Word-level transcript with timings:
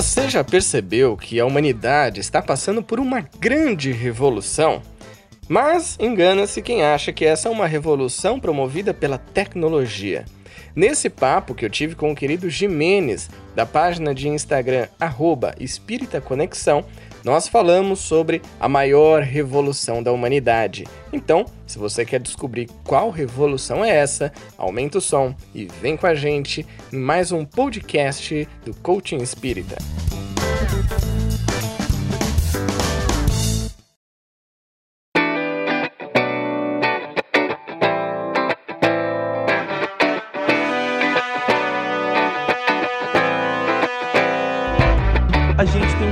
Você 0.00 0.30
já 0.30 0.42
percebeu 0.42 1.14
que 1.14 1.38
a 1.38 1.44
humanidade 1.44 2.20
está 2.20 2.40
passando 2.40 2.82
por 2.82 2.98
uma 2.98 3.20
grande 3.38 3.92
revolução? 3.92 4.80
Mas 5.46 5.98
engana-se 6.00 6.62
quem 6.62 6.82
acha 6.82 7.12
que 7.12 7.22
essa 7.22 7.50
é 7.50 7.52
uma 7.52 7.66
revolução 7.66 8.40
promovida 8.40 8.94
pela 8.94 9.18
tecnologia. 9.18 10.24
Nesse 10.74 11.10
papo 11.10 11.54
que 11.54 11.66
eu 11.66 11.68
tive 11.68 11.94
com 11.94 12.10
o 12.10 12.14
querido 12.16 12.48
Jimenez, 12.48 13.28
da 13.54 13.66
página 13.66 14.14
de 14.14 14.26
Instagram 14.26 14.88
arroba 14.98 15.54
Espírita 15.60 16.18
Conexão, 16.18 16.82
nós 17.24 17.48
falamos 17.48 18.00
sobre 18.00 18.40
a 18.58 18.68
maior 18.68 19.22
revolução 19.22 20.02
da 20.02 20.12
humanidade. 20.12 20.86
Então, 21.12 21.44
se 21.66 21.78
você 21.78 22.04
quer 22.04 22.20
descobrir 22.20 22.68
qual 22.84 23.10
revolução 23.10 23.84
é 23.84 23.90
essa, 23.90 24.32
aumenta 24.56 24.98
o 24.98 25.00
som 25.00 25.34
e 25.54 25.66
vem 25.80 25.96
com 25.96 26.06
a 26.06 26.14
gente 26.14 26.66
em 26.92 26.98
mais 26.98 27.32
um 27.32 27.44
podcast 27.44 28.48
do 28.64 28.74
Coaching 28.74 29.18
Espírita. 29.18 29.76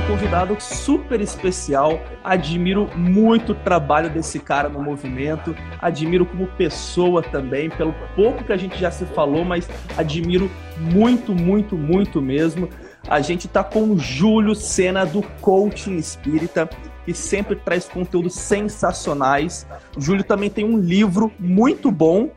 Convidado 0.09 0.59
super 0.59 1.21
especial. 1.21 2.01
Admiro 2.23 2.89
muito 2.97 3.51
o 3.51 3.55
trabalho 3.55 4.09
desse 4.09 4.39
cara 4.39 4.67
no 4.67 4.81
movimento. 4.81 5.55
Admiro 5.79 6.25
como 6.25 6.47
pessoa 6.47 7.21
também, 7.21 7.69
pelo 7.69 7.93
pouco 8.15 8.43
que 8.43 8.51
a 8.51 8.57
gente 8.57 8.75
já 8.79 8.89
se 8.89 9.05
falou, 9.05 9.45
mas 9.45 9.69
admiro 9.95 10.49
muito, 10.79 11.35
muito, 11.35 11.77
muito 11.77 12.19
mesmo. 12.23 12.67
A 13.07 13.21
gente 13.21 13.47
tá 13.47 13.63
com 13.63 13.83
o 13.91 13.97
Júlio 13.97 14.53
Sena 14.53 15.05
do 15.05 15.21
Coaching 15.41 15.97
Espírita 15.97 16.69
que 17.09 17.13
sempre 17.13 17.55
traz 17.55 17.87
conteúdos 17.89 18.35
sensacionais. 18.35 19.65
O 19.97 20.01
Júlio 20.01 20.23
também 20.23 20.47
tem 20.47 20.63
um 20.63 20.77
livro 20.77 21.31
muito 21.39 21.89
bom. 21.89 22.29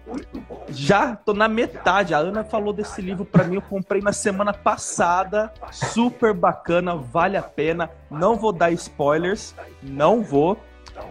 Já 0.71 1.15
tô 1.15 1.35
na 1.35 1.47
metade. 1.47 2.15
A 2.15 2.19
Ana 2.19 2.43
falou 2.43 2.73
desse 2.73 3.03
livro 3.03 3.23
para 3.23 3.45
mim, 3.45 3.57
eu 3.57 3.63
comprei 3.63 4.01
na 4.01 4.15
semana 4.15 4.53
passada. 4.55 5.53
Super 5.71 6.33
bacana, 6.33 6.97
vale 6.97 7.37
a 7.37 7.43
pena. 7.43 7.91
Não 8.11 8.37
vou 8.37 8.51
dar 8.51 8.73
spoilers, 8.73 9.55
não 9.83 10.23
vou. 10.23 10.59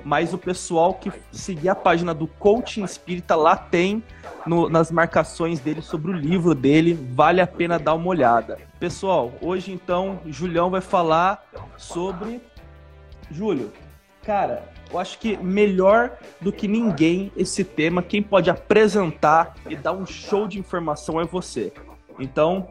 Mas 0.04 0.34
o 0.34 0.38
pessoal 0.38 0.94
que 0.94 1.12
seguir 1.32 1.70
a 1.70 1.76
página 1.76 2.14
do 2.14 2.28
Coaching 2.28 2.84
Espírita 2.84 3.36
lá 3.36 3.56
tem 3.56 4.04
no, 4.46 4.70
nas 4.70 4.92
marcações 4.92 5.60
dele 5.60 5.82
sobre 5.82 6.12
o 6.12 6.14
livro 6.14 6.56
dele, 6.56 6.94
vale 7.14 7.42
a 7.42 7.48
pena 7.48 7.78
dar 7.78 7.94
uma 7.94 8.08
olhada. 8.08 8.58
Pessoal, 8.80 9.32
hoje 9.42 9.72
então, 9.72 10.20
Julião 10.26 10.70
vai 10.70 10.82
falar 10.82 11.46
sobre 11.78 12.42
Júlio, 13.30 13.72
cara, 14.24 14.64
eu 14.92 15.00
acho 15.00 15.18
que 15.20 15.38
melhor 15.38 16.18
do 16.40 16.52
que 16.52 16.68
ninguém 16.68 17.32
esse 17.38 17.64
tema, 17.64 18.04
quem 18.04 18.22
pode 18.22 18.50
apresentar 18.50 19.56
e 19.70 19.76
dar 19.76 19.94
um 19.94 20.06
show 20.06 20.48
de 20.48 20.60
informação 20.60 21.20
é 21.20 21.26
você. 21.26 21.72
Então, 22.20 22.70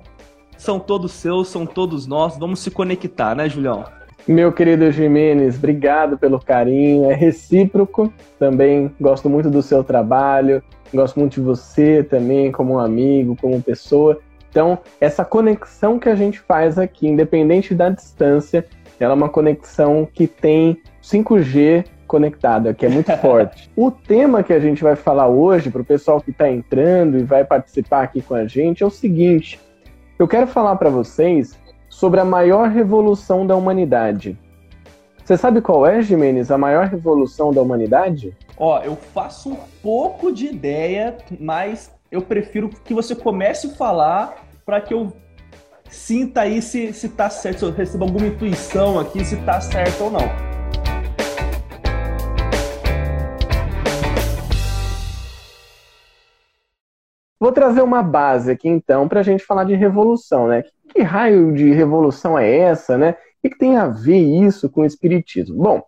são 0.58 0.78
todos 0.78 1.12
seus, 1.12 1.48
são 1.48 1.64
todos 1.64 2.06
nós, 2.06 2.36
vamos 2.36 2.61
se 2.61 2.70
conectar, 2.70 3.34
né, 3.34 3.48
Julião? 3.48 3.84
Meu 4.28 4.52
querido 4.52 4.90
Jimenez, 4.92 5.56
obrigado 5.56 6.18
pelo 6.18 6.38
carinho, 6.38 7.10
é 7.10 7.14
recíproco. 7.14 8.12
Também 8.38 8.90
gosto 9.00 9.28
muito 9.28 9.50
do 9.50 9.62
seu 9.62 9.82
trabalho, 9.82 10.62
gosto 10.92 11.18
muito 11.18 11.34
de 11.34 11.40
você 11.40 12.02
também, 12.02 12.52
como 12.52 12.74
um 12.74 12.78
amigo, 12.78 13.36
como 13.41 13.62
pessoa. 13.62 14.20
Então, 14.50 14.78
essa 15.00 15.24
conexão 15.24 15.98
que 15.98 16.08
a 16.08 16.14
gente 16.14 16.38
faz 16.41 16.78
aqui, 16.78 17.08
independente 17.08 17.74
da 17.74 17.88
distância, 17.88 18.66
ela 18.98 19.12
é 19.12 19.16
uma 19.16 19.28
conexão 19.28 20.06
que 20.12 20.26
tem 20.26 20.80
5G 21.03 21.84
conectada, 22.06 22.75
que 22.75 22.84
é 22.84 22.88
muito 22.88 23.10
forte. 23.19 23.70
O 23.76 23.91
tema 23.91 24.42
que 24.42 24.53
a 24.53 24.60
gente 24.60 24.82
vai 24.82 24.97
falar 24.97 25.28
hoje, 25.28 25.70
para 25.70 25.80
o 25.80 25.84
pessoal 25.84 26.20
que 26.20 26.30
está 26.30 26.50
entrando 26.50 27.19
e 27.19 27.22
vai 27.22 27.44
participar 27.44 28.03
aqui 28.03 28.20
com 28.20 28.34
a 28.34 28.44
gente, 28.47 28.82
é 28.82 28.86
o 28.86 28.91
seguinte: 28.91 29.60
eu 30.19 30.28
quero 30.28 30.47
falar 30.47 30.76
para 30.76 30.91
vocês 30.91 31.59
sobre 31.91 32.21
a 32.21 32.25
maior 32.25 32.71
revolução 32.71 33.47
da 33.47 33.55
humanidade. 33.55 34.39
Você 35.23 35.37
sabe 35.37 35.61
qual 35.61 35.87
é, 35.87 36.01
Jimenez, 36.01 36.51
a 36.51 36.56
maior 36.56 36.87
revolução 36.87 37.53
da 37.53 37.61
humanidade? 37.61 38.34
Ó, 38.56 38.78
eu 38.78 38.97
faço 38.97 39.51
um 39.51 39.59
pouco 39.83 40.33
de 40.33 40.47
ideia, 40.47 41.19
mas 41.39 41.95
eu 42.11 42.23
prefiro 42.23 42.71
que 42.71 42.95
você 42.95 43.15
comece 43.15 43.67
a 43.67 43.71
falar 43.75 44.37
para 44.65 44.81
que 44.81 44.95
eu 44.95 45.12
Sinta 45.91 46.43
aí 46.43 46.62
se, 46.62 46.93
se 46.93 47.09
tá 47.09 47.28
certo, 47.28 47.59
se 47.59 47.65
eu 47.65 47.73
recebo 47.73 48.05
alguma 48.05 48.28
intuição 48.28 48.99
aqui, 48.99 49.25
se 49.25 49.37
tá 49.39 49.61
certo 49.61 50.05
ou 50.05 50.11
não. 50.11 50.50
Vou 57.41 57.53
trazer 57.53 57.81
uma 57.81 58.03
base 58.03 58.51
aqui 58.51 58.69
então 58.69 59.09
para 59.09 59.21
a 59.21 59.23
gente 59.23 59.43
falar 59.43 59.65
de 59.65 59.75
revolução, 59.75 60.47
né? 60.47 60.62
Que, 60.91 61.01
raio 61.01 61.55
de 61.55 61.73
revolução 61.73 62.39
é 62.39 62.55
essa, 62.55 62.99
né? 62.99 63.12
O 63.12 63.17
que, 63.43 63.51
que 63.51 63.59
tem 63.59 63.78
a 63.78 63.89
ver 63.89 64.19
isso 64.19 64.69
com 64.69 64.83
o 64.83 64.87
espiritismo? 64.87 65.56
Bom, 65.56 65.83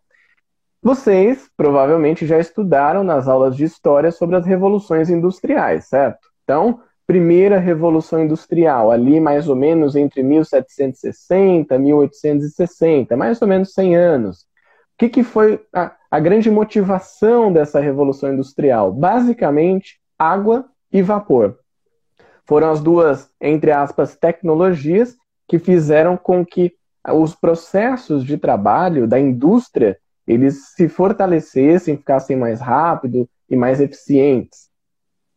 vocês 0.82 1.50
provavelmente 1.54 2.26
já 2.26 2.38
estudaram 2.38 3.04
nas 3.04 3.28
aulas 3.28 3.54
de 3.54 3.64
história 3.64 4.10
sobre 4.10 4.36
as 4.36 4.46
revoluções 4.46 5.10
industriais, 5.10 5.84
certo? 5.84 6.26
Então, 6.42 6.80
primeira 7.06 7.58
revolução 7.58 8.24
industrial, 8.24 8.90
ali 8.90 9.20
mais 9.20 9.46
ou 9.46 9.54
menos 9.54 9.94
entre 9.94 10.22
1760 10.22 11.74
e 11.74 11.78
1860, 11.78 13.14
mais 13.14 13.42
ou 13.42 13.46
menos 13.46 13.74
100 13.74 13.94
anos. 13.94 14.40
O 14.40 14.44
que, 14.98 15.10
que 15.10 15.22
foi 15.22 15.60
a, 15.74 15.92
a 16.10 16.18
grande 16.18 16.50
motivação 16.50 17.52
dessa 17.52 17.78
revolução 17.78 18.32
industrial? 18.32 18.90
Basicamente, 18.90 20.00
água 20.18 20.64
e 20.92 21.02
vapor. 21.02 21.58
Foram 22.44 22.70
as 22.70 22.80
duas, 22.80 23.30
entre 23.40 23.70
aspas, 23.70 24.16
tecnologias 24.16 25.16
que 25.48 25.58
fizeram 25.58 26.16
com 26.16 26.44
que 26.44 26.74
os 27.14 27.34
processos 27.34 28.24
de 28.24 28.36
trabalho 28.36 29.06
da 29.06 29.18
indústria 29.18 29.98
eles 30.26 30.72
se 30.74 30.88
fortalecessem, 30.88 31.96
ficassem 31.96 32.36
mais 32.36 32.60
rápido 32.60 33.28
e 33.50 33.56
mais 33.56 33.80
eficientes. 33.80 34.70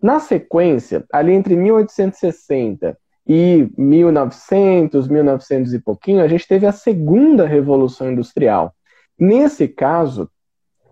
Na 0.02 0.20
sequência, 0.20 1.04
ali 1.12 1.34
entre 1.34 1.56
1860 1.56 2.98
e 3.28 3.68
1900, 3.76 5.08
1900 5.08 5.74
e 5.74 5.80
pouquinho, 5.80 6.22
a 6.22 6.28
gente 6.28 6.48
teve 6.48 6.68
a 6.68 6.72
segunda 6.72 7.48
revolução 7.48 8.12
industrial. 8.12 8.76
Nesse 9.18 9.68
caso, 9.68 10.30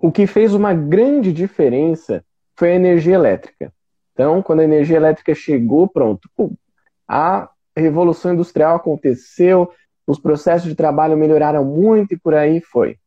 o 0.02 0.12
que 0.12 0.26
fez 0.26 0.54
uma 0.54 0.74
grande 0.74 1.32
diferença 1.32 2.26
foi 2.56 2.72
a 2.72 2.76
energia 2.76 3.16
elétrica. 3.16 3.72
Então, 4.14 4.42
quando 4.42 4.60
a 4.60 4.64
energia 4.64 4.98
elétrica 4.98 5.34
chegou, 5.34 5.88
pronto, 5.88 6.30
a 7.08 7.50
revolução 7.76 8.34
industrial 8.34 8.76
aconteceu, 8.76 9.72
os 10.06 10.20
processos 10.20 10.70
de 10.70 10.76
trabalho 10.76 11.18
melhoraram 11.18 11.66
muito 11.66 12.14
e 12.14 12.18
por 12.18 12.34
aí 12.34 12.62
foi. 12.62 12.98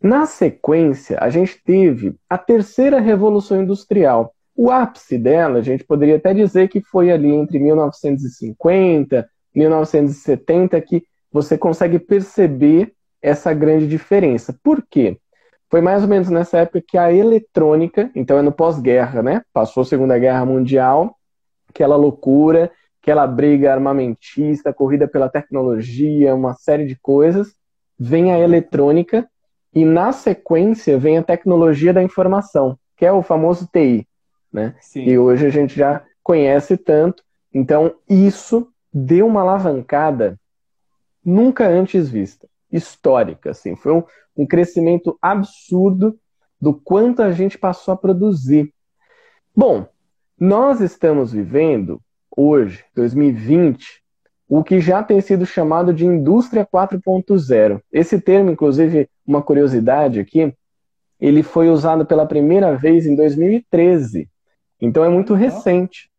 Na 0.00 0.26
sequência, 0.26 1.18
a 1.20 1.28
gente 1.28 1.60
teve 1.64 2.14
a 2.28 2.38
terceira 2.38 3.00
revolução 3.00 3.62
industrial, 3.62 4.32
o 4.54 4.70
ápice 4.70 5.18
dela, 5.18 5.58
a 5.58 5.62
gente 5.62 5.84
poderia 5.84 6.16
até 6.16 6.32
dizer 6.32 6.68
que 6.68 6.80
foi 6.80 7.10
ali 7.10 7.28
entre 7.28 7.58
1950 7.58 9.28
e 9.54 9.58
1970 9.58 10.80
que 10.80 11.04
você 11.30 11.58
consegue 11.58 11.98
perceber 11.98 12.94
essa 13.20 13.52
grande 13.52 13.86
diferença. 13.86 14.58
Por 14.62 14.82
quê? 14.88 15.18
Foi 15.70 15.80
mais 15.80 16.02
ou 16.02 16.08
menos 16.08 16.30
nessa 16.30 16.58
época 16.58 16.82
que 16.86 16.96
a 16.96 17.12
eletrônica, 17.12 18.10
então 18.14 18.38
é 18.38 18.42
no 18.42 18.52
pós-guerra, 18.52 19.22
né? 19.22 19.42
Passou 19.52 19.82
a 19.82 19.86
Segunda 19.86 20.18
Guerra 20.18 20.44
Mundial, 20.44 21.16
aquela 21.68 21.96
loucura, 21.96 22.70
aquela 23.02 23.26
briga 23.26 23.72
armamentista, 23.72 24.72
corrida 24.72 25.08
pela 25.08 25.28
tecnologia, 25.28 26.34
uma 26.34 26.54
série 26.54 26.86
de 26.86 26.96
coisas. 26.96 27.54
Vem 27.98 28.32
a 28.32 28.38
eletrônica 28.38 29.28
e 29.74 29.84
na 29.84 30.12
sequência 30.12 30.98
vem 30.98 31.18
a 31.18 31.22
tecnologia 31.22 31.92
da 31.92 32.02
informação, 32.02 32.78
que 32.96 33.04
é 33.04 33.12
o 33.12 33.22
famoso 33.22 33.68
TI 33.72 34.06
né? 34.56 34.74
Sim. 34.80 35.04
E 35.04 35.18
hoje 35.18 35.46
a 35.46 35.50
gente 35.50 35.76
já 35.76 36.02
conhece 36.22 36.78
tanto. 36.78 37.22
Então, 37.52 37.94
isso 38.08 38.72
deu 38.92 39.26
uma 39.26 39.42
alavancada 39.42 40.40
nunca 41.22 41.68
antes 41.68 42.08
vista, 42.08 42.48
histórica, 42.72 43.50
assim. 43.50 43.76
Foi 43.76 43.92
um, 43.92 44.02
um 44.36 44.46
crescimento 44.46 45.18
absurdo 45.20 46.18
do 46.60 46.74
quanto 46.74 47.22
a 47.22 47.32
gente 47.32 47.58
passou 47.58 47.92
a 47.92 47.96
produzir. 47.96 48.72
Bom, 49.54 49.86
nós 50.38 50.80
estamos 50.80 51.32
vivendo 51.32 52.00
hoje, 52.36 52.84
2020, 52.94 54.02
o 54.48 54.62
que 54.62 54.80
já 54.80 55.02
tem 55.02 55.20
sido 55.20 55.46
chamado 55.46 55.92
de 55.92 56.04
indústria 56.04 56.66
4.0. 56.66 57.80
Esse 57.92 58.20
termo, 58.20 58.50
inclusive, 58.50 59.08
uma 59.26 59.42
curiosidade 59.42 60.20
aqui, 60.20 60.54
ele 61.18 61.42
foi 61.42 61.68
usado 61.68 62.04
pela 62.04 62.26
primeira 62.26 62.76
vez 62.76 63.06
em 63.06 63.16
2013 63.16 64.28
então 64.80 65.04
é 65.04 65.08
muito 65.08 65.34
recente. 65.34 66.10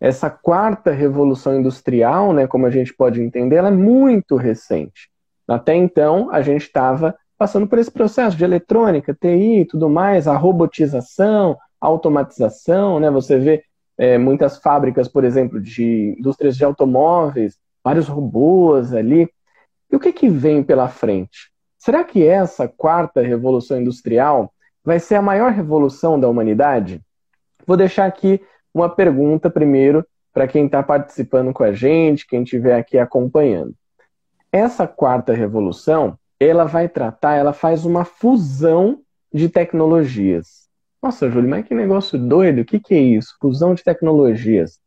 essa 0.00 0.30
quarta 0.30 0.92
revolução 0.92 1.58
industrial, 1.58 2.32
né, 2.32 2.46
como 2.46 2.66
a 2.66 2.70
gente 2.70 2.94
pode 2.94 3.20
entender, 3.20 3.56
ela 3.56 3.66
é 3.66 3.72
muito 3.72 4.36
recente. 4.36 5.10
Até 5.46 5.74
então, 5.74 6.30
a 6.30 6.40
gente 6.40 6.62
estava 6.62 7.16
passando 7.38 7.68
por 7.68 7.78
esse 7.78 7.90
processo 7.90 8.36
de 8.36 8.44
eletrônica, 8.44 9.14
TI 9.14 9.60
e 9.60 9.64
tudo 9.64 9.88
mais, 9.88 10.26
a 10.26 10.36
robotização, 10.36 11.56
a 11.80 11.86
automatização, 11.86 12.98
né? 12.98 13.10
Você 13.10 13.38
vê 13.38 13.64
é, 13.96 14.18
muitas 14.18 14.58
fábricas, 14.58 15.08
por 15.08 15.24
exemplo, 15.24 15.60
de 15.60 16.16
indústrias 16.18 16.56
de 16.56 16.64
automóveis, 16.64 17.56
vários 17.82 18.08
robôs 18.08 18.92
ali. 18.92 19.30
E 19.90 19.96
o 19.96 20.00
que, 20.00 20.12
que 20.12 20.28
vem 20.28 20.62
pela 20.62 20.88
frente? 20.88 21.50
Será 21.78 22.02
que 22.02 22.26
essa 22.26 22.66
quarta 22.68 23.22
revolução 23.22 23.80
industrial 23.80 24.52
vai 24.84 24.98
ser 24.98 25.14
a 25.14 25.22
maior 25.22 25.52
revolução 25.52 26.18
da 26.18 26.28
humanidade? 26.28 27.00
Vou 27.66 27.76
deixar 27.76 28.06
aqui 28.06 28.40
uma 28.74 28.88
pergunta 28.88 29.48
primeiro 29.48 30.04
para 30.32 30.48
quem 30.48 30.66
está 30.66 30.82
participando 30.82 31.52
com 31.52 31.62
a 31.62 31.72
gente, 31.72 32.26
quem 32.26 32.42
estiver 32.42 32.78
aqui 32.78 32.98
acompanhando. 32.98 33.74
Essa 34.52 34.86
quarta 34.86 35.32
revolução, 35.32 36.18
ela 36.40 36.64
vai 36.64 36.88
tratar, 36.88 37.34
ela 37.34 37.52
faz 37.52 37.84
uma 37.84 38.04
fusão 38.04 39.00
de 39.32 39.48
tecnologias. 39.48 40.68
Nossa, 41.02 41.30
Júlio, 41.30 41.48
mas 41.48 41.66
que 41.66 41.74
negócio 41.74 42.18
doido, 42.18 42.60
o 42.60 42.64
que, 42.64 42.80
que 42.80 42.94
é 42.94 42.98
isso? 42.98 43.36
Fusão 43.40 43.74
de 43.74 43.84
tecnologias. 43.84 44.78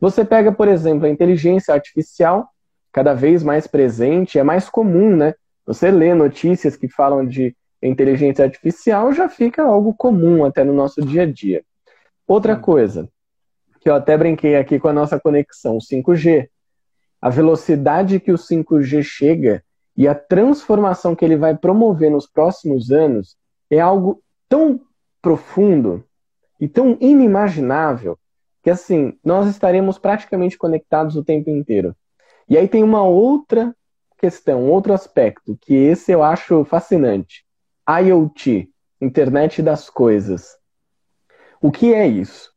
Você 0.00 0.24
pega, 0.24 0.50
por 0.50 0.68
exemplo, 0.68 1.06
a 1.06 1.10
inteligência 1.10 1.72
artificial, 1.72 2.48
cada 2.92 3.14
vez 3.14 3.42
mais 3.42 3.66
presente, 3.66 4.38
é 4.38 4.42
mais 4.42 4.68
comum, 4.68 5.16
né? 5.16 5.34
Você 5.64 5.90
lê 5.90 6.14
notícias 6.14 6.76
que 6.76 6.88
falam 6.88 7.26
de 7.26 7.56
inteligência 7.82 8.44
artificial, 8.44 9.12
já 9.12 9.28
fica 9.28 9.62
algo 9.62 9.94
comum 9.94 10.44
até 10.44 10.64
no 10.64 10.72
nosso 10.72 11.00
dia 11.00 11.22
a 11.22 11.26
dia. 11.26 11.62
Outra 12.26 12.56
coisa, 12.56 13.08
que 13.80 13.88
eu 13.88 13.94
até 13.94 14.16
brinquei 14.16 14.56
aqui 14.56 14.78
com 14.78 14.88
a 14.88 14.92
nossa 14.92 15.18
conexão, 15.18 15.78
5G 15.78 16.48
a 17.22 17.30
velocidade 17.30 18.18
que 18.18 18.32
o 18.32 18.36
5G 18.36 19.04
chega 19.04 19.62
e 19.96 20.08
a 20.08 20.14
transformação 20.14 21.14
que 21.14 21.24
ele 21.24 21.36
vai 21.36 21.56
promover 21.56 22.10
nos 22.10 22.26
próximos 22.26 22.90
anos 22.90 23.36
é 23.70 23.78
algo 23.78 24.22
tão 24.48 24.80
profundo 25.20 26.04
e 26.60 26.68
tão 26.68 26.96
inimaginável 27.00 28.18
que 28.62 28.70
assim, 28.70 29.18
nós 29.24 29.48
estaremos 29.48 29.98
praticamente 29.98 30.56
conectados 30.56 31.16
o 31.16 31.24
tempo 31.24 31.50
inteiro. 31.50 31.96
E 32.48 32.56
aí 32.56 32.68
tem 32.68 32.84
uma 32.84 33.02
outra 33.02 33.74
questão, 34.16 34.68
outro 34.70 34.92
aspecto, 34.92 35.58
que 35.60 35.74
esse 35.74 36.12
eu 36.12 36.22
acho 36.22 36.64
fascinante. 36.64 37.44
IoT, 37.88 38.70
Internet 39.00 39.60
das 39.60 39.90
Coisas. 39.90 40.56
O 41.60 41.72
que 41.72 41.92
é 41.92 42.06
isso? 42.06 42.52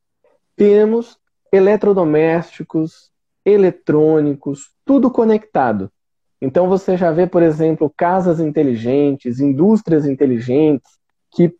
Temos 0.55 1.17
eletrodomésticos, 1.51 3.11
eletrônicos, 3.43 4.69
tudo 4.85 5.09
conectado. 5.09 5.91
Então 6.41 6.67
você 6.67 6.97
já 6.97 7.11
vê, 7.11 7.25
por 7.25 7.41
exemplo, 7.41 7.91
casas 7.95 8.39
inteligentes, 8.39 9.39
indústrias 9.39 10.05
inteligentes, 10.05 10.99
que 11.31 11.53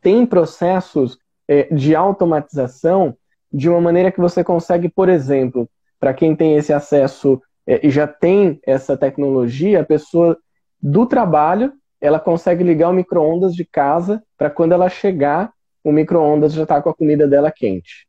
têm 0.00 0.26
processos 0.26 1.18
é, 1.48 1.64
de 1.74 1.94
automatização 1.94 3.16
de 3.52 3.68
uma 3.68 3.80
maneira 3.80 4.10
que 4.10 4.20
você 4.20 4.42
consegue, 4.42 4.88
por 4.88 5.08
exemplo, 5.08 5.68
para 5.98 6.12
quem 6.12 6.34
tem 6.34 6.56
esse 6.56 6.72
acesso 6.72 7.40
é, 7.66 7.86
e 7.86 7.90
já 7.90 8.06
tem 8.06 8.60
essa 8.66 8.96
tecnologia, 8.96 9.80
a 9.80 9.84
pessoa 9.84 10.36
do 10.82 11.06
trabalho 11.06 11.72
ela 12.00 12.20
consegue 12.20 12.62
ligar 12.62 12.90
o 12.90 12.92
micro-ondas 12.92 13.54
de 13.54 13.64
casa 13.64 14.22
para 14.36 14.50
quando 14.50 14.72
ela 14.72 14.90
chegar, 14.90 15.50
o 15.82 15.90
micro-ondas 15.90 16.52
já 16.52 16.64
está 16.64 16.82
com 16.82 16.90
a 16.90 16.94
comida 16.94 17.26
dela 17.26 17.50
quente. 17.50 18.06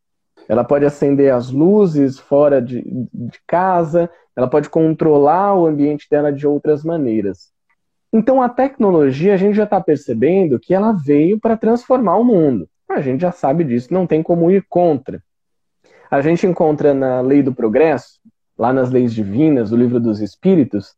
Ela 0.47 0.63
pode 0.63 0.85
acender 0.85 1.33
as 1.33 1.49
luzes 1.49 2.19
fora 2.19 2.61
de, 2.61 2.83
de 3.13 3.39
casa, 3.47 4.09
ela 4.35 4.47
pode 4.47 4.69
controlar 4.69 5.55
o 5.55 5.65
ambiente 5.65 6.07
dela 6.09 6.31
de 6.31 6.45
outras 6.47 6.83
maneiras. 6.83 7.51
Então 8.13 8.41
a 8.41 8.49
tecnologia, 8.49 9.33
a 9.33 9.37
gente 9.37 9.55
já 9.55 9.63
está 9.63 9.81
percebendo 9.81 10.59
que 10.59 10.73
ela 10.73 10.91
veio 10.91 11.39
para 11.39 11.57
transformar 11.57 12.17
o 12.17 12.23
mundo. 12.23 12.69
A 12.89 13.01
gente 13.01 13.21
já 13.21 13.31
sabe 13.31 13.63
disso, 13.63 13.93
não 13.93 14.05
tem 14.05 14.21
como 14.21 14.51
ir 14.51 14.65
contra. 14.69 15.21
A 16.09 16.21
gente 16.21 16.45
encontra 16.45 16.93
na 16.93 17.19
Lei 17.21 17.41
do 17.41 17.53
Progresso, 17.53 18.19
lá 18.57 18.71
nas 18.71 18.91
leis 18.91 19.13
divinas, 19.13 19.71
do 19.71 19.77
Livro 19.77 19.99
dos 19.99 20.21
Espíritos, 20.21 20.95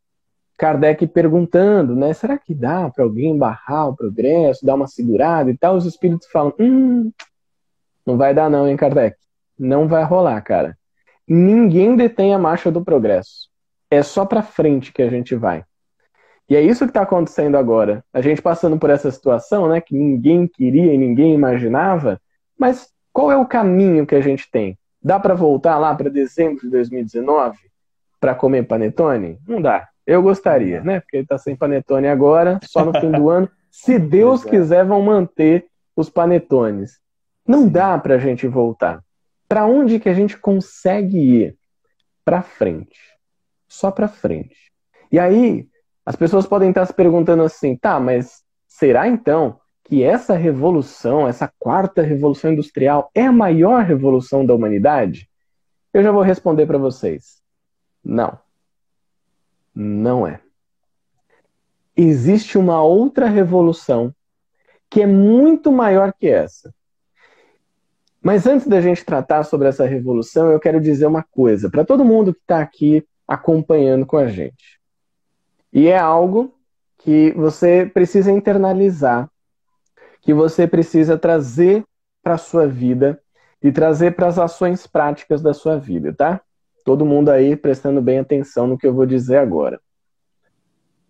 Kardec 0.57 1.05
perguntando, 1.07 1.95
né, 1.95 2.13
será 2.13 2.37
que 2.37 2.53
dá 2.53 2.89
para 2.89 3.03
alguém 3.03 3.37
barrar 3.37 3.89
o 3.89 3.95
progresso, 3.95 4.65
dar 4.65 4.73
uma 4.73 4.87
segurada 4.87 5.51
e 5.51 5.57
tal? 5.57 5.75
Os 5.75 5.85
espíritos 5.85 6.27
falam, 6.31 6.53
hum, 6.59 7.11
não 8.05 8.17
vai 8.17 8.33
dar 8.33 8.49
não, 8.49 8.67
hein, 8.67 8.75
Kardec? 8.75 9.15
Não 9.57 9.87
vai 9.87 10.03
rolar, 10.03 10.41
cara. 10.41 10.77
Ninguém 11.27 11.95
detém 11.95 12.33
a 12.33 12.39
marcha 12.39 12.71
do 12.71 12.83
progresso. 12.83 13.49
É 13.89 14.01
só 14.01 14.25
para 14.25 14.41
frente 14.41 14.93
que 14.93 15.01
a 15.01 15.09
gente 15.09 15.35
vai. 15.35 15.63
E 16.49 16.55
é 16.55 16.61
isso 16.61 16.85
que 16.85 16.91
está 16.91 17.01
acontecendo 17.01 17.57
agora. 17.57 18.03
A 18.13 18.21
gente 18.21 18.41
passando 18.41 18.77
por 18.77 18.89
essa 18.89 19.11
situação, 19.11 19.67
né, 19.67 19.81
que 19.81 19.93
ninguém 19.93 20.47
queria 20.47 20.93
e 20.93 20.97
ninguém 20.97 21.33
imaginava. 21.33 22.21
Mas 22.57 22.89
qual 23.11 23.31
é 23.31 23.35
o 23.35 23.45
caminho 23.45 24.05
que 24.05 24.15
a 24.15 24.21
gente 24.21 24.49
tem? 24.49 24.77
Dá 25.01 25.19
para 25.19 25.33
voltar 25.33 25.77
lá 25.77 25.93
para 25.93 26.09
dezembro 26.09 26.61
de 26.61 26.69
2019 26.69 27.57
para 28.19 28.33
comer 28.33 28.63
panetone? 28.63 29.37
Não 29.47 29.61
dá. 29.61 29.89
Eu 30.05 30.21
gostaria, 30.21 30.81
né? 30.81 31.01
Porque 31.01 31.17
ele 31.17 31.23
está 31.23 31.37
sem 31.37 31.55
panetone 31.55 32.07
agora, 32.07 32.59
só 32.63 32.85
no 32.85 32.97
fim 32.97 33.11
do 33.11 33.27
ano. 33.29 33.49
Se 33.69 33.99
Deus 33.99 34.43
quiser, 34.43 34.85
vão 34.85 35.01
manter 35.01 35.65
os 35.95 36.09
panetones. 36.09 36.99
Não 37.45 37.67
dá 37.67 37.97
para 37.97 38.15
a 38.15 38.17
gente 38.19 38.47
voltar. 38.47 39.01
Para 39.47 39.65
onde 39.65 39.99
que 39.99 40.09
a 40.09 40.13
gente 40.13 40.37
consegue 40.37 41.17
ir? 41.17 41.57
Para 42.25 42.41
frente. 42.41 42.99
Só 43.67 43.91
para 43.91 44.07
frente. 44.07 44.71
E 45.11 45.17
aí, 45.17 45.67
as 46.05 46.15
pessoas 46.15 46.45
podem 46.45 46.69
estar 46.69 46.85
se 46.85 46.93
perguntando 46.93 47.43
assim, 47.43 47.75
tá, 47.75 47.99
mas 47.99 48.43
será 48.67 49.07
então 49.07 49.59
que 49.83 50.03
essa 50.03 50.35
revolução, 50.35 51.27
essa 51.27 51.51
quarta 51.57 52.01
revolução 52.01 52.51
industrial, 52.51 53.09
é 53.15 53.23
a 53.23 53.31
maior 53.31 53.83
revolução 53.83 54.45
da 54.45 54.53
humanidade? 54.53 55.29
Eu 55.93 56.03
já 56.03 56.11
vou 56.11 56.21
responder 56.21 56.65
para 56.65 56.77
vocês. 56.77 57.41
Não. 58.03 58.37
Não 59.73 60.27
é. 60.27 60.41
Existe 61.95 62.57
uma 62.57 62.81
outra 62.81 63.27
revolução 63.27 64.13
que 64.89 65.01
é 65.01 65.07
muito 65.07 65.71
maior 65.71 66.13
que 66.13 66.27
essa. 66.27 66.73
Mas 68.27 68.45
antes 68.45 68.67
da 68.67 68.81
gente 68.81 69.05
tratar 69.05 69.45
sobre 69.45 69.69
essa 69.69 69.85
revolução, 69.85 70.51
eu 70.51 70.59
quero 70.59 70.81
dizer 70.81 71.05
uma 71.05 71.23
coisa 71.23 71.69
para 71.69 71.85
todo 71.85 72.03
mundo 72.03 72.33
que 72.33 72.41
está 72.41 72.59
aqui 72.59 73.07
acompanhando 73.25 74.05
com 74.05 74.17
a 74.17 74.27
gente. 74.27 74.81
E 75.71 75.87
é 75.87 75.97
algo 75.97 76.53
que 76.97 77.31
você 77.37 77.85
precisa 77.85 78.29
internalizar, 78.29 79.31
que 80.19 80.33
você 80.33 80.67
precisa 80.67 81.17
trazer 81.17 81.85
para 82.21 82.33
a 82.33 82.37
sua 82.37 82.67
vida 82.67 83.17
e 83.63 83.71
trazer 83.71 84.13
para 84.13 84.27
as 84.27 84.37
ações 84.37 84.85
práticas 84.85 85.41
da 85.41 85.53
sua 85.53 85.77
vida, 85.77 86.13
tá? 86.13 86.41
Todo 86.83 87.05
mundo 87.05 87.29
aí 87.29 87.55
prestando 87.55 88.01
bem 88.01 88.19
atenção 88.19 88.67
no 88.67 88.77
que 88.77 88.85
eu 88.85 88.93
vou 88.93 89.05
dizer 89.05 89.37
agora. 89.37 89.79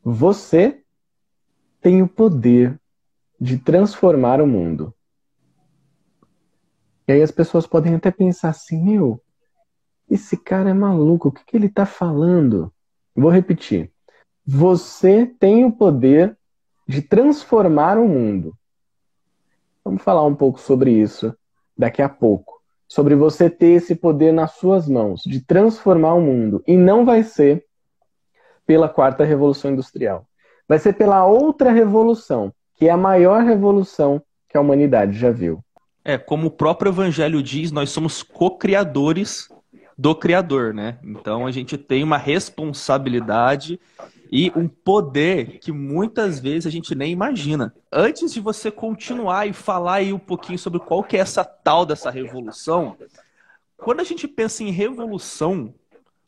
Você 0.03 0.83
tem 1.81 2.03
o 2.03 2.07
poder 2.07 2.79
de 3.41 3.57
transformar 3.57 4.39
o 4.39 4.45
mundo. 4.45 4.93
E 7.07 7.13
aí 7.13 7.21
as 7.21 7.31
pessoas 7.31 7.65
podem 7.65 7.95
até 7.95 8.11
pensar 8.11 8.49
assim, 8.49 8.83
meu, 8.83 9.21
esse 10.09 10.35
cara 10.35 10.69
é 10.69 10.73
maluco, 10.73 11.29
o 11.29 11.31
que, 11.31 11.45
que 11.45 11.55
ele 11.55 11.67
está 11.67 11.85
falando? 11.85 12.71
Vou 13.15 13.31
repetir. 13.31 13.91
Você 14.45 15.25
tem 15.25 15.65
o 15.65 15.71
poder 15.71 16.37
de 16.87 17.01
transformar 17.01 17.97
o 17.97 18.07
mundo. 18.07 18.53
Vamos 19.83 20.01
falar 20.01 20.25
um 20.25 20.35
pouco 20.35 20.59
sobre 20.59 20.91
isso 20.91 21.35
daqui 21.77 22.01
a 22.01 22.09
pouco. 22.09 22.61
Sobre 22.87 23.15
você 23.15 23.49
ter 23.49 23.73
esse 23.73 23.95
poder 23.95 24.31
nas 24.31 24.53
suas 24.53 24.87
mãos, 24.87 25.23
de 25.23 25.41
transformar 25.41 26.13
o 26.13 26.21
mundo. 26.21 26.63
E 26.65 26.77
não 26.77 27.05
vai 27.05 27.23
ser 27.23 27.65
pela 28.65 28.87
quarta 28.87 29.25
revolução 29.25 29.71
industrial. 29.71 30.25
Vai 30.67 30.79
ser 30.79 30.93
pela 30.93 31.25
outra 31.25 31.71
revolução, 31.71 32.53
que 32.75 32.87
é 32.87 32.91
a 32.91 32.97
maior 32.97 33.43
revolução 33.43 34.21
que 34.47 34.57
a 34.57 34.61
humanidade 34.61 35.17
já 35.17 35.31
viu. 35.31 35.63
É, 36.07 36.17
como 36.17 36.47
o 36.47 36.51
próprio 36.51 36.89
evangelho 36.89 37.43
diz, 37.43 37.69
nós 37.69 37.89
somos 37.89 38.23
co-criadores 38.23 39.49
do 39.97 40.15
Criador, 40.15 40.73
né? 40.73 40.97
Então 41.03 41.45
a 41.45 41.51
gente 41.51 41.77
tem 41.77 42.01
uma 42.01 42.17
responsabilidade 42.17 43.77
e 44.31 44.49
um 44.55 44.69
poder 44.69 45.59
que 45.59 45.69
muitas 45.69 46.39
vezes 46.39 46.65
a 46.65 46.69
gente 46.69 46.95
nem 46.95 47.11
imagina. 47.11 47.75
Antes 47.91 48.33
de 48.33 48.39
você 48.39 48.71
continuar 48.71 49.49
e 49.49 49.51
falar 49.51 49.95
aí 49.95 50.13
um 50.13 50.19
pouquinho 50.19 50.57
sobre 50.57 50.79
qual 50.79 51.03
que 51.03 51.17
é 51.17 51.19
essa 51.19 51.43
tal 51.43 51.85
dessa 51.85 52.09
revolução, 52.09 52.95
quando 53.75 53.99
a 53.99 54.05
gente 54.05 54.29
pensa 54.29 54.63
em 54.63 54.71
revolução, 54.71 55.73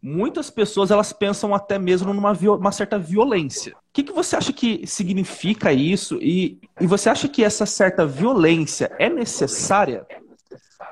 muitas 0.01 0.49
pessoas 0.49 0.91
elas 0.91 1.11
pensam 1.11 1.53
até 1.53 1.77
mesmo 1.77 2.13
numa 2.13 2.31
uma 2.31 2.71
certa 2.71 2.97
violência. 2.97 3.73
O 3.73 3.75
que, 3.93 4.03
que 4.03 4.13
você 4.13 4.35
acha 4.35 4.53
que 4.53 4.85
significa 4.87 5.73
isso? 5.73 6.17
E, 6.21 6.59
e 6.79 6.87
você 6.87 7.09
acha 7.09 7.27
que 7.27 7.43
essa 7.43 7.65
certa 7.65 8.05
violência 8.05 8.91
é 8.97 9.09
necessária? 9.09 10.05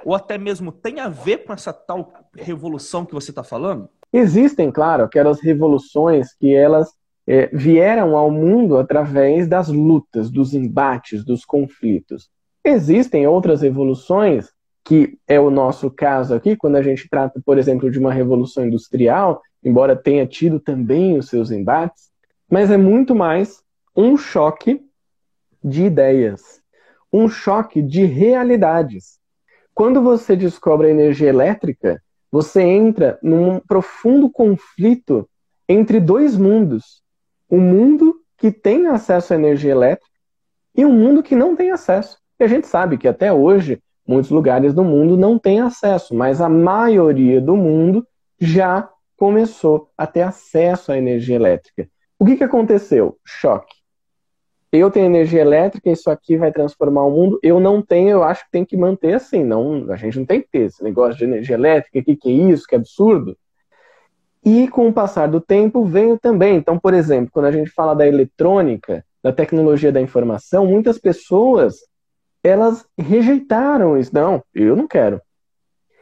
ou 0.08 0.16
até 0.16 0.38
mesmo 0.38 0.72
tem 0.72 1.02
a 1.02 1.10
ver 1.10 1.40
com 1.40 1.52
essa 1.52 1.74
tal 1.74 2.14
revolução 2.34 3.06
que 3.06 3.14
você 3.14 3.32
está 3.32 3.44
falando? 3.44 3.90
Existem, 4.12 4.72
claro, 4.72 5.04
aquelas 5.04 5.42
revoluções 5.42 6.34
que 6.34 6.56
elas 6.56 6.94
é, 7.28 7.48
vieram 7.48 8.16
ao 8.16 8.32
mundo 8.32 8.78
através 8.78 9.50
das 9.50 9.68
lutas, 9.68 10.30
dos 10.30 10.54
embates, 10.54 11.26
dos 11.26 11.44
conflitos. 11.44 12.30
Existem 12.64 13.28
outras 13.28 13.62
revoluções, 13.62 14.50
que 14.88 15.20
é 15.28 15.38
o 15.38 15.50
nosso 15.50 15.92
caso 15.92 16.34
aqui, 16.34 16.56
quando 16.56 16.78
a 16.78 16.82
gente 16.82 17.10
trata, 17.10 17.42
por 17.46 17.58
exemplo, 17.58 17.92
de 17.92 18.00
uma 18.00 18.14
revolução 18.14 18.66
industrial, 18.66 19.42
embora 19.62 19.98
tenha 19.98 20.26
tido 20.26 20.62
também 20.62 21.18
os 21.18 21.28
seus 21.28 21.52
embates, 21.52 22.10
mas 22.50 22.72
é 22.72 22.78
muito 22.78 23.14
mais 23.14 23.62
um 23.94 24.16
choque 24.16 24.82
de 25.62 25.84
ideias, 25.84 26.62
um 27.12 27.28
choque 27.28 27.82
de 27.82 28.06
realidades. 28.06 29.20
Quando 29.74 30.02
você 30.02 30.38
descobre 30.38 30.88
a 30.88 30.92
energia 30.92 31.28
elétrica, 31.28 32.02
você 32.32 32.62
entra 32.62 33.20
num 33.22 33.60
profundo 33.60 34.30
conflito 34.30 35.30
entre 35.68 36.00
dois 36.00 36.38
mundos. 36.38 37.04
Um 37.52 37.60
mundo 37.60 38.22
que 38.38 38.54
tem 38.54 38.88
acesso 38.88 39.34
à 39.34 39.36
energia 39.36 39.72
elétrica 39.72 40.10
e 40.74 40.86
um 40.86 40.94
mundo 40.94 41.22
que 41.22 41.36
não 41.36 41.58
tem 41.58 41.72
acesso. 41.72 42.18
E 42.40 42.44
a 42.46 42.48
gente 42.48 42.68
sabe 42.68 42.98
que 42.98 43.08
até 43.08 43.34
hoje 43.34 43.82
muitos 44.08 44.32
lugares 44.32 44.74
do 44.74 44.84
mundo 44.84 45.18
não 45.18 45.38
têm 45.38 45.60
acesso, 45.60 46.16
mas 46.16 46.40
a 46.40 46.48
maioria 46.48 47.42
do 47.42 47.56
mundo 47.56 48.08
já 48.40 48.90
começou 49.18 49.90
a 49.98 50.08
ter 50.08 50.22
acesso 50.22 50.92
à 50.92 50.98
energia 50.98 51.36
elétrica. 51.36 51.90
O 52.20 52.26
que, 52.26 52.38
que 52.38 52.44
aconteceu? 52.44 53.18
Choque. 53.26 53.76
Eu 54.72 54.92
tenho 54.92 55.06
energia 55.06 55.42
elétrica, 55.42 55.90
isso 55.90 56.10
aqui 56.10 56.38
vai 56.38 56.52
transformar 56.52 57.04
o 57.04 57.12
mundo. 57.12 57.40
Eu 57.42 57.60
não 57.60 57.82
tenho, 57.82 58.10
eu 58.10 58.24
acho 58.24 58.46
que 58.46 58.52
tem 58.52 58.66
que 58.66 58.76
manter 58.78 59.14
assim. 59.14 59.44
Não, 59.44 59.92
a 59.92 59.96
gente 59.96 60.20
não 60.20 60.26
tem 60.26 60.42
que 60.42 60.50
ter 60.52 60.64
esse 60.64 60.84
negócio 60.84 61.18
de 61.18 61.24
energia 61.24 61.56
elétrica, 61.56 62.00
o 62.00 62.04
que, 62.04 62.16
que 62.16 62.30
é 62.30 62.52
isso, 62.52 62.68
que 62.68 62.76
absurdo. 62.76 63.38
E 64.44 64.68
com 64.68 64.88
o 64.88 64.94
passar 64.94 65.28
do 65.28 65.42
tempo 65.42 65.86
veio 65.86 66.18
também. 66.20 66.58
Então, 66.58 66.78
por 66.78 66.94
exemplo, 66.94 67.32
quando 67.32 67.46
a 67.46 67.52
gente 67.52 67.70
fala 67.72 67.96
da 67.96 68.08
eletrônica, 68.08 69.04
da 69.24 69.32
tecnologia 69.32 69.92
da 69.92 70.02
informação, 70.02 70.66
muitas 70.66 70.98
pessoas 70.98 71.78
elas 72.48 72.86
rejeitaram 72.98 73.98
isso. 73.98 74.14
Não, 74.14 74.44
eu 74.54 74.76
não 74.76 74.88
quero. 74.88 75.22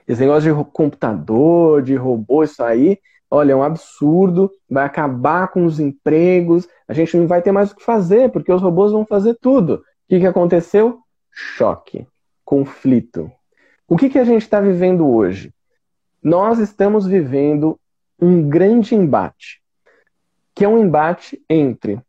Esse 0.07 0.21
negócio 0.21 0.55
de 0.55 0.71
computador, 0.71 1.81
de 1.81 1.95
robô, 1.95 2.43
isso 2.43 2.63
aí, 2.63 2.99
olha, 3.29 3.53
é 3.53 3.55
um 3.55 3.63
absurdo, 3.63 4.51
vai 4.69 4.85
acabar 4.85 5.47
com 5.47 5.65
os 5.65 5.79
empregos, 5.79 6.67
a 6.87 6.93
gente 6.93 7.17
não 7.17 7.27
vai 7.27 7.41
ter 7.41 7.51
mais 7.51 7.71
o 7.71 7.75
que 7.75 7.83
fazer, 7.83 8.31
porque 8.31 8.51
os 8.51 8.61
robôs 8.61 8.91
vão 8.91 9.05
fazer 9.05 9.35
tudo. 9.41 9.75
O 9.75 9.81
que, 10.07 10.19
que 10.19 10.27
aconteceu? 10.27 10.99
Choque, 11.31 12.07
conflito. 12.43 13.31
O 13.87 13.97
que, 13.97 14.09
que 14.09 14.19
a 14.19 14.23
gente 14.23 14.43
está 14.43 14.61
vivendo 14.61 15.07
hoje? 15.07 15.53
Nós 16.23 16.59
estamos 16.59 17.05
vivendo 17.05 17.79
um 18.19 18.47
grande 18.47 18.95
embate, 18.95 19.61
que 20.53 20.63
é 20.63 20.67
um 20.67 20.79
embate 20.79 21.43
entre 21.49 21.99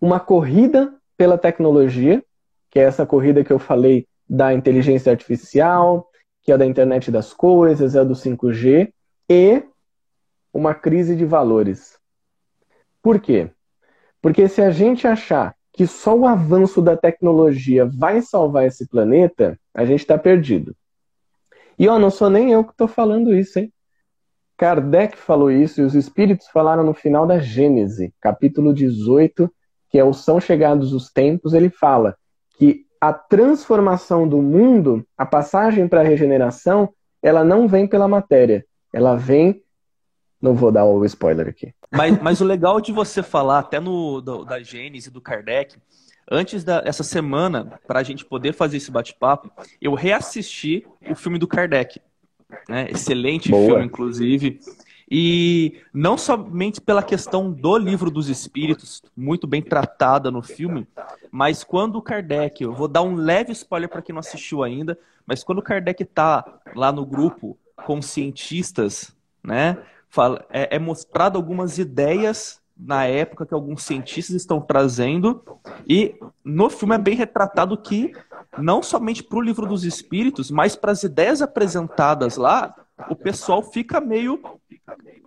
uma 0.00 0.18
corrida 0.18 0.94
pela 1.16 1.38
tecnologia, 1.38 2.24
que 2.72 2.80
é 2.80 2.84
essa 2.84 3.04
corrida 3.04 3.44
que 3.44 3.52
eu 3.52 3.58
falei 3.58 4.08
da 4.28 4.54
inteligência 4.54 5.12
artificial, 5.12 6.08
que 6.40 6.50
é 6.50 6.56
da 6.56 6.64
internet 6.64 7.10
das 7.10 7.34
coisas, 7.34 7.94
é 7.94 8.02
do 8.02 8.14
5G, 8.14 8.90
e 9.28 9.62
uma 10.52 10.74
crise 10.74 11.14
de 11.14 11.26
valores. 11.26 11.98
Por 13.02 13.20
quê? 13.20 13.50
Porque 14.22 14.48
se 14.48 14.62
a 14.62 14.70
gente 14.70 15.06
achar 15.06 15.54
que 15.70 15.86
só 15.86 16.16
o 16.16 16.26
avanço 16.26 16.80
da 16.80 16.96
tecnologia 16.96 17.84
vai 17.84 18.22
salvar 18.22 18.64
esse 18.66 18.88
planeta, 18.88 19.58
a 19.74 19.84
gente 19.84 20.00
está 20.00 20.16
perdido. 20.16 20.74
E 21.78 21.88
ó, 21.88 21.98
não 21.98 22.10
sou 22.10 22.30
nem 22.30 22.52
eu 22.52 22.64
que 22.64 22.72
estou 22.72 22.88
falando 22.88 23.34
isso, 23.34 23.58
hein? 23.58 23.70
Kardec 24.56 25.18
falou 25.18 25.50
isso 25.50 25.80
e 25.80 25.84
os 25.84 25.94
espíritos 25.94 26.46
falaram 26.48 26.84
no 26.84 26.94
final 26.94 27.26
da 27.26 27.38
Gênese, 27.38 28.14
capítulo 28.20 28.72
18, 28.72 29.52
que 29.90 29.98
é 29.98 30.04
o 30.04 30.14
São 30.14 30.40
Chegados 30.40 30.94
os 30.94 31.10
Tempos, 31.10 31.52
ele 31.52 31.68
fala 31.68 32.16
que 32.58 32.86
a 33.00 33.12
transformação 33.12 34.28
do 34.28 34.40
mundo, 34.40 35.06
a 35.16 35.26
passagem 35.26 35.88
para 35.88 36.00
a 36.00 36.04
regeneração, 36.04 36.92
ela 37.22 37.44
não 37.44 37.66
vem 37.66 37.86
pela 37.86 38.06
matéria, 38.06 38.64
ela 38.92 39.16
vem 39.16 39.62
não 40.42 40.54
vou 40.54 40.72
dar 40.72 40.84
o 40.84 41.04
spoiler 41.04 41.48
aqui. 41.48 41.72
Mas, 41.90 42.20
mas 42.20 42.40
o 42.40 42.44
legal 42.44 42.80
de 42.80 42.90
você 42.90 43.22
falar, 43.22 43.60
até 43.60 43.78
no 43.78 44.20
do, 44.20 44.44
da 44.44 44.60
Gênesis 44.60 45.12
do 45.12 45.20
Kardec, 45.20 45.76
antes 46.28 46.64
dessa 46.64 47.04
semana, 47.04 47.78
para 47.86 48.00
a 48.00 48.02
gente 48.02 48.24
poder 48.24 48.52
fazer 48.52 48.78
esse 48.78 48.90
bate-papo, 48.90 49.50
eu 49.80 49.94
reassisti 49.94 50.84
o 51.08 51.14
filme 51.14 51.38
do 51.38 51.46
Kardec. 51.46 52.00
Né? 52.68 52.88
Excelente 52.90 53.50
Boa. 53.50 53.66
filme, 53.66 53.84
inclusive. 53.84 54.58
E 55.14 55.82
não 55.92 56.16
somente 56.16 56.80
pela 56.80 57.02
questão 57.02 57.52
do 57.52 57.76
livro 57.76 58.10
dos 58.10 58.30
espíritos, 58.30 59.02
muito 59.14 59.46
bem 59.46 59.60
tratada 59.60 60.30
no 60.30 60.40
filme, 60.40 60.88
mas 61.30 61.62
quando 61.62 61.96
o 61.96 62.02
Kardec, 62.02 62.64
eu 62.64 62.72
vou 62.72 62.88
dar 62.88 63.02
um 63.02 63.14
leve 63.14 63.52
spoiler 63.52 63.90
para 63.90 64.00
quem 64.00 64.14
não 64.14 64.20
assistiu 64.20 64.62
ainda, 64.62 64.98
mas 65.26 65.44
quando 65.44 65.58
o 65.58 65.62
Kardec 65.62 66.02
está 66.02 66.42
lá 66.74 66.90
no 66.90 67.04
grupo 67.04 67.58
com 67.84 68.00
cientistas, 68.00 69.14
né, 69.44 69.76
fala, 70.08 70.46
é, 70.48 70.76
é 70.76 70.78
mostrado 70.78 71.36
algumas 71.36 71.76
ideias 71.76 72.58
na 72.74 73.04
época 73.04 73.44
que 73.44 73.52
alguns 73.52 73.82
cientistas 73.82 74.34
estão 74.34 74.62
trazendo 74.62 75.44
e 75.86 76.18
no 76.42 76.70
filme 76.70 76.94
é 76.94 76.98
bem 76.98 77.14
retratado 77.14 77.76
que 77.76 78.14
não 78.56 78.82
somente 78.82 79.22
para 79.22 79.36
o 79.36 79.42
livro 79.42 79.66
dos 79.66 79.84
espíritos, 79.84 80.50
mas 80.50 80.74
para 80.74 80.90
as 80.90 81.02
ideias 81.02 81.42
apresentadas 81.42 82.38
lá, 82.38 82.74
o 83.08 83.16
pessoal 83.16 83.62
fica 83.62 84.00
meio 84.00 84.40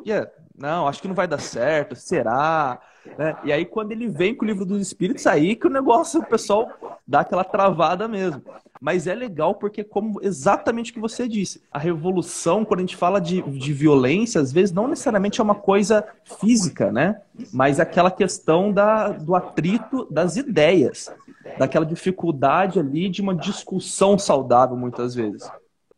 yeah, 0.06 0.30
não, 0.58 0.88
acho 0.88 1.02
que 1.02 1.08
não 1.08 1.16
vai 1.16 1.28
dar 1.28 1.40
certo, 1.40 1.96
será? 1.96 2.80
Né? 3.18 3.36
E 3.44 3.52
aí, 3.52 3.66
quando 3.66 3.92
ele 3.92 4.08
vem 4.08 4.34
com 4.34 4.46
o 4.46 4.48
livro 4.48 4.66
dos 4.66 4.82
espíritos, 4.82 5.28
aí 5.28 5.56
que 5.56 5.68
o 5.68 5.70
negócio, 5.70 6.22
o 6.22 6.26
pessoal 6.26 6.70
dá 7.06 7.22
aquela 7.22 7.44
travada 7.44 8.08
mesmo. 8.08 8.42
Mas 8.80 9.06
é 9.06 9.14
legal 9.14 9.56
porque, 9.56 9.84
como 9.84 10.20
exatamente 10.22 10.92
o 10.92 10.94
que 10.94 11.00
você 11.00 11.28
disse, 11.28 11.62
a 11.72 11.80
revolução, 11.80 12.64
quando 12.64 12.80
a 12.80 12.84
gente 12.84 12.96
fala 12.96 13.20
de, 13.20 13.42
de 13.42 13.74
violência, 13.74 14.40
às 14.40 14.52
vezes 14.52 14.74
não 14.74 14.88
necessariamente 14.88 15.42
é 15.42 15.44
uma 15.44 15.56
coisa 15.56 16.06
física, 16.40 16.92
né? 16.92 17.22
Mas 17.52 17.80
aquela 17.80 18.12
questão 18.12 18.72
da, 18.72 19.10
do 19.10 19.36
atrito 19.36 20.08
das 20.10 20.38
ideias, 20.38 21.14
daquela 21.58 21.86
dificuldade 21.86 22.80
ali 22.80 23.10
de 23.10 23.22
uma 23.22 23.36
discussão 23.36 24.18
saudável, 24.18 24.78
muitas 24.78 25.14
vezes. 25.14 25.50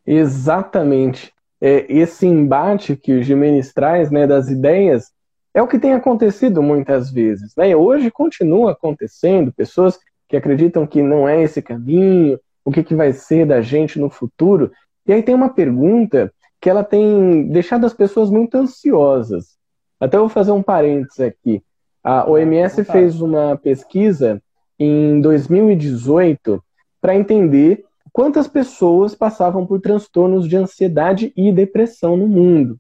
Exatamente 0.05 1.34
é, 1.61 1.85
esse 1.91 2.25
embate 2.25 2.95
que 2.95 3.13
o 3.13 3.23
Jimenez 3.23 3.73
traz 3.73 4.11
né, 4.11 4.27
das 4.27 4.49
ideias 4.49 5.11
é 5.53 5.61
o 5.61 5.67
que 5.67 5.79
tem 5.79 5.93
acontecido 5.93 6.61
muitas 6.61 7.11
vezes. 7.11 7.55
Né? 7.55 7.75
Hoje 7.75 8.11
continua 8.11 8.71
acontecendo, 8.71 9.51
pessoas 9.51 9.99
que 10.29 10.37
acreditam 10.37 10.85
que 10.85 11.01
não 11.01 11.27
é 11.27 11.41
esse 11.41 11.61
caminho, 11.61 12.39
o 12.63 12.71
que, 12.71 12.83
que 12.83 12.93
vai 12.93 13.11
ser 13.13 13.45
da 13.45 13.61
gente 13.61 13.99
no 13.99 14.09
futuro. 14.09 14.71
E 15.05 15.13
aí 15.13 15.23
tem 15.23 15.33
uma 15.33 15.49
pergunta 15.49 16.31
que 16.61 16.69
ela 16.69 16.83
tem 16.83 17.47
deixado 17.47 17.85
as 17.85 17.93
pessoas 17.93 18.29
muito 18.29 18.55
ansiosas. 18.55 19.57
Até 19.99 20.17
vou 20.17 20.29
fazer 20.29 20.51
um 20.51 20.61
parênteses 20.61 21.19
aqui. 21.19 21.63
A 22.03 22.29
OMS 22.29 22.83
fez 22.83 23.19
uma 23.19 23.57
pesquisa 23.57 24.41
em 24.79 25.19
2018 25.21 26.63
para 27.01 27.15
entender 27.15 27.83
quantas 28.17 28.47
pessoas 28.47 29.13
passavam 29.13 29.63
por 29.63 29.79
transtornos 29.79 30.50
de 30.50 30.57
ansiedade 30.57 31.31
e 31.38 31.51
depressão 31.51 32.17
no 32.17 32.27
mundo. 32.27 32.79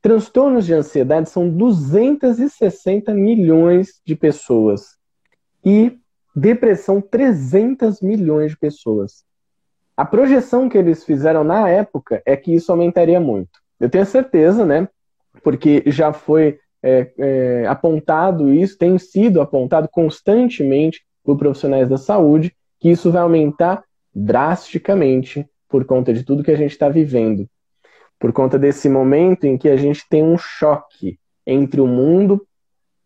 Transtornos 0.00 0.64
de 0.64 0.72
ansiedade 0.72 1.28
são 1.28 1.50
260 1.50 3.12
milhões 3.12 4.00
de 4.06 4.16
pessoas 4.16 4.96
e 5.62 5.98
depressão 6.34 6.98
300 6.98 8.00
milhões 8.00 8.52
de 8.52 8.56
pessoas. 8.56 9.22
A 9.94 10.06
projeção 10.06 10.66
que 10.66 10.78
eles 10.78 11.04
fizeram 11.04 11.44
na 11.44 11.68
época 11.68 12.22
é 12.24 12.34
que 12.34 12.54
isso 12.54 12.72
aumentaria 12.72 13.20
muito. 13.20 13.60
Eu 13.78 13.90
tenho 13.90 14.06
certeza, 14.06 14.64
né? 14.64 14.88
Porque 15.42 15.82
já 15.88 16.10
foi 16.10 16.58
é, 16.82 17.12
é, 17.18 17.66
apontado 17.66 18.50
isso, 18.50 18.78
tem 18.78 18.96
sido 18.98 19.42
apontado 19.42 19.90
constantemente 19.92 21.04
por 21.22 21.36
profissionais 21.36 21.86
da 21.86 21.98
saúde, 21.98 22.56
que 22.80 22.88
isso 22.88 23.12
vai 23.12 23.20
aumentar 23.20 23.84
drasticamente 24.14 25.46
por 25.68 25.84
conta 25.84 26.12
de 26.12 26.22
tudo 26.22 26.44
que 26.44 26.50
a 26.50 26.56
gente 26.56 26.70
está 26.70 26.88
vivendo, 26.88 27.48
por 28.18 28.32
conta 28.32 28.58
desse 28.58 28.88
momento 28.88 29.44
em 29.44 29.58
que 29.58 29.68
a 29.68 29.76
gente 29.76 30.08
tem 30.08 30.22
um 30.22 30.38
choque 30.38 31.18
entre 31.46 31.80
o 31.80 31.86
mundo 31.86 32.46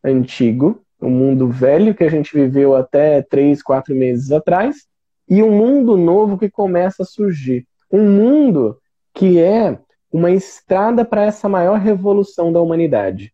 antigo, 0.04 0.84
o 1.00 1.08
mundo 1.08 1.48
velho 1.48 1.94
que 1.94 2.04
a 2.04 2.10
gente 2.10 2.34
viveu 2.34 2.74
até 2.74 3.22
três, 3.22 3.62
quatro 3.62 3.94
meses 3.94 4.30
atrás, 4.30 4.86
e 5.28 5.42
um 5.42 5.50
mundo 5.50 5.96
novo 5.96 6.38
que 6.38 6.50
começa 6.50 7.02
a 7.02 7.06
surgir. 7.06 7.66
Um 7.90 8.04
mundo 8.10 8.78
que 9.14 9.38
é 9.38 9.78
uma 10.12 10.30
estrada 10.30 11.04
para 11.04 11.24
essa 11.24 11.48
maior 11.48 11.78
revolução 11.78 12.52
da 12.52 12.60
humanidade, 12.60 13.32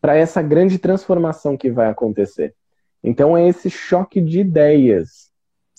para 0.00 0.16
essa 0.16 0.40
grande 0.40 0.78
transformação 0.78 1.56
que 1.56 1.70
vai 1.70 1.88
acontecer. 1.88 2.54
Então 3.02 3.36
é 3.36 3.48
esse 3.48 3.70
choque 3.70 4.20
de 4.20 4.40
ideias 4.40 5.30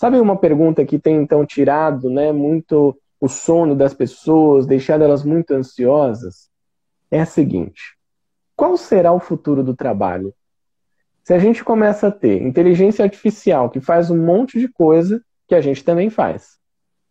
Sabe 0.02 0.20
uma 0.20 0.36
pergunta 0.36 0.84
que 0.84 0.98
tem 0.98 1.18
então 1.18 1.46
tirado, 1.46 2.10
né, 2.10 2.32
muito 2.32 3.00
o 3.20 3.28
sono 3.28 3.76
das 3.76 3.94
pessoas, 3.94 4.66
deixar 4.66 5.00
elas 5.00 5.24
muito 5.24 5.54
ansiosas, 5.54 6.50
é 7.12 7.22
a 7.22 7.26
seguinte: 7.28 7.96
qual 8.56 8.76
será 8.78 9.14
o 9.14 9.20
futuro 9.20 9.62
do 9.62 9.76
trabalho? 9.76 10.34
Se 11.24 11.36
a 11.36 11.38
gente 11.38 11.64
começa 11.64 12.08
a 12.08 12.12
ter 12.12 12.42
inteligência 12.42 13.06
artificial 13.06 13.70
que 13.70 13.80
faz 13.80 14.10
um 14.10 14.18
monte 14.18 14.60
de 14.60 14.68
coisa 14.68 15.24
que 15.48 15.54
a 15.54 15.62
gente 15.62 15.84
também 15.84 16.10
faz. 16.10 16.58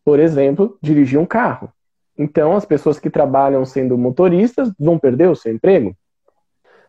Por 0.05 0.19
exemplo, 0.19 0.77
dirigir 0.83 1.21
um 1.21 1.27
carro. 1.27 1.73
Então, 2.19 2.57
as 2.57 2.65
pessoas 2.65 2.99
que 2.99 3.09
trabalham 3.09 3.65
sendo 3.65 3.97
motoristas 3.97 4.69
vão 4.77 4.99
perder 4.99 5.31
o 5.31 5.37
seu 5.37 5.55
emprego. 5.55 5.97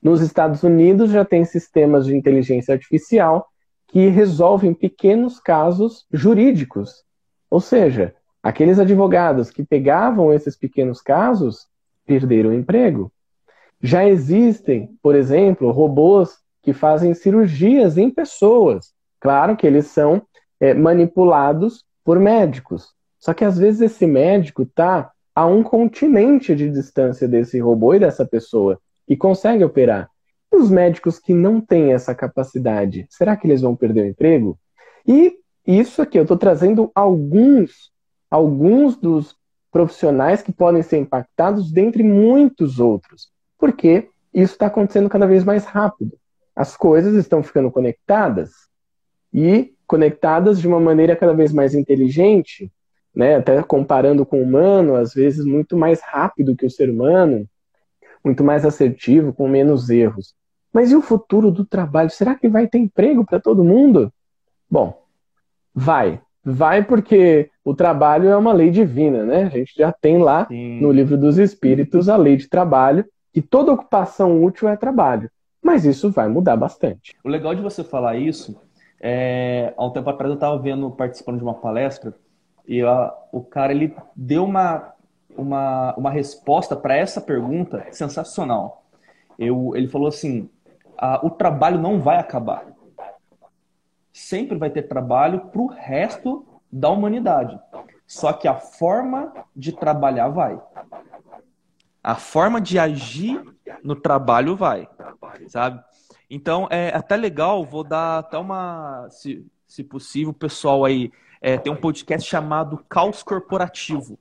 Nos 0.02 0.20
Estados 0.20 0.64
Unidos 0.64 1.12
já 1.12 1.24
tem 1.24 1.46
sistemas 1.46 2.08
de 2.08 2.16
inteligência 2.16 2.74
artificial 2.74 3.51
que 3.92 4.08
resolvem 4.08 4.74
pequenos 4.74 5.40
casos 5.40 6.06
jurídicos. 6.12 7.04
Ou 7.50 7.60
seja, 7.60 8.16
aqueles 8.42 8.80
advogados 8.80 9.50
que 9.50 9.64
pegavam 9.64 10.34
esses 10.34 10.56
pequenos 10.56 11.02
casos 11.02 11.68
perderam 12.06 12.52
o 12.52 12.54
emprego. 12.54 13.12
Já 13.82 14.08
existem, 14.08 14.96
por 15.02 15.16
exemplo, 15.16 15.72
robôs 15.72 16.38
que 16.62 16.72
fazem 16.72 17.14
cirurgias 17.14 17.98
em 17.98 18.10
pessoas. 18.10 18.94
Claro 19.20 19.58
que 19.58 19.68
eles 19.68 19.88
são 19.88 20.22
é, 20.60 20.74
manipulados 20.74 21.84
por 22.04 22.20
médicos. 22.20 22.94
Só 23.20 23.34
que 23.34 23.44
às 23.44 23.58
vezes 23.58 23.82
esse 23.82 24.06
médico 24.06 24.64
está 24.64 25.12
a 25.36 25.46
um 25.46 25.64
continente 25.64 26.56
de 26.56 26.70
distância 26.70 27.28
desse 27.28 27.60
robô 27.60 27.94
e 27.94 28.00
dessa 28.00 28.26
pessoa 28.26 28.80
e 29.08 29.18
consegue 29.18 29.64
operar. 29.64 30.11
Os 30.52 30.70
médicos 30.70 31.18
que 31.18 31.34
não 31.34 31.62
têm 31.62 31.94
essa 31.94 32.14
capacidade, 32.14 33.08
será 33.10 33.38
que 33.38 33.48
eles 33.48 33.62
vão 33.62 33.76
perder 33.76 34.04
o 34.04 34.08
emprego? 34.08 34.60
E 35.08 35.38
isso 35.66 36.02
aqui, 36.02 36.18
eu 36.18 36.24
estou 36.24 36.38
trazendo 36.38 36.92
alguns, 36.94 37.92
alguns 38.30 38.98
dos 38.98 39.36
profissionais 39.72 40.42
que 40.42 40.52
podem 40.52 40.84
ser 40.84 40.98
impactados, 40.98 41.72
dentre 41.72 42.04
muitos 42.04 42.80
outros, 42.80 43.32
porque 43.58 44.10
isso 44.34 44.54
está 44.54 44.68
acontecendo 44.68 45.10
cada 45.10 45.26
vez 45.26 45.44
mais 45.44 45.64
rápido. 45.66 46.18
As 46.56 46.76
coisas 46.76 47.16
estão 47.16 47.42
ficando 47.42 47.72
conectadas 47.72 48.52
e 49.34 49.74
conectadas 49.88 50.60
de 50.60 50.68
uma 50.68 50.80
maneira 50.80 51.16
cada 51.16 51.34
vez 51.34 51.54
mais 51.54 51.74
inteligente, 51.74 52.72
né? 53.16 53.38
até 53.38 53.62
comparando 53.64 54.26
com 54.26 54.40
o 54.40 54.44
humano, 54.44 54.96
às 54.96 55.14
vezes 55.14 55.46
muito 55.46 55.78
mais 55.78 56.02
rápido 56.02 56.56
que 56.56 56.66
o 56.66 56.72
ser 56.72 56.90
humano, 56.90 57.48
muito 58.24 58.44
mais 58.44 58.66
assertivo, 58.66 59.34
com 59.34 59.48
menos 59.48 59.90
erros. 59.90 60.36
Mas 60.74 60.92
e 60.92 60.96
o 60.96 61.02
futuro 61.02 61.52
do 61.52 61.66
trabalho? 61.66 62.10
Será 62.10 62.36
que 62.36 62.48
vai 62.48 62.68
ter 62.68 62.78
emprego 62.78 63.26
para 63.26 63.40
todo 63.40 63.64
mundo? 63.64 64.12
Bom, 64.70 65.04
vai. 65.74 66.22
Vai 66.44 66.84
porque 66.84 67.50
o 67.64 67.76
trabalho 67.76 68.30
é 68.30 68.38
uma 68.38 68.54
lei 68.54 68.72
divina, 68.72 69.24
né? 69.24 69.44
A 69.44 69.50
gente 69.50 69.74
já 69.76 69.92
tem 69.92 70.18
lá 70.18 70.48
Sim. 70.48 70.80
no 70.82 70.92
livro 70.92 71.18
dos 71.18 71.38
Espíritos 71.38 72.10
a 72.10 72.16
lei 72.16 72.36
de 72.36 72.48
trabalho, 72.48 73.06
que 73.34 73.42
toda 73.42 73.74
ocupação 73.74 74.44
útil 74.44 74.68
é 74.68 74.76
trabalho. 74.76 75.30
Mas 75.62 75.86
isso 75.86 76.10
vai 76.10 76.28
mudar 76.28 76.56
bastante. 76.56 77.16
O 77.24 77.30
legal 77.30 77.54
de 77.54 77.62
você 77.62 77.84
falar 77.84 78.16
isso 78.16 78.60
é, 79.00 79.74
há 79.76 79.86
um 79.86 79.90
tempo 79.90 80.10
atrás 80.10 80.30
eu 80.30 80.36
estava 80.36 80.58
vendo, 80.60 80.90
participando 80.92 81.38
de 81.38 81.44
uma 81.44 81.56
palestra, 81.56 82.14
e 82.68 82.82
a, 82.82 83.14
o 83.32 83.42
cara 83.42 83.74
ele 83.74 83.96
deu 84.16 84.44
uma, 84.46 84.94
uma, 85.36 85.96
uma 85.96 86.12
resposta 86.12 86.76
para 86.76 86.96
essa 86.96 87.20
pergunta 87.20 87.86
sensacional. 87.92 88.86
Eu, 89.40 89.76
ele 89.76 89.88
falou 89.88 90.08
assim: 90.08 90.50
o 91.24 91.30
trabalho 91.30 91.80
não 91.80 92.00
vai 92.00 92.18
acabar. 92.18 92.66
Sempre 94.12 94.58
vai 94.58 94.70
ter 94.70 94.84
trabalho 94.84 95.48
para 95.48 95.62
o 95.62 95.68
resto 95.68 96.46
da 96.72 96.90
humanidade. 96.90 97.60
Só 98.06 98.34
que 98.34 98.48
a 98.48 98.56
forma 98.56 99.34
de 99.56 99.72
trabalhar 99.72 100.30
vai. 100.30 100.62
A 102.04 102.16
forma 102.16 102.60
de 102.60 102.78
agir 102.78 103.42
no 103.84 103.96
trabalho 103.96 104.56
vai, 104.56 104.88
sabe? 105.48 105.84
Então 106.30 106.68
é 106.70 106.90
até 106.96 107.16
legal, 107.16 107.66
vou 107.66 107.84
dar 107.84 108.20
até 108.20 108.38
uma, 108.38 109.08
se, 109.10 109.46
se 109.68 109.84
possível, 109.84 110.34
pessoal 110.34 110.84
aí 110.84 111.12
é, 111.42 111.58
tem 111.58 111.72
um 111.72 111.76
podcast 111.76 112.30
chamado 112.30 112.86
Caos 112.88 113.24
Corporativo. 113.24 114.18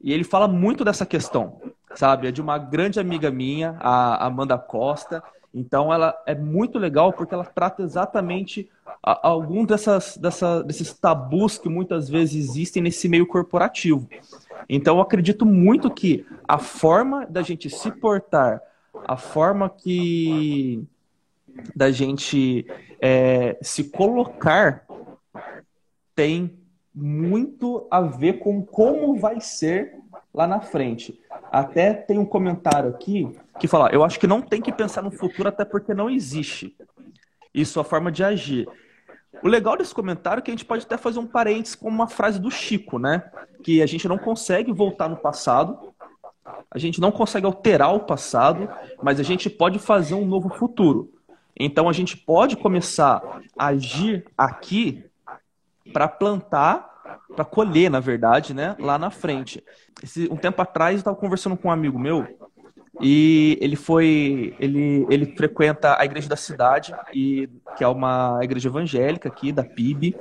E 0.00 0.12
ele 0.12 0.24
fala 0.24 0.48
muito 0.48 0.84
dessa 0.84 1.06
questão, 1.06 1.60
sabe? 1.94 2.28
É 2.28 2.32
de 2.32 2.40
uma 2.40 2.58
grande 2.58 2.98
amiga 2.98 3.30
minha, 3.30 3.76
a 3.80 4.26
Amanda 4.26 4.58
Costa. 4.58 5.22
Então 5.52 5.92
ela 5.92 6.20
é 6.26 6.34
muito 6.34 6.78
legal 6.78 7.12
porque 7.12 7.34
ela 7.34 7.44
trata 7.44 7.82
exatamente 7.82 8.68
algum 9.02 9.64
dessas, 9.64 10.16
dessa, 10.16 10.62
desses 10.62 10.92
tabus 10.92 11.58
que 11.58 11.68
muitas 11.68 12.08
vezes 12.08 12.50
existem 12.50 12.82
nesse 12.82 13.08
meio 13.08 13.26
corporativo. 13.26 14.08
Então 14.68 14.96
eu 14.96 15.02
acredito 15.02 15.46
muito 15.46 15.90
que 15.90 16.26
a 16.46 16.58
forma 16.58 17.26
da 17.26 17.42
gente 17.42 17.70
se 17.70 17.90
portar, 17.90 18.60
a 19.06 19.16
forma 19.16 19.70
que 19.70 20.84
da 21.74 21.90
gente 21.90 22.66
é, 23.00 23.56
se 23.62 23.84
colocar 23.84 24.84
tem 26.14 26.58
muito 26.94 27.86
a 27.90 28.00
ver 28.00 28.40
com 28.40 28.62
como 28.62 29.16
vai 29.16 29.40
ser 29.40 29.94
lá 30.38 30.46
na 30.46 30.60
frente. 30.60 31.20
Até 31.50 31.92
tem 31.92 32.16
um 32.16 32.24
comentário 32.24 32.90
aqui 32.90 33.28
que 33.58 33.66
fala: 33.66 33.90
eu 33.90 34.04
acho 34.04 34.20
que 34.20 34.26
não 34.26 34.40
tem 34.40 34.62
que 34.62 34.72
pensar 34.72 35.02
no 35.02 35.10
futuro, 35.10 35.48
até 35.48 35.64
porque 35.64 35.92
não 35.92 36.08
existe. 36.08 36.76
Isso 37.52 37.80
é 37.80 37.82
a 37.82 37.84
forma 37.84 38.12
de 38.12 38.22
agir. 38.22 38.68
O 39.42 39.48
legal 39.48 39.76
desse 39.76 39.92
comentário 39.92 40.38
é 40.40 40.42
que 40.42 40.50
a 40.50 40.54
gente 40.54 40.64
pode 40.64 40.84
até 40.84 40.96
fazer 40.96 41.18
um 41.18 41.26
parênteses 41.26 41.74
com 41.74 41.88
uma 41.88 42.06
frase 42.06 42.38
do 42.38 42.50
Chico, 42.50 42.98
né? 43.00 43.24
Que 43.64 43.82
a 43.82 43.86
gente 43.86 44.06
não 44.06 44.16
consegue 44.16 44.72
voltar 44.72 45.08
no 45.08 45.16
passado, 45.16 45.92
a 46.70 46.78
gente 46.78 47.00
não 47.00 47.10
consegue 47.10 47.44
alterar 47.44 47.92
o 47.94 48.00
passado, 48.00 48.68
mas 49.02 49.18
a 49.18 49.24
gente 49.24 49.50
pode 49.50 49.80
fazer 49.80 50.14
um 50.14 50.24
novo 50.24 50.48
futuro. 50.50 51.12
Então 51.58 51.88
a 51.88 51.92
gente 51.92 52.16
pode 52.16 52.56
começar 52.56 53.40
a 53.58 53.66
agir 53.66 54.24
aqui 54.36 55.04
para 55.92 56.06
plantar 56.06 56.97
para 57.34 57.44
colher, 57.44 57.90
na 57.90 58.00
verdade, 58.00 58.54
né, 58.54 58.76
lá 58.78 58.98
na 58.98 59.10
frente. 59.10 59.62
Esse, 60.02 60.28
um 60.30 60.36
tempo 60.36 60.60
atrás 60.60 60.94
eu 60.94 60.98
estava 60.98 61.16
conversando 61.16 61.56
com 61.56 61.68
um 61.68 61.72
amigo 61.72 61.98
meu 61.98 62.26
e 63.00 63.58
ele 63.60 63.76
foi, 63.76 64.54
ele, 64.58 65.06
ele 65.08 65.36
frequenta 65.36 66.00
a 66.00 66.04
igreja 66.04 66.28
da 66.28 66.36
cidade 66.36 66.94
e 67.14 67.48
que 67.76 67.84
é 67.84 67.88
uma 67.88 68.40
igreja 68.42 68.68
evangélica 68.68 69.28
aqui 69.28 69.52
da 69.52 69.62
PIB 69.62 70.16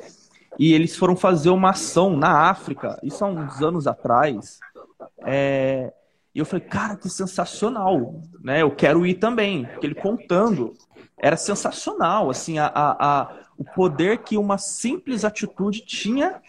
e 0.60 0.73
eles 0.73 0.95
foram 0.95 1.15
fazer 1.15 1.50
uma 1.50 1.71
ação 1.71 2.15
na 2.15 2.50
África, 2.50 3.00
isso 3.04 3.23
há 3.23 3.28
uns 3.28 3.62
anos 3.62 3.88
atrás. 3.88 4.60
É, 5.26 5.93
e 6.34 6.39
eu 6.39 6.45
falei, 6.45 6.65
cara, 6.65 6.95
que 6.95 7.10
sensacional, 7.10 8.21
né? 8.43 8.62
Eu 8.62 8.71
quero 8.71 9.06
ir 9.06 9.15
também, 9.15 9.65
porque 9.65 9.86
ele 9.86 9.95
contando 9.95 10.73
era 11.19 11.36
sensacional, 11.36 12.30
assim, 12.30 12.60
a, 12.60 12.67
a, 12.67 13.21
a 13.21 13.38
o 13.58 13.63
poder 13.63 14.19
que 14.19 14.38
uma 14.38 14.60
simples 14.60 15.26
atitude 15.26 15.82
tinha 15.82 16.39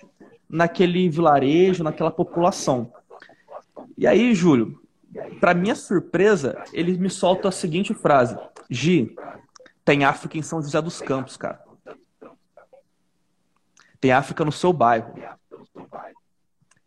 naquele 0.48 1.08
vilarejo, 1.08 1.84
naquela 1.84 2.10
população. 2.10 2.92
E 3.96 4.06
aí, 4.06 4.34
Júlio, 4.34 4.80
para 5.40 5.54
minha 5.54 5.74
surpresa, 5.74 6.62
ele 6.72 6.96
me 6.96 7.10
solta 7.10 7.48
a 7.48 7.52
seguinte 7.52 7.92
frase: 7.94 8.36
Gi, 8.70 9.14
tem 9.84 10.04
África 10.04 10.38
em 10.38 10.42
São 10.42 10.62
José 10.62 10.80
dos 10.80 11.00
Campos, 11.00 11.36
cara. 11.36 11.62
Tem 14.00 14.12
África 14.12 14.44
no 14.44 14.52
seu 14.52 14.72
bairro. 14.72 15.14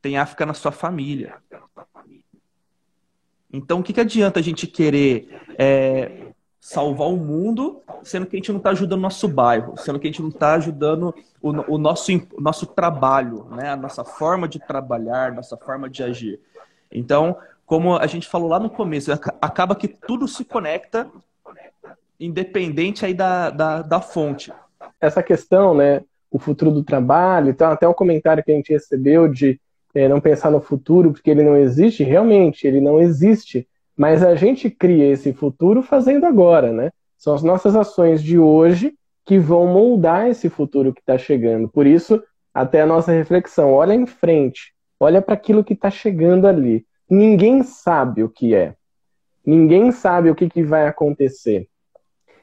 Tem 0.02 0.17
África 0.17 0.45
na 0.45 0.54
sua 0.54 0.71
família. 0.71 1.36
Então, 3.52 3.80
o 3.80 3.84
que, 3.84 3.91
que 3.91 4.00
adianta 4.00 4.39
a 4.39 4.43
gente 4.43 4.65
querer 4.65 5.41
é, 5.58 6.31
salvar 6.62 7.08
o 7.08 7.17
mundo, 7.17 7.82
sendo 8.04 8.28
que 8.28 8.36
a 8.36 8.39
gente 8.39 8.52
não 8.52 8.60
está 8.60 8.69
ajudando 8.69 9.00
o 9.00 9.02
nosso 9.02 9.28
bairro, 9.28 9.76
sendo 9.78 10.00
que 10.00 10.08
a 10.08 10.12
gente 10.12 10.21
não 10.21 10.30
está 10.30 10.54
ajudando 10.54 11.13
o, 11.41 11.74
o, 11.74 11.78
nosso, 11.80 12.12
o 12.34 12.39
nosso 12.39 12.67
trabalho, 12.67 13.47
né? 13.50 13.69
a 13.69 13.76
nossa 13.76 14.06
forma 14.06 14.47
de 14.47 14.60
trabalhar, 14.60 15.34
nossa 15.34 15.58
forma 15.58 15.89
de 15.89 16.04
agir. 16.04 16.39
Então, 16.91 17.36
como 17.65 17.97
a 17.97 18.06
gente 18.06 18.28
falou 18.28 18.47
lá 18.47 18.60
no 18.60 18.69
começo, 18.69 19.12
acaba 19.12 19.76
que 19.76 19.88
tudo 19.88 20.28
se 20.28 20.45
conecta, 20.45 21.10
independente 22.19 23.08
aí 23.08 23.13
da, 23.15 23.50
da, 23.50 23.82
da 23.82 24.00
fonte. 24.00 24.54
Essa 25.00 25.24
questão, 25.24 25.74
né, 25.74 26.04
o 26.30 26.38
futuro 26.38 26.69
do 26.69 26.84
trabalho, 26.84 27.50
então 27.50 27.71
até 27.71 27.88
o 27.88 27.93
comentário 27.93 28.43
que 28.43 28.52
a 28.52 28.56
gente 28.56 28.71
recebeu 28.71 29.28
de 29.28 29.60
é, 29.95 30.08
não 30.08 30.21
pensar 30.21 30.52
no 30.52 30.62
futuro 30.62 31.12
porque 31.12 31.32
ele 31.32 31.43
não 31.43 31.58
existe, 31.58 32.04
realmente, 32.04 32.67
ele 32.67 32.80
não 32.80 33.02
existe 33.02 33.67
mas 33.98 34.24
a 34.24 34.36
gente 34.36 34.70
cria 34.70 35.12
esse 35.12 35.34
futuro 35.34 35.82
fazendo 35.82 36.26
agora, 36.26 36.72
né? 36.72 36.92
São 37.18 37.34
as 37.34 37.44
nossas 37.44 37.76
ações 37.76 38.24
de 38.24 38.40
hoje 38.40 38.94
que 39.26 39.38
vão 39.38 39.68
moldar 39.68 40.28
esse 40.28 40.50
futuro 40.50 40.94
que 40.94 41.02
está 41.02 41.18
chegando. 41.18 41.70
Por 41.70 41.86
isso, 41.86 42.22
até 42.54 42.82
a 42.82 42.86
nossa 42.86 43.12
reflexão, 43.12 43.72
olha 43.72 43.94
em 43.94 44.06
frente, 44.06 44.74
olha 45.00 45.22
para 45.22 45.36
aquilo 45.36 45.64
que 45.64 45.74
está 45.74 45.92
chegando 45.92 46.48
ali. 46.48 46.86
Ninguém 47.10 47.62
sabe 47.64 48.24
o 48.24 48.30
que 48.30 48.56
é. 48.56 48.76
Ninguém 49.46 49.92
sabe 49.92 50.30
o 50.30 50.36
que, 50.36 50.50
que 50.50 50.64
vai 50.64 50.88
acontecer. 50.88 51.68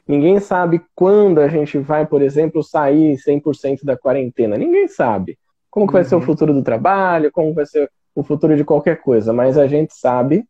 Ninguém 0.07 0.41
sabe 0.41 0.81
quando 0.95 1.41
a 1.41 1.49
gente 1.49 1.79
vai, 1.79 2.07
por 2.07 2.23
exemplo, 2.23 2.63
sair 2.63 3.17
100% 3.17 3.85
da 3.85 3.97
quarentena. 3.97 4.57
Ninguém 4.57 4.89
sabe. 4.89 5.39
como 5.71 5.87
que 5.87 5.93
vai 5.93 6.03
uhum. 6.03 6.09
ser 6.09 6.15
o 6.15 6.19
uhum. 6.19 6.25
futuro 6.25 6.55
do 6.55 6.63
trabalho, 6.63 7.31
como 7.31 7.53
vai 7.53 7.67
ser 7.67 7.91
o 8.15 8.23
futuro 8.23 8.57
de 8.57 8.65
qualquer 8.65 9.01
coisa, 9.01 9.33
mas 9.33 9.57
a 9.57 9.67
gente 9.67 9.95
sabe 9.95 10.45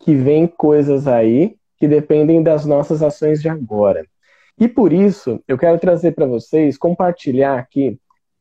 que 0.00 0.14
vem 0.14 0.46
coisas 0.46 1.06
aí 1.06 1.56
que 1.78 1.86
dependem 1.86 2.42
das 2.42 2.66
nossas 2.66 3.02
ações 3.02 3.40
de 3.40 3.48
agora. 3.48 4.04
E 4.58 4.68
por 4.68 4.92
isso, 4.92 5.40
eu 5.48 5.56
quero 5.56 5.78
trazer 5.78 6.12
para 6.12 6.26
vocês, 6.26 6.76
compartilhar 6.76 7.58
aqui 7.58 7.98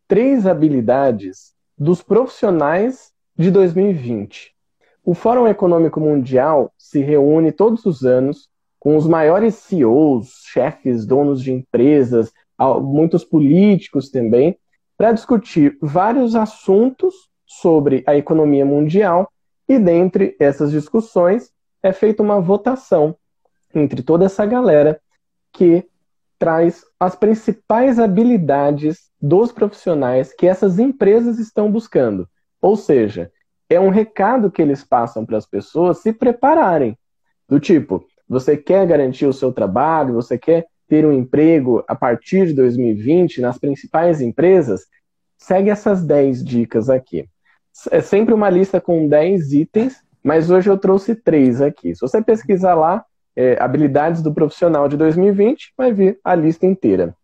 três 0.08 0.46
habilidades 0.48 1.54
dos 1.78 2.02
profissionais 2.02 3.12
de 3.38 3.52
2020. 3.52 4.54
O 5.06 5.14
Fórum 5.14 5.48
Econômico 5.48 6.00
Mundial 6.00 6.74
se 6.78 7.00
reúne 7.00 7.52
todos 7.52 7.86
os 7.86 8.04
anos 8.04 8.50
com 8.78 8.98
os 8.98 9.08
maiores 9.08 9.56
CEOs, 9.56 10.44
chefes, 10.46 11.06
donos 11.06 11.42
de 11.42 11.52
empresas, 11.52 12.32
muitos 12.82 13.24
políticos 13.24 14.10
também, 14.10 14.58
para 14.98 15.14
discutir 15.14 15.78
vários 15.82 16.36
assuntos 16.36 17.14
sobre 17.46 18.04
a 18.06 18.16
economia 18.16 18.66
mundial 18.66 19.32
e 19.70 19.78
dentre 19.78 20.36
essas 20.40 20.72
discussões 20.72 21.52
é 21.84 21.94
feita 21.94 22.24
uma 22.24 22.42
votação 22.42 23.16
entre 23.74 24.02
toda 24.02 24.26
essa 24.26 24.44
galera 24.44 25.00
que 25.54 25.88
traz 26.40 26.84
as 27.00 27.16
principais 27.16 28.00
habilidades 28.00 29.12
dos 29.22 29.52
profissionais 29.52 30.34
que 30.34 30.48
essas 30.48 30.80
empresas 30.80 31.38
estão 31.38 31.72
buscando. 31.72 32.28
Ou 32.60 32.76
seja, 32.76 33.32
é 33.70 33.80
um 33.80 33.90
recado 33.90 34.50
que 34.50 34.62
eles 34.62 34.84
passam 34.84 35.24
para 35.24 35.38
as 35.38 35.46
pessoas 35.46 36.00
se 36.00 36.12
prepararem. 36.12 36.98
Do 37.48 37.60
tipo, 37.60 38.04
você 38.28 38.58
quer 38.58 38.88
garantir 38.88 39.28
o 39.28 39.34
seu 39.34 39.52
trabalho, 39.52 40.16
você 40.16 40.38
quer 40.38 40.66
ter 40.88 41.06
um 41.06 41.14
emprego 41.14 41.84
a 41.88 41.96
partir 41.96 42.48
de 42.48 42.54
2020 42.54 43.42
nas 43.42 43.60
principais 43.60 44.22
empresas, 44.22 44.88
segue 45.38 45.70
essas 45.70 46.04
10 46.04 46.44
dicas 46.44 46.90
aqui. 46.90 47.30
É 47.92 48.02
sempre 48.02 48.34
uma 48.34 48.50
lista 48.50 48.82
com 48.82 49.08
10 49.08 49.54
itens, 49.54 50.04
mas 50.24 50.50
hoje 50.50 50.70
eu 50.70 50.78
trouxe 50.78 51.16
três 51.16 51.62
aqui. 51.62 51.94
Se 51.96 52.02
você 52.02 52.22
pesquisar 52.22 52.76
lá, 52.76 53.06
é, 53.36 53.58
habilidades 53.62 54.22
do 54.22 54.34
profissional 54.34 54.88
de 54.88 54.98
2020, 54.98 55.74
vai 55.78 55.94
vir 55.94 56.20
a 56.24 56.36
lista 56.36 56.66
inteira. 56.66 57.16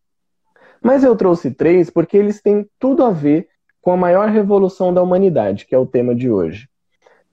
Mas 0.82 1.04
eu 1.04 1.16
trouxe 1.16 1.52
três 1.52 1.90
porque 1.90 2.16
eles 2.16 2.42
têm 2.42 2.70
tudo 2.80 3.04
a 3.04 3.12
ver 3.12 3.48
com 3.82 3.92
a 3.92 3.98
maior 3.98 4.30
revolução 4.30 4.94
da 4.94 5.02
humanidade, 5.02 5.66
que 5.66 5.76
é 5.76 5.78
o 5.78 5.86
tema 5.86 6.16
de 6.16 6.30
hoje. 6.30 6.70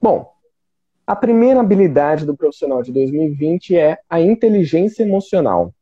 Bom, 0.00 0.32
a 1.06 1.14
primeira 1.14 1.61
habilidade 1.61 2.26
do 2.26 2.37
profissional 2.37 2.82
de 2.82 2.92
2020 2.92 3.76
é 3.76 3.98
a 4.08 4.20
inteligência 4.20 5.02
emocional. 5.02 5.74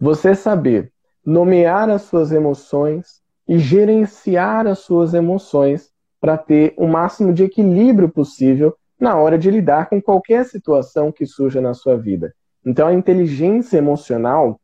Você 0.00 0.34
saber 0.34 0.92
nomear 1.24 1.90
as 1.90 2.02
suas 2.02 2.32
emoções 2.32 3.20
e 3.46 3.58
gerenciar 3.58 4.66
as 4.66 4.78
suas 4.78 5.12
emoções 5.12 5.89
para 6.20 6.36
ter 6.36 6.74
o 6.76 6.86
máximo 6.86 7.32
de 7.32 7.44
equilíbrio 7.44 8.08
possível 8.08 8.76
na 9.00 9.16
hora 9.16 9.38
de 9.38 9.50
lidar 9.50 9.88
com 9.88 10.00
qualquer 10.00 10.44
situação 10.44 11.10
que 11.10 11.24
surja 11.24 11.60
na 11.60 11.72
sua 11.72 11.96
vida. 11.96 12.34
Então, 12.64 12.86
a 12.86 12.92
inteligência 12.92 13.78
emocional, 13.78 14.60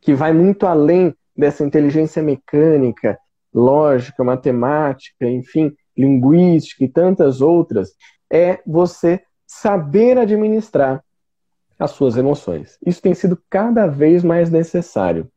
que 0.00 0.14
vai 0.14 0.32
muito 0.32 0.66
além 0.66 1.14
dessa 1.36 1.62
inteligência 1.62 2.22
mecânica, 2.22 3.18
lógica, 3.52 4.24
matemática, 4.24 5.28
enfim, 5.28 5.72
linguística 5.96 6.84
e 6.84 6.88
tantas 6.88 7.42
outras, 7.42 7.90
é 8.32 8.60
você 8.66 9.20
saber 9.46 10.18
administrar 10.18 11.04
as 11.78 11.90
suas 11.90 12.16
emoções. 12.16 12.78
Isso 12.84 13.02
tem 13.02 13.14
sido 13.14 13.38
cada 13.50 13.86
vez 13.86 14.24
mais 14.24 14.50
necessário. 14.50 15.30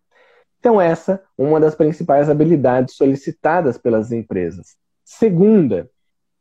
Então, 0.59 0.79
essa 0.79 1.21
é 1.37 1.43
uma 1.43 1.59
das 1.59 1.75
principais 1.75 2.29
habilidades 2.29 2.95
solicitadas 2.95 3.77
pelas 3.77 4.11
empresas. 4.11 4.77
Segunda, 5.09 5.89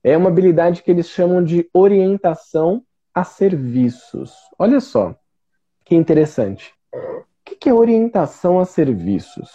é 0.03 0.17
uma 0.17 0.29
habilidade 0.29 0.83
que 0.83 0.91
eles 0.91 1.09
chamam 1.09 1.43
de 1.43 1.71
orientação 1.73 2.85
a 3.15 3.23
serviços. 3.23 4.35
Olha 4.59 4.81
só, 4.81 5.15
que 5.85 5.95
interessante. 5.95 6.75
O 6.93 7.25
que 7.45 7.69
é 7.69 7.73
orientação 7.73 8.59
a 8.59 8.65
serviços? 8.65 9.49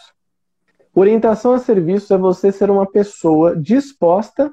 Orientação 0.95 1.51
a 1.51 1.59
serviços 1.59 2.09
é 2.09 2.17
você 2.17 2.53
ser 2.53 2.71
uma 2.71 2.89
pessoa 2.89 3.53
disposta 3.53 4.49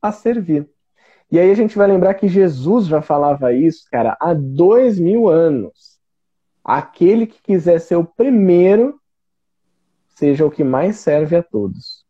a 0.00 0.12
servir. 0.12 0.70
E 1.28 1.36
aí 1.36 1.50
a 1.50 1.54
gente 1.54 1.76
vai 1.76 1.88
lembrar 1.88 2.14
que 2.14 2.28
Jesus 2.28 2.86
já 2.86 3.02
falava 3.02 3.52
isso, 3.52 3.84
cara, 3.90 4.16
há 4.20 4.32
dois 4.32 4.96
mil 4.96 5.28
anos. 5.28 5.98
Aquele 6.64 7.26
que 7.26 7.42
quiser 7.42 7.80
ser 7.80 7.96
o 7.96 8.04
primeiro, 8.04 9.00
seja 10.10 10.46
o 10.46 10.50
que 10.52 10.62
mais 10.62 10.98
serve 10.98 11.34
a 11.34 11.42
todos. 11.42 12.06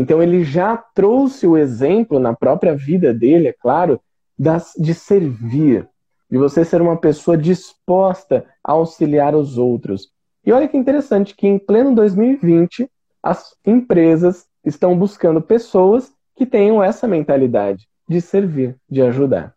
Então 0.00 0.22
ele 0.22 0.42
já 0.42 0.78
trouxe 0.78 1.46
o 1.46 1.58
exemplo 1.58 2.18
na 2.18 2.34
própria 2.34 2.74
vida 2.74 3.12
dele, 3.12 3.48
é 3.48 3.52
claro, 3.52 4.00
das, 4.38 4.72
de 4.78 4.94
servir, 4.94 5.86
de 6.30 6.38
você 6.38 6.64
ser 6.64 6.80
uma 6.80 6.96
pessoa 6.96 7.36
disposta 7.36 8.46
a 8.64 8.72
auxiliar 8.72 9.34
os 9.34 9.58
outros. 9.58 10.10
E 10.42 10.50
olha 10.52 10.66
que 10.66 10.76
interessante 10.78 11.36
que 11.36 11.46
em 11.46 11.58
pleno 11.58 11.94
2020 11.94 12.90
as 13.22 13.54
empresas 13.66 14.46
estão 14.64 14.96
buscando 14.96 15.42
pessoas 15.42 16.10
que 16.34 16.46
tenham 16.46 16.82
essa 16.82 17.06
mentalidade 17.06 17.86
de 18.08 18.22
servir, 18.22 18.76
de 18.88 19.02
ajudar. 19.02 19.54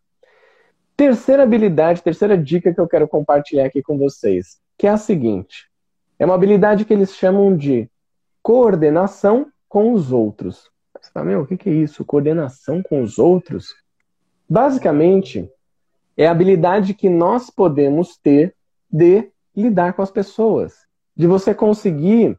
Terceira 0.97 1.43
habilidade, 1.43 2.03
terceira 2.03 2.37
dica 2.37 2.73
que 2.73 2.81
eu 2.81 2.87
quero 2.89 3.07
compartilhar 3.07 3.65
aqui 3.65 3.81
com 3.81 3.97
vocês, 3.97 4.57
que 4.77 4.87
é 4.87 4.89
a 4.89 4.97
seguinte: 4.97 5.69
é 6.19 6.25
uma 6.25 6.35
habilidade 6.35 6.83
que 6.83 6.93
eles 6.93 7.15
chamam 7.15 7.55
de 7.55 7.89
coordenação 8.41 9.52
com 9.73 9.91
os 9.91 10.11
outros. 10.11 10.69
Você 11.01 11.09
fala, 11.11 11.25
meu, 11.25 11.41
o 11.41 11.47
que 11.47 11.67
é 11.67 11.73
isso? 11.73 12.05
Coordenação 12.05 12.83
com 12.83 13.01
os 13.01 13.17
outros? 13.17 13.65
Basicamente, 14.47 15.49
é 16.15 16.27
a 16.27 16.31
habilidade 16.31 16.93
que 16.93 17.09
nós 17.09 17.49
podemos 17.49 18.15
ter 18.15 18.53
de 18.87 19.31
lidar 19.55 19.93
com 19.93 20.03
as 20.03 20.11
pessoas. 20.11 20.75
De 21.17 21.25
você 21.25 21.55
conseguir 21.55 22.37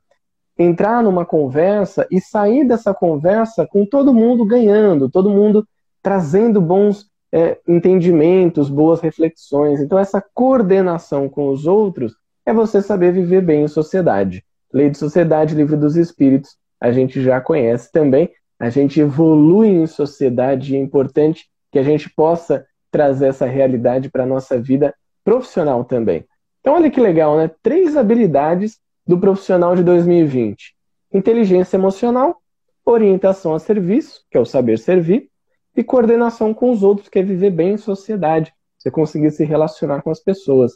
entrar 0.56 1.02
numa 1.02 1.26
conversa 1.26 2.06
e 2.08 2.20
sair 2.20 2.64
dessa 2.64 2.94
conversa 2.94 3.66
com 3.66 3.84
todo 3.84 4.14
mundo 4.14 4.44
ganhando, 4.46 5.10
todo 5.10 5.28
mundo 5.28 5.66
trazendo 6.00 6.60
bons 6.60 7.10
é, 7.32 7.58
entendimentos, 7.66 8.70
boas 8.70 9.00
reflexões. 9.00 9.80
Então, 9.80 9.98
essa 9.98 10.24
coordenação 10.32 11.28
com 11.28 11.48
os 11.48 11.66
outros 11.66 12.14
é 12.46 12.54
você 12.54 12.80
saber 12.80 13.12
viver 13.12 13.42
bem 13.42 13.64
em 13.64 13.68
sociedade. 13.68 14.44
Lei 14.72 14.88
de 14.88 14.98
Sociedade, 14.98 15.56
Livro 15.56 15.76
dos 15.76 15.96
Espíritos, 15.96 16.56
a 16.80 16.92
gente 16.92 17.22
já 17.22 17.40
conhece 17.40 17.90
também. 17.90 18.30
A 18.58 18.70
gente 18.70 19.00
evolui 19.00 19.68
em 19.68 19.86
sociedade 19.86 20.72
e 20.72 20.76
é 20.76 20.80
importante 20.80 21.48
que 21.70 21.78
a 21.78 21.82
gente 21.82 22.08
possa 22.10 22.66
trazer 22.90 23.26
essa 23.26 23.46
realidade 23.46 24.08
para 24.08 24.22
a 24.22 24.26
nossa 24.26 24.60
vida 24.60 24.94
profissional 25.24 25.84
também. 25.84 26.24
Então, 26.60 26.74
olha 26.74 26.90
que 26.90 27.00
legal, 27.00 27.36
né? 27.36 27.50
Três 27.62 27.96
habilidades 27.96 28.78
do 29.06 29.18
profissional 29.18 29.74
de 29.74 29.82
2020: 29.82 30.74
inteligência 31.12 31.76
emocional, 31.76 32.40
orientação 32.84 33.54
a 33.54 33.58
serviço, 33.58 34.22
que 34.30 34.36
é 34.36 34.40
o 34.40 34.46
saber 34.46 34.78
servir, 34.78 35.28
e 35.76 35.82
coordenação 35.82 36.54
com 36.54 36.70
os 36.70 36.82
outros, 36.82 37.08
que 37.08 37.18
é 37.18 37.22
viver 37.22 37.50
bem 37.50 37.72
em 37.72 37.76
sociedade, 37.76 38.52
você 38.78 38.90
conseguir 38.90 39.30
se 39.30 39.44
relacionar 39.44 40.02
com 40.02 40.10
as 40.10 40.20
pessoas. 40.20 40.72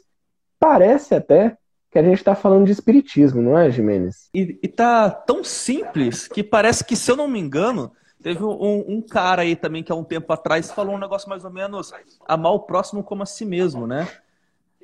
Parece 0.59 1.15
até 1.15 1.57
que 1.91 1.99
a 1.99 2.03
gente 2.03 2.19
está 2.19 2.35
falando 2.35 2.67
de 2.67 2.73
espiritismo, 2.73 3.41
não 3.41 3.59
é, 3.59 3.71
Jimenez? 3.71 4.29
E, 4.35 4.59
e 4.63 4.69
tá 4.69 5.11
tão 5.11 5.43
simples 5.43 6.29
que 6.29 6.43
parece 6.43 6.85
que, 6.85 6.95
se 6.95 7.11
eu 7.11 7.17
não 7.17 7.27
me 7.27 7.39
engano, 7.39 7.93
teve 8.23 8.43
um, 8.43 8.85
um, 8.87 9.03
cara 9.03 9.43
aí 9.43 9.57
também 9.57 9.83
que 9.83 9.91
há 9.91 9.95
um 9.95 10.05
tempo 10.05 10.31
atrás 10.33 10.71
falou 10.71 10.95
um 10.95 10.99
negócio 10.99 11.29
mais 11.29 11.45
ou 11.45 11.51
menos 11.51 11.93
amar 12.27 12.53
o 12.53 12.61
próximo 12.61 13.03
como 13.03 13.23
a 13.23 13.27
si 13.27 13.45
mesmo, 13.45 13.87
né? 13.87 14.07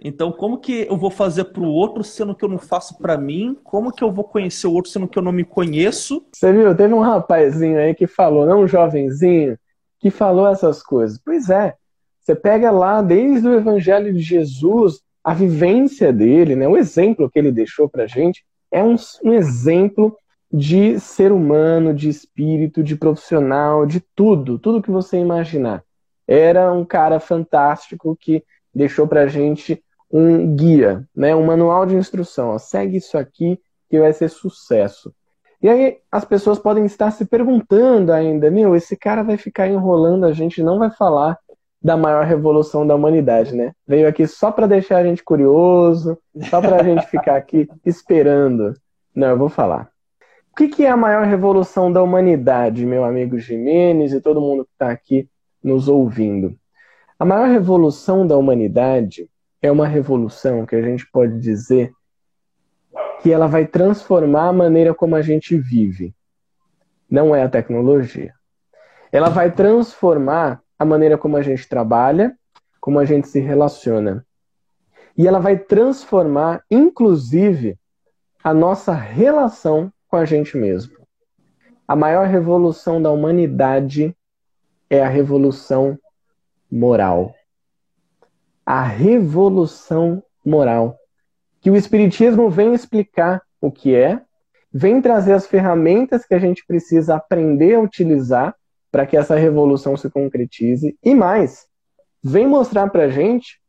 Então, 0.00 0.32
como 0.32 0.58
que 0.58 0.86
eu 0.88 0.96
vou 0.96 1.10
fazer 1.10 1.44
para 1.44 1.62
o 1.62 1.68
outro 1.68 2.02
sendo 2.02 2.34
que 2.34 2.44
eu 2.44 2.48
não 2.48 2.58
faço 2.58 2.98
para 2.98 3.16
mim? 3.16 3.56
Como 3.62 3.92
que 3.92 4.02
eu 4.02 4.10
vou 4.10 4.24
conhecer 4.24 4.66
o 4.66 4.72
outro 4.72 4.90
sendo 4.90 5.06
que 5.06 5.18
eu 5.18 5.22
não 5.22 5.32
me 5.32 5.44
conheço? 5.44 6.26
Você 6.32 6.52
viu, 6.52 6.74
teve 6.76 6.92
um 6.92 7.00
rapazinho 7.00 7.78
aí 7.78 7.94
que 7.94 8.06
falou, 8.06 8.44
não 8.44 8.62
um 8.62 8.68
jovenzinho, 8.68 9.58
que 10.00 10.10
falou 10.10 10.48
essas 10.48 10.82
coisas. 10.82 11.18
Pois 11.24 11.48
é, 11.48 11.76
você 12.20 12.34
pega 12.34 12.70
lá 12.70 13.00
desde 13.02 13.46
o 13.46 13.54
Evangelho 13.54 14.12
de 14.12 14.20
Jesus, 14.20 15.00
a 15.24 15.32
vivência 15.32 16.12
dele, 16.12 16.54
né, 16.54 16.68
o 16.68 16.76
exemplo 16.76 17.30
que 17.30 17.38
ele 17.38 17.50
deixou 17.50 17.88
para 17.88 18.04
a 18.04 18.06
gente, 18.06 18.44
é 18.70 18.82
um, 18.82 18.94
um 19.24 19.32
exemplo 19.32 20.16
de 20.52 21.00
ser 21.00 21.32
humano, 21.32 21.94
de 21.94 22.08
espírito, 22.08 22.82
de 22.82 22.94
profissional, 22.94 23.87
de 23.87 24.00
tudo, 24.14 24.58
tudo 24.58 24.82
que 24.82 24.90
você 24.90 25.16
imaginar. 25.16 25.82
Era 26.28 26.70
um 26.72 26.84
cara 26.84 27.18
fantástico 27.18 28.16
que 28.20 28.44
deixou 28.74 29.08
para 29.08 29.22
a 29.22 29.26
gente 29.26 29.82
um 30.10 30.54
guia, 30.54 31.08
né, 31.16 31.34
um 31.34 31.44
manual 31.44 31.87
de 31.87 31.96
instrução. 31.96 32.50
Ó, 32.50 32.58
segue 32.58 32.98
isso 32.98 33.16
aqui 33.16 33.58
que 33.88 33.98
vai 33.98 34.12
ser 34.12 34.28
sucesso. 34.28 35.12
E 35.62 35.68
aí 35.68 35.98
as 36.12 36.24
pessoas 36.24 36.58
podem 36.58 36.84
estar 36.84 37.10
se 37.10 37.24
perguntando 37.24 38.12
ainda, 38.12 38.50
meu, 38.50 38.76
esse 38.76 38.96
cara 38.96 39.22
vai 39.22 39.38
ficar 39.38 39.66
enrolando 39.66 40.24
a 40.24 40.32
gente, 40.32 40.62
não 40.62 40.78
vai 40.78 40.90
falar 40.90 41.38
da 41.84 41.98
maior 41.98 42.24
revolução 42.24 42.86
da 42.86 42.94
humanidade, 42.94 43.54
né? 43.54 43.72
Veio 43.86 44.08
aqui 44.08 44.26
só 44.26 44.50
para 44.50 44.66
deixar 44.66 44.96
a 44.96 45.04
gente 45.04 45.22
curioso, 45.22 46.18
só 46.48 46.58
para 46.58 46.80
a 46.80 46.82
gente 46.82 47.06
ficar 47.08 47.36
aqui 47.36 47.68
esperando. 47.84 48.72
Não, 49.14 49.28
eu 49.28 49.36
vou 49.36 49.50
falar. 49.50 49.90
O 50.50 50.56
que, 50.56 50.68
que 50.68 50.86
é 50.86 50.90
a 50.90 50.96
maior 50.96 51.26
revolução 51.26 51.92
da 51.92 52.02
humanidade, 52.02 52.86
meu 52.86 53.04
amigo 53.04 53.38
Jimenez 53.38 54.14
e 54.14 54.20
todo 54.20 54.40
mundo 54.40 54.64
que 54.64 54.70
está 54.72 54.90
aqui 54.90 55.28
nos 55.62 55.86
ouvindo? 55.86 56.56
A 57.18 57.24
maior 57.24 57.48
revolução 57.48 58.26
da 58.26 58.36
humanidade 58.36 59.28
é 59.60 59.70
uma 59.70 59.86
revolução 59.86 60.64
que 60.64 60.76
a 60.76 60.82
gente 60.82 61.06
pode 61.12 61.38
dizer 61.38 61.92
que 63.20 63.30
ela 63.30 63.46
vai 63.46 63.66
transformar 63.66 64.48
a 64.48 64.52
maneira 64.54 64.94
como 64.94 65.16
a 65.16 65.22
gente 65.22 65.54
vive. 65.58 66.14
Não 67.10 67.36
é 67.36 67.42
a 67.42 67.48
tecnologia. 67.48 68.32
Ela 69.12 69.28
vai 69.28 69.50
transformar 69.50 70.63
a 70.78 70.84
maneira 70.84 71.16
como 71.16 71.37
a 71.37 71.42
gente 71.42 71.68
trabalha, 71.68 72.37
como 72.80 72.98
a 72.98 73.04
gente 73.04 73.28
se 73.28 73.40
relaciona. 73.40 74.26
E 75.16 75.26
ela 75.26 75.38
vai 75.38 75.56
transformar, 75.56 76.64
inclusive, 76.70 77.78
a 78.42 78.52
nossa 78.52 78.92
relação 78.92 79.92
com 80.08 80.16
a 80.16 80.24
gente 80.24 80.56
mesmo. 80.56 80.94
A 81.87 81.94
maior 81.94 82.26
revolução 82.26 83.00
da 83.00 83.10
humanidade 83.10 84.14
é 84.90 85.02
a 85.02 85.08
revolução 85.08 85.98
moral. 86.70 87.34
A 88.66 88.82
revolução 88.82 90.22
moral. 90.44 90.98
Que 91.60 91.70
o 91.70 91.76
Espiritismo 91.76 92.50
vem 92.50 92.74
explicar 92.74 93.42
o 93.60 93.70
que 93.70 93.94
é, 93.94 94.20
vem 94.72 95.00
trazer 95.00 95.32
as 95.32 95.46
ferramentas 95.46 96.26
que 96.26 96.34
a 96.34 96.38
gente 96.38 96.66
precisa 96.66 97.14
aprender 97.14 97.76
a 97.76 97.80
utilizar 97.80 98.54
para 98.94 99.07
que 99.07 99.16
essa 99.16 99.35
revolução 99.35 99.96
se 99.96 100.09
concretize 100.09 100.96
e 101.02 101.16
mais, 101.16 101.66
vem 102.22 102.46
mostrar 102.46 102.88
para 102.90 103.07
a 103.07 103.09
gente 103.09 103.61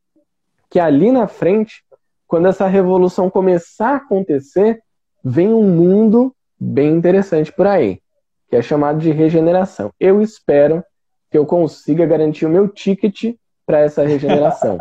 que 0.69 0.79
ali 0.79 1.11
na 1.11 1.27
frente, 1.27 1.83
quando 2.27 2.47
essa 2.47 2.67
revolução 2.67 3.27
começar 3.27 3.93
a 3.93 3.95
acontecer, 3.95 4.83
vem 5.23 5.51
um 5.51 5.63
mundo 5.63 6.31
bem 6.59 6.93
interessante 6.93 7.51
por 7.51 7.65
aí, 7.65 7.99
que 8.47 8.55
é 8.55 8.61
chamado 8.61 8.99
de 8.99 9.09
regeneração. 9.09 9.91
Eu 9.99 10.21
espero 10.21 10.83
que 11.31 11.37
eu 11.39 11.45
consiga 11.47 12.05
garantir 12.05 12.45
o 12.45 12.49
meu 12.49 12.67
ticket 12.67 13.35
para 13.65 13.79
essa 13.79 14.05
regeneração. 14.05 14.77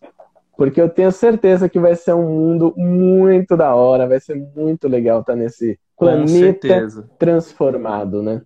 Porque 0.58 0.78
eu 0.78 0.90
tenho 0.90 1.10
certeza 1.10 1.70
que 1.70 1.78
vai 1.78 1.96
ser 1.96 2.12
um 2.12 2.28
mundo 2.28 2.74
muito 2.76 3.56
da 3.56 3.74
hora, 3.74 4.06
vai 4.06 4.20
ser 4.20 4.36
muito 4.54 4.88
legal 4.88 5.20
estar 5.20 5.36
nesse 5.36 5.80
planeta 5.96 6.86
transformado, 7.18 8.22
né? 8.22 8.42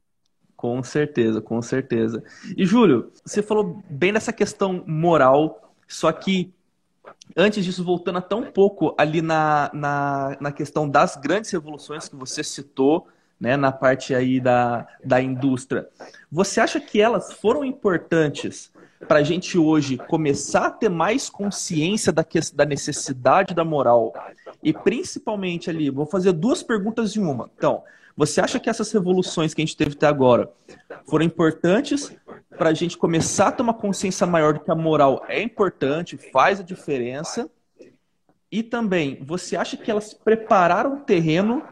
Com 0.61 0.83
certeza, 0.83 1.40
com 1.40 1.62
certeza. 1.62 2.23
E 2.55 2.66
Júlio, 2.66 3.11
você 3.25 3.42
falou 3.42 3.83
bem 3.88 4.12
dessa 4.12 4.31
questão 4.31 4.85
moral, 4.87 5.73
só 5.88 6.12
que 6.12 6.53
antes 7.35 7.64
disso, 7.64 7.83
voltando 7.83 8.18
até 8.18 8.35
um 8.35 8.53
pouco 8.53 8.94
ali 8.99 9.23
na, 9.23 9.70
na, 9.73 10.37
na 10.38 10.53
questão 10.53 10.87
das 10.87 11.16
grandes 11.16 11.51
revoluções 11.51 12.11
que 12.11 12.14
você 12.14 12.44
citou, 12.44 13.09
né, 13.40 13.57
na 13.57 13.73
parte 13.73 14.14
aí 14.14 14.38
da, 14.38 14.87
da 15.03 15.18
indústria, 15.18 15.88
você 16.31 16.61
acha 16.61 16.79
que 16.79 17.01
elas 17.01 17.33
foram 17.33 17.64
importantes 17.64 18.70
para 19.09 19.20
a 19.20 19.23
gente 19.23 19.57
hoje 19.57 19.96
começar 19.96 20.66
a 20.66 20.70
ter 20.70 20.90
mais 20.90 21.31
consciência 21.31 22.12
da, 22.12 22.23
que, 22.23 22.38
da 22.53 22.66
necessidade 22.66 23.55
da 23.55 23.64
moral? 23.64 24.12
E 24.62 24.75
principalmente 24.75 25.70
ali, 25.70 25.88
vou 25.88 26.05
fazer 26.05 26.33
duas 26.33 26.62
perguntas 26.62 27.16
em 27.16 27.23
uma. 27.23 27.49
Então, 27.57 27.83
você 28.16 28.40
acha 28.40 28.59
que 28.59 28.68
essas 28.68 28.90
revoluções 28.92 29.55
que 29.55 29.62
a 29.62 29.64
gente 29.64 29.77
teve 29.77 29.94
até 29.94 30.07
agora 30.07 30.51
foram 31.09 31.25
importantes 31.25 32.12
para 32.59 32.70
a 32.70 32.75
gente 32.75 32.99
começar 32.99 33.55
a 33.57 33.62
uma 33.62 33.75
consciência 33.75 34.27
maior 34.27 34.55
de 34.55 34.61
que 34.61 34.70
a 34.70 34.75
moral 34.75 35.25
é 35.29 35.42
importante, 35.42 36.16
faz 36.16 36.61
a 36.61 36.62
diferença? 36.62 37.51
E 38.53 38.62
também, 38.62 39.18
você 39.23 39.57
acha 39.57 39.77
que 39.77 39.90
elas 39.90 40.12
prepararam 40.12 40.96
o 40.96 41.01
terreno 41.01 41.62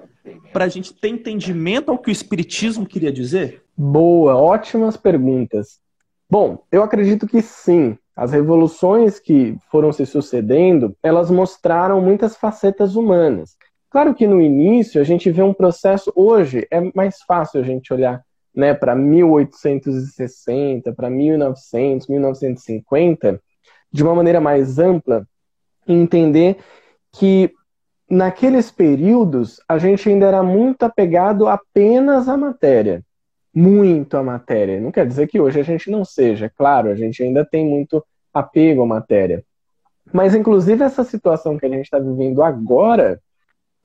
para 0.52 0.64
a 0.64 0.68
gente 0.68 0.94
ter 0.94 1.08
entendimento 1.08 1.90
ao 1.90 1.98
que 1.98 2.10
o 2.10 2.12
Espiritismo 2.12 2.86
queria 2.86 3.12
dizer? 3.12 3.62
Boa, 3.76 4.36
ótimas 4.36 4.96
perguntas. 4.96 5.80
Bom, 6.30 6.64
eu 6.70 6.82
acredito 6.82 7.26
que 7.26 7.42
sim. 7.42 7.98
As 8.14 8.32
revoluções 8.32 9.18
que 9.18 9.56
foram 9.70 9.92
se 9.92 10.04
sucedendo, 10.04 10.96
elas 11.02 11.30
mostraram 11.30 12.00
muitas 12.00 12.36
facetas 12.36 12.96
humanas. 12.96 13.56
Claro 13.90 14.14
que 14.14 14.26
no 14.26 14.40
início 14.40 15.00
a 15.00 15.04
gente 15.04 15.30
vê 15.30 15.42
um 15.42 15.54
processo, 15.54 16.12
hoje 16.14 16.66
é 16.70 16.80
mais 16.94 17.22
fácil 17.22 17.60
a 17.60 17.64
gente 17.64 17.92
olhar 17.92 18.22
né, 18.54 18.74
para 18.74 18.94
1860, 18.94 20.92
para 20.92 21.08
1900, 21.08 22.06
1950, 22.06 23.40
de 23.90 24.02
uma 24.02 24.14
maneira 24.14 24.40
mais 24.40 24.78
ampla, 24.78 25.26
e 25.86 25.92
entender 25.94 26.58
que 27.12 27.50
naqueles 28.10 28.70
períodos 28.70 29.60
a 29.66 29.78
gente 29.78 30.08
ainda 30.08 30.26
era 30.26 30.42
muito 30.42 30.82
apegado 30.82 31.46
apenas 31.48 32.28
à 32.28 32.36
matéria. 32.36 33.02
Muito 33.54 34.16
à 34.16 34.22
matéria. 34.22 34.80
Não 34.80 34.92
quer 34.92 35.06
dizer 35.06 35.26
que 35.28 35.40
hoje 35.40 35.60
a 35.60 35.62
gente 35.62 35.90
não 35.90 36.04
seja, 36.04 36.52
claro, 36.54 36.90
a 36.90 36.94
gente 36.94 37.22
ainda 37.22 37.44
tem 37.44 37.64
muito 37.64 38.04
apego 38.32 38.82
à 38.82 38.86
matéria. 38.86 39.42
Mas, 40.12 40.34
inclusive, 40.34 40.84
essa 40.84 41.04
situação 41.04 41.56
que 41.56 41.64
a 41.66 41.68
gente 41.68 41.84
está 41.84 41.98
vivendo 41.98 42.42
agora 42.42 43.20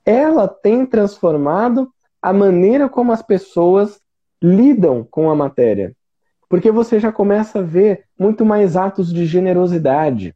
ela 0.06 0.48
tem 0.48 0.86
transformado 0.86 1.92
a 2.22 2.32
maneira 2.32 2.88
como 2.88 3.12
as 3.12 3.22
pessoas 3.22 4.00
lidam 4.42 5.06
com 5.10 5.30
a 5.30 5.36
matéria. 5.36 5.96
Porque 6.50 6.72
você 6.72 7.00
já 7.00 7.12
começa 7.12 7.60
a 7.60 7.62
ver 7.64 8.06
muito 8.20 8.46
mais 8.46 8.78
atos 8.78 9.12
de 9.12 9.26
generosidade. 9.26 10.36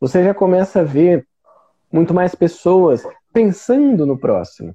Você 0.00 0.24
já 0.24 0.34
começa 0.34 0.80
a 0.80 0.84
ver 0.84 1.26
muito 1.92 2.12
mais 2.12 2.34
pessoas 2.34 3.06
pensando 3.32 4.04
no 4.04 4.18
próximo. 4.18 4.74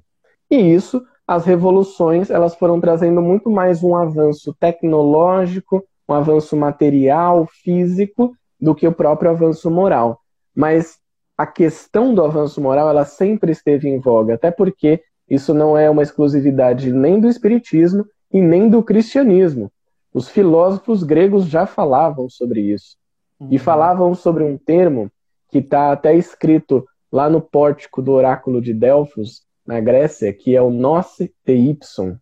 E 0.50 0.56
isso, 0.56 1.04
as 1.26 1.44
revoluções, 1.44 2.30
elas 2.30 2.54
foram 2.54 2.80
trazendo 2.80 3.20
muito 3.20 3.50
mais 3.50 3.82
um 3.82 3.94
avanço 3.94 4.54
tecnológico, 4.58 5.84
um 6.08 6.14
avanço 6.14 6.56
material, 6.56 7.46
físico, 7.46 8.34
do 8.60 8.74
que 8.74 8.88
o 8.88 8.92
próprio 8.92 9.30
avanço 9.30 9.70
moral. 9.70 10.20
Mas 10.54 10.98
a 11.38 11.46
questão 11.46 12.12
do 12.12 12.24
avanço 12.24 12.60
moral 12.60 12.90
ela 12.90 13.04
sempre 13.04 13.52
esteve 13.52 13.88
em 13.88 14.00
voga, 14.00 14.34
até 14.34 14.50
porque 14.50 15.00
isso 15.30 15.54
não 15.54 15.78
é 15.78 15.88
uma 15.88 16.02
exclusividade 16.02 16.92
nem 16.92 17.20
do 17.20 17.28
espiritismo 17.28 18.04
e 18.32 18.40
nem 18.40 18.68
do 18.68 18.82
cristianismo. 18.82 19.70
Os 20.12 20.28
filósofos 20.28 21.04
gregos 21.04 21.46
já 21.46 21.64
falavam 21.64 22.28
sobre 22.28 22.60
isso. 22.60 22.96
Uhum. 23.38 23.48
E 23.52 23.58
falavam 23.58 24.16
sobre 24.16 24.42
um 24.42 24.58
termo 24.58 25.08
que 25.48 25.58
está 25.58 25.92
até 25.92 26.16
escrito 26.16 26.84
lá 27.12 27.30
no 27.30 27.40
pórtico 27.40 28.02
do 28.02 28.12
oráculo 28.12 28.60
de 28.60 28.74
Delfos, 28.74 29.42
na 29.64 29.78
Grécia, 29.78 30.32
que 30.32 30.56
é 30.56 30.60
o 30.60 30.70
Nosse 30.70 31.32
te 31.44 31.52
ipsum. 31.52 32.16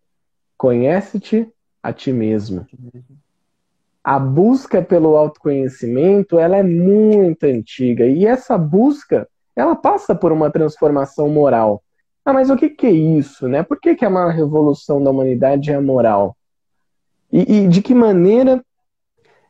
Conhece-te 0.58 1.48
a 1.82 1.92
ti 1.92 2.12
mesmo 2.12 2.66
a 4.06 4.20
busca 4.20 4.80
pelo 4.80 5.16
autoconhecimento 5.16 6.38
ela 6.38 6.56
é 6.56 6.62
muito 6.62 7.42
antiga 7.42 8.06
e 8.06 8.24
essa 8.24 8.56
busca 8.56 9.28
ela 9.56 9.74
passa 9.74 10.14
por 10.14 10.30
uma 10.30 10.48
transformação 10.48 11.28
moral. 11.28 11.82
Ah, 12.24 12.32
mas 12.32 12.48
o 12.48 12.56
que, 12.56 12.70
que 12.70 12.86
é 12.86 12.90
isso, 12.90 13.48
né? 13.48 13.64
Por 13.64 13.80
que, 13.80 13.96
que 13.96 14.04
a 14.04 14.10
maior 14.10 14.30
revolução 14.30 15.02
da 15.02 15.10
humanidade 15.10 15.72
é 15.72 15.74
a 15.74 15.80
moral? 15.80 16.36
E, 17.32 17.56
e 17.56 17.68
de 17.68 17.82
que 17.82 17.96
maneira 17.96 18.64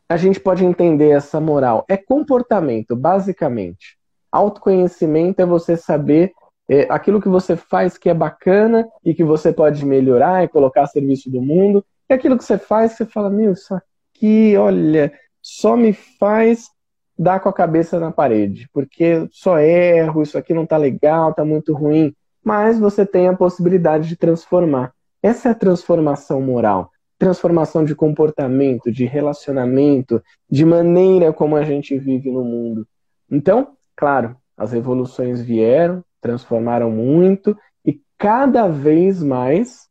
a 0.09 0.17
gente 0.17 0.39
pode 0.39 0.65
entender 0.65 1.11
essa 1.11 1.39
moral? 1.39 1.85
É 1.87 1.95
comportamento, 1.95 2.95
basicamente. 2.95 3.95
Autoconhecimento 4.31 5.39
é 5.39 5.45
você 5.45 5.77
saber 5.77 6.31
é, 6.67 6.87
aquilo 6.89 7.21
que 7.21 7.29
você 7.29 7.55
faz 7.55 7.95
que 7.95 8.09
é 8.09 8.13
bacana 8.13 8.89
e 9.05 9.13
que 9.13 9.23
você 9.23 9.53
pode 9.53 9.85
melhorar 9.85 10.43
e 10.43 10.47
colocar 10.47 10.81
a 10.81 10.87
serviço 10.87 11.29
do 11.29 11.43
mundo, 11.43 11.85
e 12.09 12.13
aquilo 12.15 12.35
que 12.35 12.43
você 12.43 12.57
faz 12.57 12.93
você 12.93 13.05
fala, 13.05 13.29
meu, 13.29 13.51
isso 13.51 13.79
que, 14.19 14.57
olha, 14.57 15.11
só 15.41 15.75
me 15.75 15.93
faz 15.93 16.69
dar 17.17 17.39
com 17.39 17.49
a 17.49 17.53
cabeça 17.53 17.99
na 17.99 18.11
parede, 18.11 18.69
porque 18.71 19.27
só 19.31 19.59
erro, 19.59 20.21
isso 20.21 20.37
aqui 20.37 20.53
não 20.53 20.65
tá 20.65 20.77
legal, 20.77 21.33
tá 21.33 21.43
muito 21.43 21.73
ruim, 21.73 22.13
mas 22.43 22.79
você 22.79 23.05
tem 23.05 23.27
a 23.27 23.35
possibilidade 23.35 24.07
de 24.07 24.15
transformar. 24.15 24.93
Essa 25.21 25.49
é 25.49 25.51
a 25.51 25.55
transformação 25.55 26.39
moral, 26.41 26.91
transformação 27.17 27.83
de 27.83 27.95
comportamento, 27.95 28.91
de 28.91 29.05
relacionamento, 29.05 30.21
de 30.49 30.63
maneira 30.63 31.33
como 31.33 31.55
a 31.55 31.63
gente 31.63 31.97
vive 31.97 32.31
no 32.31 32.43
mundo. 32.43 32.87
Então, 33.29 33.75
claro, 33.95 34.35
as 34.55 34.71
revoluções 34.71 35.41
vieram, 35.41 36.03
transformaram 36.21 36.91
muito 36.91 37.57
e 37.85 37.99
cada 38.17 38.67
vez 38.67 39.23
mais, 39.23 39.87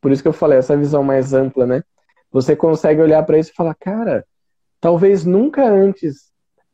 por 0.00 0.10
isso 0.10 0.22
que 0.22 0.28
eu 0.28 0.32
falei 0.32 0.58
essa 0.58 0.76
visão 0.76 1.02
mais 1.02 1.34
ampla, 1.34 1.66
né? 1.66 1.82
Você 2.30 2.54
consegue 2.54 3.00
olhar 3.00 3.22
para 3.24 3.38
isso 3.38 3.50
e 3.50 3.54
falar, 3.54 3.74
cara, 3.74 4.24
talvez 4.80 5.24
nunca 5.24 5.64
antes 5.64 6.30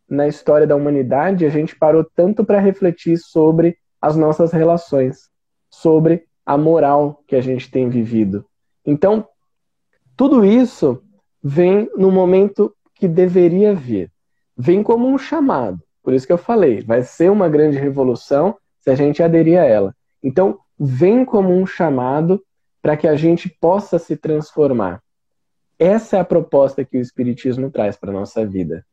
na 0.09 0.29
história 0.29 0.67
da 0.67 0.77
humanidade 0.77 1.45
a 1.45 1.49
gente 1.49 1.77
parou 1.77 2.05
tanto 2.15 2.45
para 2.45 2.61
refletir 2.61 3.19
sobre 3.19 3.77
as 4.01 4.17
nossas 4.17 4.53
relações, 4.53 5.29
sobre 5.71 6.25
a 6.45 6.57
moral 6.57 7.23
que 7.27 7.35
a 7.35 7.41
gente 7.41 7.71
tem 7.71 7.89
vivido. 7.89 8.45
Então, 8.85 9.27
tudo 10.17 10.45
isso 10.45 11.03
vem 11.43 11.91
no 11.97 12.11
momento 12.11 12.75
que 12.95 13.09
deveria 13.09 13.75
vir. 13.75 14.11
Vem 14.57 14.83
como 14.83 15.09
um 15.09 15.19
chamado. 15.19 15.83
Por 16.03 16.15
isso 16.15 16.27
que 16.27 16.33
eu 16.33 16.39
falei, 16.39 16.83
vai 16.83 17.03
ser 17.03 17.31
uma 17.31 17.49
grande 17.49 17.79
revolução 17.79 18.57
se 18.79 18.91
a 18.91 18.95
gente 18.95 19.23
aderir 19.23 19.59
a 19.59 19.65
ela. 19.65 19.95
Então, 20.23 20.59
vem 20.79 21.25
como 21.25 21.53
um 21.53 21.67
chamado 21.67 22.41
para 22.81 22.97
que 22.97 23.09
a 23.09 23.17
gente 23.17 23.49
possa 23.61 23.99
se 23.99 24.17
transformar. 24.17 25.03
Essa 25.79 26.17
é 26.17 26.21
a 26.21 26.25
proposta 26.25 26.85
que 26.85 26.97
o 26.97 27.01
Espiritismo 27.01 27.71
traz 27.71 27.97
para 27.97 28.11
a 28.11 28.15
nossa 28.15 28.47
vida. 28.47 28.85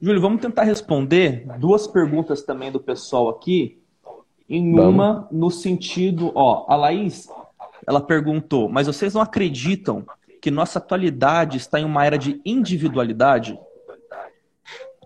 Júlio, 0.00 0.20
vamos 0.20 0.40
tentar 0.40 0.62
responder 0.62 1.46
duas 1.58 1.86
perguntas 1.86 2.42
também 2.42 2.72
do 2.72 2.80
pessoal 2.80 3.28
aqui. 3.28 3.78
Em 4.48 4.72
vamos. 4.74 4.94
uma, 4.94 5.28
no 5.30 5.50
sentido, 5.50 6.32
ó, 6.34 6.64
a 6.66 6.74
Laís, 6.74 7.28
ela 7.86 8.00
perguntou, 8.00 8.68
mas 8.68 8.86
vocês 8.86 9.14
não 9.14 9.20
acreditam 9.20 10.04
que 10.40 10.50
nossa 10.50 10.78
atualidade 10.78 11.58
está 11.58 11.78
em 11.78 11.84
uma 11.84 12.04
era 12.04 12.16
de 12.16 12.40
individualidade? 12.44 13.58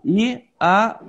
E 0.05 0.45
a 0.61 1.01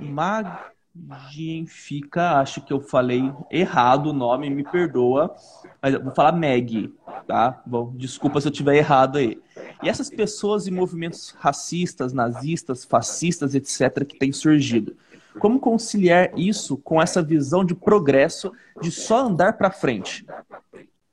Magnifica, 0.95 2.39
acho 2.39 2.61
que 2.61 2.71
eu 2.71 2.79
falei 2.79 3.29
errado 3.51 4.11
o 4.11 4.13
nome, 4.13 4.49
me 4.49 4.63
perdoa, 4.63 5.35
mas 5.81 5.93
vou 5.95 6.15
falar 6.15 6.31
Meg, 6.31 6.93
tá? 7.27 7.61
Bom, 7.65 7.91
desculpa 7.95 8.39
se 8.39 8.47
eu 8.47 8.51
tiver 8.51 8.77
errado 8.77 9.17
aí. 9.17 9.37
E 9.83 9.89
essas 9.89 10.09
pessoas 10.09 10.67
e 10.67 10.71
movimentos 10.71 11.35
racistas, 11.37 12.13
nazistas, 12.13 12.85
fascistas, 12.85 13.53
etc., 13.53 14.05
que 14.05 14.17
têm 14.17 14.31
surgido. 14.31 14.95
Como 15.37 15.59
conciliar 15.59 16.31
isso 16.39 16.77
com 16.77 17.01
essa 17.01 17.21
visão 17.21 17.65
de 17.65 17.75
progresso, 17.75 18.53
de 18.81 18.89
só 18.89 19.25
andar 19.25 19.57
para 19.57 19.69
frente? 19.69 20.25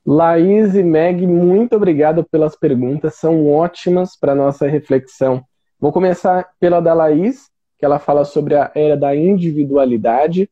Laís 0.05 0.75
e 0.75 0.83
Meg, 0.83 1.27
muito 1.27 1.75
obrigado 1.75 2.23
pelas 2.23 2.55
perguntas, 2.55 3.15
são 3.15 3.49
ótimas 3.49 4.15
para 4.15 4.33
nossa 4.33 4.65
reflexão. 4.65 5.43
Vou 5.77 5.91
começar 5.91 6.49
pela 6.57 6.79
da 6.79 6.93
Laís, 6.93 7.51
que 7.83 7.85
ela 7.85 7.99
fala 7.99 8.23
sobre 8.23 8.55
a 8.55 8.71
era 8.73 8.95
da 8.95 9.13
individualidade, 9.13 10.49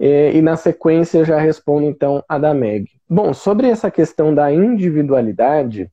e 0.00 0.40
na 0.40 0.56
sequência 0.56 1.22
já 1.22 1.38
respondo 1.38 1.84
então 1.84 2.24
a 2.26 2.38
da 2.38 2.54
Meg. 2.54 2.88
Bom, 3.06 3.34
sobre 3.34 3.68
essa 3.68 3.90
questão 3.90 4.34
da 4.34 4.50
individualidade, 4.50 5.90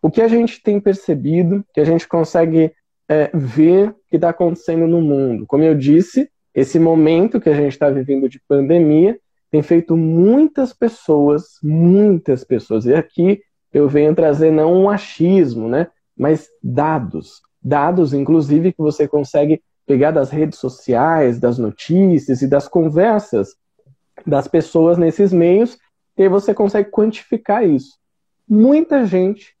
o 0.00 0.08
que 0.08 0.22
a 0.22 0.28
gente 0.28 0.62
tem 0.62 0.78
percebido, 0.78 1.64
que 1.74 1.80
a 1.80 1.84
gente 1.84 2.06
consegue 2.06 2.72
é, 3.08 3.28
ver 3.34 3.92
que 4.08 4.14
está 4.14 4.28
acontecendo 4.28 4.86
no 4.86 5.00
mundo. 5.00 5.46
Como 5.48 5.64
eu 5.64 5.74
disse, 5.74 6.30
esse 6.54 6.78
momento 6.78 7.40
que 7.40 7.50
a 7.50 7.54
gente 7.54 7.72
está 7.72 7.90
vivendo 7.90 8.28
de 8.28 8.40
pandemia 8.46 9.18
tem 9.50 9.62
feito 9.62 9.96
muitas 9.96 10.72
pessoas, 10.72 11.58
muitas 11.60 12.44
pessoas, 12.44 12.86
e 12.86 12.94
aqui 12.94 13.40
eu 13.72 13.88
venho 13.88 14.14
trazer 14.14 14.52
não 14.52 14.80
um 14.80 14.88
achismo, 14.88 15.68
né, 15.68 15.88
mas 16.16 16.48
dados. 16.62 17.40
Dados, 17.60 18.14
inclusive, 18.14 18.72
que 18.72 18.78
você 18.78 19.08
consegue 19.08 19.60
pegar 19.90 20.12
das 20.12 20.30
redes 20.30 20.56
sociais, 20.56 21.40
das 21.40 21.58
notícias 21.58 22.42
e 22.42 22.46
das 22.46 22.68
conversas 22.68 23.56
das 24.24 24.46
pessoas 24.46 24.96
nesses 24.96 25.32
meios, 25.32 25.76
e 26.16 26.22
aí 26.22 26.28
você 26.28 26.54
consegue 26.54 26.90
quantificar 26.90 27.66
isso. 27.66 27.98
Muita 28.48 29.04
gente 29.04 29.56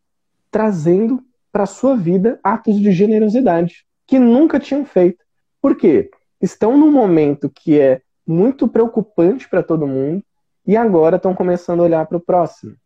trazendo 0.48 1.20
para 1.50 1.66
sua 1.66 1.96
vida 1.96 2.38
atos 2.44 2.78
de 2.78 2.92
generosidade 2.92 3.84
que 4.06 4.20
nunca 4.20 4.60
tinham 4.60 4.84
feito. 4.84 5.18
Por 5.60 5.74
quê? 5.74 6.12
Estão 6.40 6.78
num 6.78 6.92
momento 6.92 7.50
que 7.50 7.80
é 7.80 8.00
muito 8.24 8.68
preocupante 8.68 9.48
para 9.48 9.64
todo 9.64 9.84
mundo 9.84 10.22
e 10.64 10.76
agora 10.76 11.16
estão 11.16 11.34
começando 11.34 11.80
a 11.80 11.84
olhar 11.84 12.06
para 12.06 12.18
o 12.18 12.20
próximo. 12.24 12.76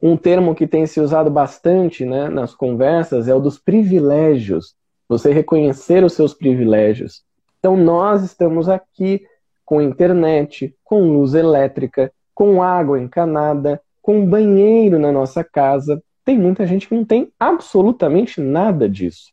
Um 0.00 0.16
termo 0.16 0.54
que 0.54 0.66
tem 0.66 0.86
se 0.86 1.00
usado 1.00 1.30
bastante 1.30 2.06
né, 2.06 2.30
nas 2.30 2.54
conversas 2.54 3.28
é 3.28 3.34
o 3.34 3.40
dos 3.40 3.58
privilégios 3.58 4.74
você 5.12 5.30
reconhecer 5.30 6.02
os 6.02 6.14
seus 6.14 6.32
privilégios. 6.32 7.22
Então, 7.58 7.76
nós 7.76 8.22
estamos 8.22 8.68
aqui 8.68 9.26
com 9.64 9.82
internet, 9.82 10.74
com 10.82 11.12
luz 11.12 11.34
elétrica, 11.34 12.10
com 12.34 12.62
água 12.62 12.98
encanada, 12.98 13.80
com 14.00 14.26
banheiro 14.26 14.98
na 14.98 15.12
nossa 15.12 15.44
casa. 15.44 16.02
Tem 16.24 16.38
muita 16.38 16.66
gente 16.66 16.88
que 16.88 16.94
não 16.94 17.04
tem 17.04 17.30
absolutamente 17.38 18.40
nada 18.40 18.88
disso. 18.88 19.32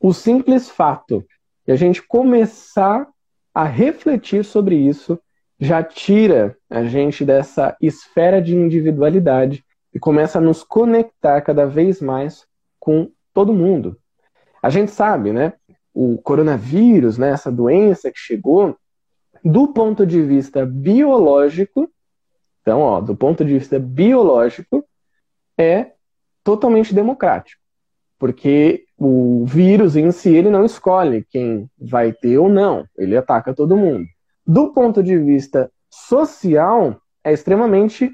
O 0.00 0.12
simples 0.12 0.68
fato 0.68 1.24
de 1.66 1.72
a 1.72 1.76
gente 1.76 2.02
começar 2.06 3.08
a 3.54 3.64
refletir 3.64 4.44
sobre 4.44 4.76
isso 4.76 5.18
já 5.58 5.82
tira 5.82 6.54
a 6.68 6.84
gente 6.84 7.24
dessa 7.24 7.74
esfera 7.80 8.42
de 8.42 8.54
individualidade 8.54 9.64
e 9.92 9.98
começa 9.98 10.36
a 10.38 10.42
nos 10.42 10.62
conectar 10.62 11.40
cada 11.40 11.64
vez 11.64 12.02
mais 12.02 12.46
com 12.78 13.10
todo 13.32 13.54
mundo, 13.54 13.98
a 14.62 14.70
gente 14.70 14.90
sabe, 14.90 15.32
né? 15.32 15.52
O 15.94 16.18
coronavírus, 16.18 17.16
né, 17.18 17.30
essa 17.30 17.50
doença 17.50 18.10
que 18.10 18.18
chegou, 18.18 18.76
do 19.44 19.68
ponto 19.68 20.04
de 20.04 20.20
vista 20.22 20.66
biológico, 20.66 21.90
então, 22.66 22.80
ó, 22.80 23.00
do 23.00 23.14
ponto 23.14 23.44
de 23.44 23.56
vista 23.56 23.78
biológico, 23.78 24.84
é 25.56 25.92
totalmente 26.42 26.92
democrático, 26.92 27.62
porque 28.18 28.84
o 28.98 29.44
vírus 29.46 29.94
em 29.94 30.10
si 30.10 30.34
ele 30.34 30.50
não 30.50 30.64
escolhe 30.64 31.24
quem 31.30 31.70
vai 31.78 32.12
ter 32.12 32.38
ou 32.38 32.48
não, 32.48 32.84
ele 32.98 33.16
ataca 33.16 33.54
todo 33.54 33.76
mundo. 33.76 34.04
Do 34.44 34.72
ponto 34.72 35.02
de 35.02 35.16
vista 35.16 35.70
social, 35.88 37.00
é 37.22 37.32
extremamente 37.32 38.10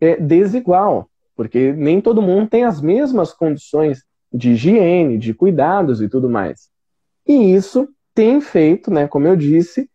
é, 0.00 0.16
desigual, 0.16 1.08
porque 1.34 1.72
nem 1.72 2.00
todo 2.00 2.22
mundo 2.22 2.48
tem 2.48 2.64
as 2.64 2.80
mesmas 2.80 3.32
condições 3.32 4.04
de 4.36 4.50
higiene, 4.50 5.18
de 5.18 5.32
cuidados 5.32 6.00
e 6.00 6.08
tudo 6.08 6.28
mais. 6.28 6.68
E 7.26 7.54
isso 7.54 7.88
tem 8.14 8.40
feito, 8.40 8.90
né, 8.90 9.08
como 9.08 9.26
eu 9.26 9.36
disse, 9.36 9.88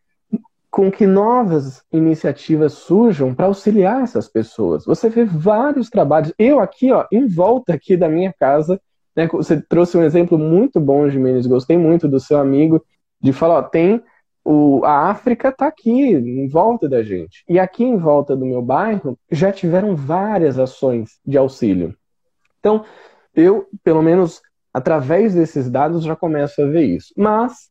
com 0.69 0.89
que 0.89 1.05
novas 1.05 1.83
iniciativas 1.91 2.73
surjam 2.73 3.35
para 3.35 3.47
auxiliar 3.47 4.03
essas 4.03 4.27
pessoas. 4.29 4.85
Você 4.85 5.09
vê 5.09 5.25
vários 5.25 5.89
trabalhos. 5.89 6.33
Eu 6.39 6.59
aqui, 6.59 6.91
ó, 6.91 7.05
em 7.11 7.27
volta 7.27 7.73
aqui 7.73 7.97
da 7.97 8.07
minha 8.07 8.33
casa, 8.33 8.79
né, 9.15 9.27
você 9.27 9.61
trouxe 9.61 9.97
um 9.97 10.03
exemplo 10.03 10.37
muito 10.37 10.79
bom, 10.79 11.09
Jimenez, 11.09 11.45
gostei 11.45 11.77
muito 11.77 12.07
do 12.07 12.19
seu 12.19 12.39
amigo, 12.39 12.83
de 13.19 13.33
falar, 13.33 13.59
ó, 13.59 13.61
tem 13.63 14.01
o, 14.43 14.83
a 14.83 15.09
África 15.09 15.49
está 15.49 15.67
aqui, 15.67 15.91
em 15.91 16.47
volta 16.47 16.89
da 16.89 17.03
gente. 17.03 17.43
E 17.47 17.59
aqui 17.59 17.83
em 17.83 17.97
volta 17.97 18.35
do 18.35 18.45
meu 18.45 18.61
bairro 18.61 19.17
já 19.29 19.51
tiveram 19.51 19.95
várias 19.95 20.57
ações 20.57 21.19
de 21.25 21.37
auxílio. 21.37 21.95
Então, 22.59 22.83
eu, 23.35 23.67
pelo 23.83 24.01
menos 24.01 24.41
através 24.73 25.33
desses 25.33 25.69
dados, 25.69 26.03
já 26.03 26.15
começo 26.15 26.61
a 26.61 26.65
ver 26.65 26.83
isso. 26.83 27.13
Mas 27.17 27.69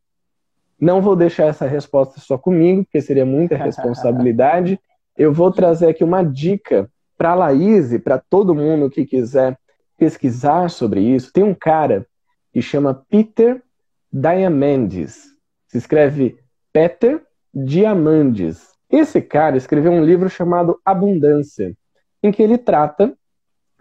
não 0.80 1.00
vou 1.00 1.14
deixar 1.14 1.46
essa 1.46 1.66
resposta 1.66 2.20
só 2.20 2.38
comigo, 2.38 2.84
porque 2.84 3.00
seria 3.00 3.26
muita 3.26 3.56
responsabilidade. 3.58 4.78
Eu 5.16 5.32
vou 5.32 5.50
trazer 5.52 5.88
aqui 5.88 6.02
uma 6.02 6.22
dica 6.22 6.90
para 7.16 7.30
a 7.30 7.34
Laís 7.34 7.92
e 7.92 7.98
para 7.98 8.18
todo 8.18 8.54
mundo 8.54 8.90
que 8.90 9.04
quiser 9.04 9.58
pesquisar 9.98 10.70
sobre 10.70 11.00
isso. 11.00 11.32
Tem 11.32 11.44
um 11.44 11.54
cara 11.54 12.06
que 12.52 12.62
chama 12.62 13.04
Peter 13.08 13.62
Diamandis. 14.10 15.26
Se 15.68 15.78
escreve 15.78 16.38
Peter 16.72 17.22
Diamandis. 17.54 18.70
Esse 18.88 19.20
cara 19.20 19.56
escreveu 19.56 19.92
um 19.92 20.04
livro 20.04 20.28
chamado 20.28 20.80
Abundância, 20.84 21.76
em 22.22 22.32
que 22.32 22.42
ele 22.42 22.58
trata 22.58 23.14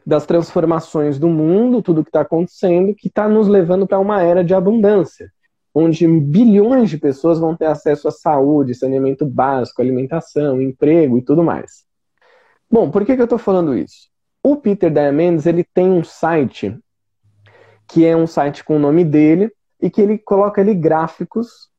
das 0.09 0.25
transformações 0.25 1.19
do 1.19 1.29
mundo, 1.29 1.83
tudo 1.83 2.03
que 2.03 2.09
está 2.09 2.21
acontecendo, 2.21 2.95
que 2.95 3.07
está 3.07 3.29
nos 3.29 3.47
levando 3.47 3.85
para 3.85 3.99
uma 3.99 4.23
era 4.23 4.43
de 4.43 4.55
abundância, 4.55 5.31
onde 5.73 6.07
bilhões 6.07 6.89
de 6.89 6.97
pessoas 6.97 7.37
vão 7.37 7.55
ter 7.55 7.67
acesso 7.67 8.07
à 8.07 8.11
saúde, 8.11 8.73
saneamento 8.73 9.23
básico, 9.23 9.79
alimentação, 9.79 10.59
emprego 10.59 11.19
e 11.19 11.21
tudo 11.21 11.43
mais. 11.43 11.85
Bom, 12.71 12.89
por 12.89 13.05
que, 13.05 13.15
que 13.15 13.21
eu 13.21 13.25
estou 13.25 13.37
falando 13.37 13.77
isso? 13.77 14.09
O 14.41 14.55
Peter 14.55 14.91
Diamandis 14.91 15.45
ele 15.45 15.63
tem 15.63 15.91
um 15.91 16.03
site 16.03 16.75
que 17.87 18.03
é 18.03 18.17
um 18.17 18.25
site 18.25 18.63
com 18.63 18.77
o 18.77 18.79
nome 18.79 19.05
dele 19.05 19.51
e 19.79 19.91
que 19.91 20.01
ele 20.01 20.17
coloca 20.17 20.59
ali 20.59 20.73
gráficos 20.73 21.69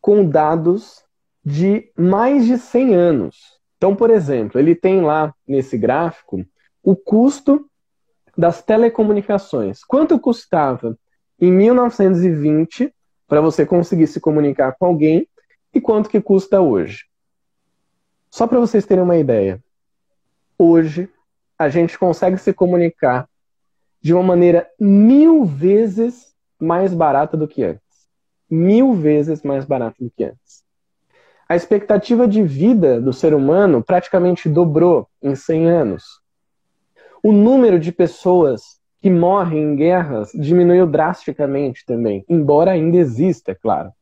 com 0.00 0.24
dados 0.24 1.04
de 1.44 1.90
mais 1.94 2.46
de 2.46 2.56
100 2.56 2.94
anos. 2.94 3.36
Então, 3.76 3.94
por 3.94 4.08
exemplo, 4.08 4.58
ele 4.58 4.74
tem 4.74 5.02
lá 5.02 5.34
nesse 5.46 5.76
gráfico 5.76 6.42
o 6.82 6.96
custo 6.96 7.68
das 8.36 8.62
telecomunicações. 8.62 9.82
Quanto 9.84 10.18
custava 10.18 10.96
em 11.40 11.50
1920 11.50 12.94
para 13.26 13.40
você 13.40 13.66
conseguir 13.66 14.06
se 14.06 14.20
comunicar 14.20 14.76
com 14.78 14.86
alguém 14.86 15.28
e 15.74 15.80
quanto 15.80 16.08
que 16.08 16.20
custa 16.20 16.60
hoje? 16.60 17.06
Só 18.30 18.46
para 18.46 18.60
vocês 18.60 18.86
terem 18.86 19.02
uma 19.02 19.16
ideia. 19.16 19.62
Hoje 20.56 21.10
a 21.58 21.68
gente 21.68 21.98
consegue 21.98 22.38
se 22.38 22.52
comunicar 22.52 23.28
de 24.00 24.14
uma 24.14 24.22
maneira 24.22 24.68
mil 24.78 25.44
vezes 25.44 26.32
mais 26.60 26.94
barata 26.94 27.36
do 27.36 27.48
que 27.48 27.64
antes. 27.64 27.82
Mil 28.48 28.94
vezes 28.94 29.42
mais 29.42 29.64
barata 29.64 29.96
do 29.98 30.10
que 30.10 30.24
antes. 30.24 30.62
A 31.48 31.56
expectativa 31.56 32.28
de 32.28 32.42
vida 32.42 33.00
do 33.00 33.12
ser 33.12 33.34
humano 33.34 33.82
praticamente 33.82 34.48
dobrou 34.48 35.08
em 35.20 35.34
100 35.34 35.68
anos 35.68 36.20
o 37.28 37.32
número 37.32 37.78
de 37.78 37.92
pessoas 37.92 38.80
que 39.02 39.10
morrem 39.10 39.62
em 39.62 39.76
guerras 39.76 40.30
diminuiu 40.32 40.86
drasticamente 40.86 41.84
também, 41.84 42.24
embora 42.26 42.70
ainda 42.70 42.96
exista, 42.96 43.52
é 43.52 43.54
claro. 43.54 43.92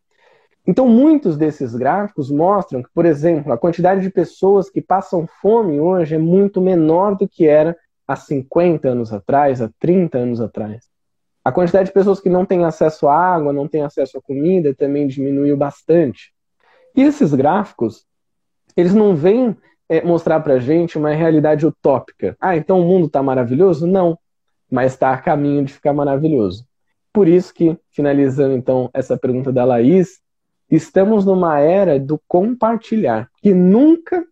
Então, 0.65 0.89
muitos 0.89 1.37
desses 1.37 1.75
gráficos 1.75 2.31
mostram 2.31 2.85
que, 2.85 2.89
por 2.95 3.05
exemplo, 3.05 3.53
a 3.53 3.59
quantidade 3.59 4.01
de 4.01 4.11
pessoas 4.11 4.71
que 4.71 4.81
passam 4.81 5.27
fome 5.43 5.81
hoje 5.81 6.15
é 6.15 6.19
muito 6.19 6.61
menor 6.61 7.17
do 7.17 7.29
que 7.29 7.49
era 7.49 7.77
há 8.07 8.15
50 8.15 8.91
anos 8.91 9.13
atrás, 9.13 9.61
há 9.61 9.69
30 9.81 10.19
anos 10.19 10.41
atrás. 10.41 10.85
A 11.45 11.51
quantidade 11.51 11.89
de 11.89 11.95
pessoas 11.95 12.21
que 12.21 12.31
não 12.31 12.47
têm 12.47 12.65
acesso 12.65 13.09
à 13.09 13.35
água, 13.35 13.53
não 13.53 13.67
têm 13.67 13.83
acesso 13.83 14.19
à 14.19 14.23
comida, 14.23 14.73
também 14.73 15.05
diminuiu 15.09 15.57
bastante. 15.57 16.33
E 16.95 17.03
esses 17.03 17.35
gráficos, 17.35 18.07
eles 18.77 18.95
não 18.95 19.17
vêm 19.17 19.57
é, 19.89 20.03
mostrar 20.03 20.41
para 20.41 20.59
gente 20.59 20.99
uma 20.99 21.11
realidade 21.11 21.67
utópica. 21.67 22.37
Ah, 22.41 22.57
então 22.57 22.81
o 22.81 22.85
mundo 22.85 23.07
está 23.07 23.23
maravilhoso? 23.23 23.87
Não, 23.87 24.19
mas 24.71 24.93
está 24.93 25.13
a 25.13 25.19
caminho 25.19 25.65
de 25.65 25.73
ficar 25.73 25.93
maravilhoso. 25.93 26.67
Por 27.13 27.29
isso 27.29 27.55
que, 27.55 27.79
finalizando 27.91 28.55
então 28.55 28.91
essa 28.93 29.17
pergunta 29.17 29.53
da 29.53 29.65
Laís, 29.65 30.21
estamos 30.71 31.25
numa 31.25 31.61
era 31.61 31.99
do 31.99 32.21
compartilhar, 32.27 33.31
que 33.41 33.55
nunca 33.55 34.25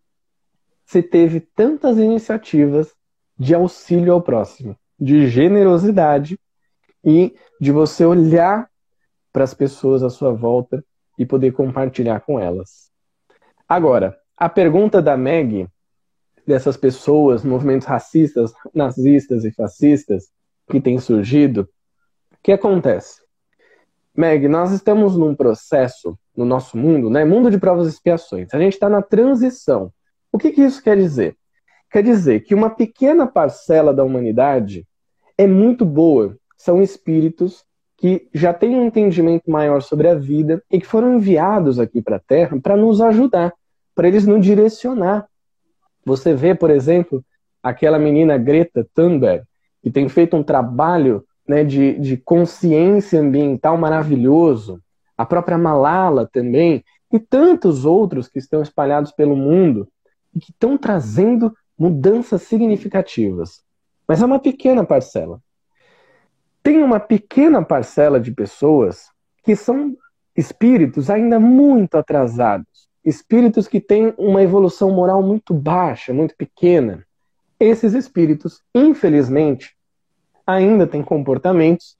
se 0.85 1.01
teve 1.01 1.39
tantas 1.39 1.97
iniciativas 1.97 2.93
de 3.37 3.55
auxílio 3.55 4.13
ao 4.13 4.21
próximo, 4.21 4.77
de 4.99 5.27
generosidade 5.27 6.39
e 7.03 7.33
de 7.59 7.71
você 7.71 8.05
olhar 8.05 8.69
para 9.33 9.43
as 9.43 9.53
pessoas 9.53 10.03
à 10.03 10.09
sua 10.09 10.31
volta 10.31 10.83
e 11.17 11.25
poder 11.25 11.51
compartilhar 11.51 12.19
com 12.21 12.39
elas. 12.39 12.91
Agora, 13.67 14.15
a 14.37 14.49
pergunta 14.49 15.01
da 15.01 15.15
Meg, 15.15 15.67
dessas 16.45 16.77
pessoas, 16.77 17.43
movimentos 17.43 17.87
racistas, 17.87 18.53
nazistas 18.73 19.45
e 19.45 19.51
fascistas 19.51 20.29
que 20.69 20.81
têm 20.81 20.99
surgido, 20.99 21.61
o 22.33 22.37
que 22.43 22.51
acontece? 22.51 23.21
Meg, 24.15 24.47
nós 24.47 24.71
estamos 24.71 25.17
num 25.17 25.35
processo 25.35 26.17
no 26.35 26.45
nosso 26.45 26.77
mundo, 26.77 27.09
né? 27.09 27.25
Mundo 27.25 27.49
de 27.49 27.57
provas 27.57 27.87
e 27.87 27.89
expiações. 27.89 28.53
A 28.53 28.59
gente 28.59 28.73
está 28.73 28.89
na 28.89 29.01
transição. 29.01 29.91
O 30.31 30.37
que, 30.37 30.51
que 30.51 30.61
isso 30.61 30.81
quer 30.81 30.97
dizer? 30.97 31.35
Quer 31.89 32.03
dizer 32.03 32.41
que 32.41 32.53
uma 32.53 32.69
pequena 32.69 33.25
parcela 33.25 33.93
da 33.93 34.03
humanidade 34.03 34.85
é 35.37 35.47
muito 35.47 35.85
boa. 35.85 36.37
São 36.57 36.81
espíritos 36.81 37.63
que 37.97 38.27
já 38.33 38.53
têm 38.53 38.75
um 38.75 38.85
entendimento 38.85 39.49
maior 39.49 39.81
sobre 39.81 40.07
a 40.07 40.15
vida 40.15 40.61
e 40.69 40.79
que 40.79 40.85
foram 40.85 41.15
enviados 41.15 41.79
aqui 41.79 42.01
para 42.01 42.17
a 42.17 42.19
Terra 42.19 42.59
para 42.61 42.75
nos 42.75 43.01
ajudar, 43.01 43.53
para 43.95 44.07
eles 44.07 44.27
nos 44.27 44.45
direcionar. 44.45 45.25
Você 46.05 46.35
vê, 46.35 46.53
por 46.53 46.69
exemplo, 46.69 47.23
aquela 47.63 47.97
menina 47.97 48.37
Greta 48.37 48.85
Thunberg, 48.93 49.43
que 49.81 49.89
tem 49.89 50.07
feito 50.09 50.35
um 50.35 50.43
trabalho 50.43 51.25
né, 51.47 51.63
de, 51.63 51.97
de 51.99 52.17
consciência 52.17 53.19
ambiental 53.19 53.77
maravilhoso, 53.77 54.81
a 55.17 55.25
própria 55.25 55.57
Malala 55.57 56.29
também, 56.31 56.83
e 57.11 57.19
tantos 57.19 57.85
outros 57.85 58.27
que 58.27 58.39
estão 58.39 58.61
espalhados 58.61 59.11
pelo 59.11 59.35
mundo 59.35 59.87
e 60.33 60.39
que 60.39 60.51
estão 60.51 60.77
trazendo 60.77 61.55
mudanças 61.77 62.41
significativas. 62.43 63.63
Mas 64.07 64.21
é 64.21 64.25
uma 64.25 64.39
pequena 64.39 64.83
parcela. 64.83 65.39
Tem 66.61 66.81
uma 66.83 66.99
pequena 66.99 67.63
parcela 67.63 68.19
de 68.19 68.31
pessoas 68.31 69.09
que 69.43 69.55
são 69.55 69.95
espíritos 70.35 71.09
ainda 71.09 71.39
muito 71.39 71.95
atrasados, 71.95 72.89
espíritos 73.05 73.67
que 73.67 73.79
têm 73.79 74.13
uma 74.17 74.41
evolução 74.41 74.91
moral 74.91 75.21
muito 75.21 75.53
baixa, 75.53 76.11
muito 76.11 76.35
pequena. 76.35 77.05
Esses 77.59 77.93
espíritos, 77.93 78.61
infelizmente, 78.73 79.75
ainda 80.45 80.87
têm 80.87 81.03
comportamentos 81.03 81.95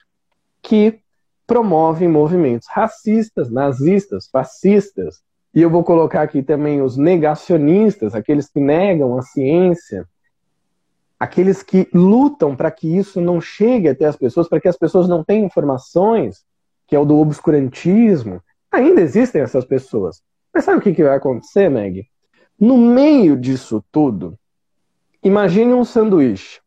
que 0.60 1.00
promovem 1.46 2.08
movimentos 2.08 2.66
racistas, 2.68 3.50
nazistas, 3.50 4.28
fascistas. 4.28 5.22
E 5.54 5.62
eu 5.62 5.70
vou 5.70 5.84
colocar 5.84 6.22
aqui 6.22 6.42
também 6.42 6.82
os 6.82 6.96
negacionistas, 6.96 8.14
aqueles 8.14 8.48
que 8.48 8.60
negam 8.60 9.16
a 9.16 9.22
ciência, 9.22 10.06
aqueles 11.18 11.62
que 11.62 11.88
lutam 11.94 12.54
para 12.54 12.70
que 12.70 12.96
isso 12.96 13.20
não 13.20 13.40
chegue 13.40 13.88
até 13.88 14.04
as 14.06 14.16
pessoas, 14.16 14.48
para 14.48 14.60
que 14.60 14.68
as 14.68 14.76
pessoas 14.76 15.08
não 15.08 15.24
tenham 15.24 15.46
informações, 15.46 16.44
que 16.86 16.96
é 16.96 16.98
o 16.98 17.04
do 17.04 17.16
obscurantismo. 17.16 18.42
Ainda 18.70 19.00
existem 19.00 19.40
essas 19.40 19.64
pessoas. 19.64 20.20
Mas 20.56 20.64
sabe 20.64 20.78
o 20.78 20.80
que, 20.80 20.94
que 20.94 21.04
vai 21.04 21.14
acontecer, 21.14 21.68
Meg? 21.68 22.08
No 22.58 22.78
meio 22.78 23.36
disso 23.36 23.84
tudo, 23.92 24.38
imagine 25.22 25.74
um 25.74 25.84
sanduíche 25.84 26.62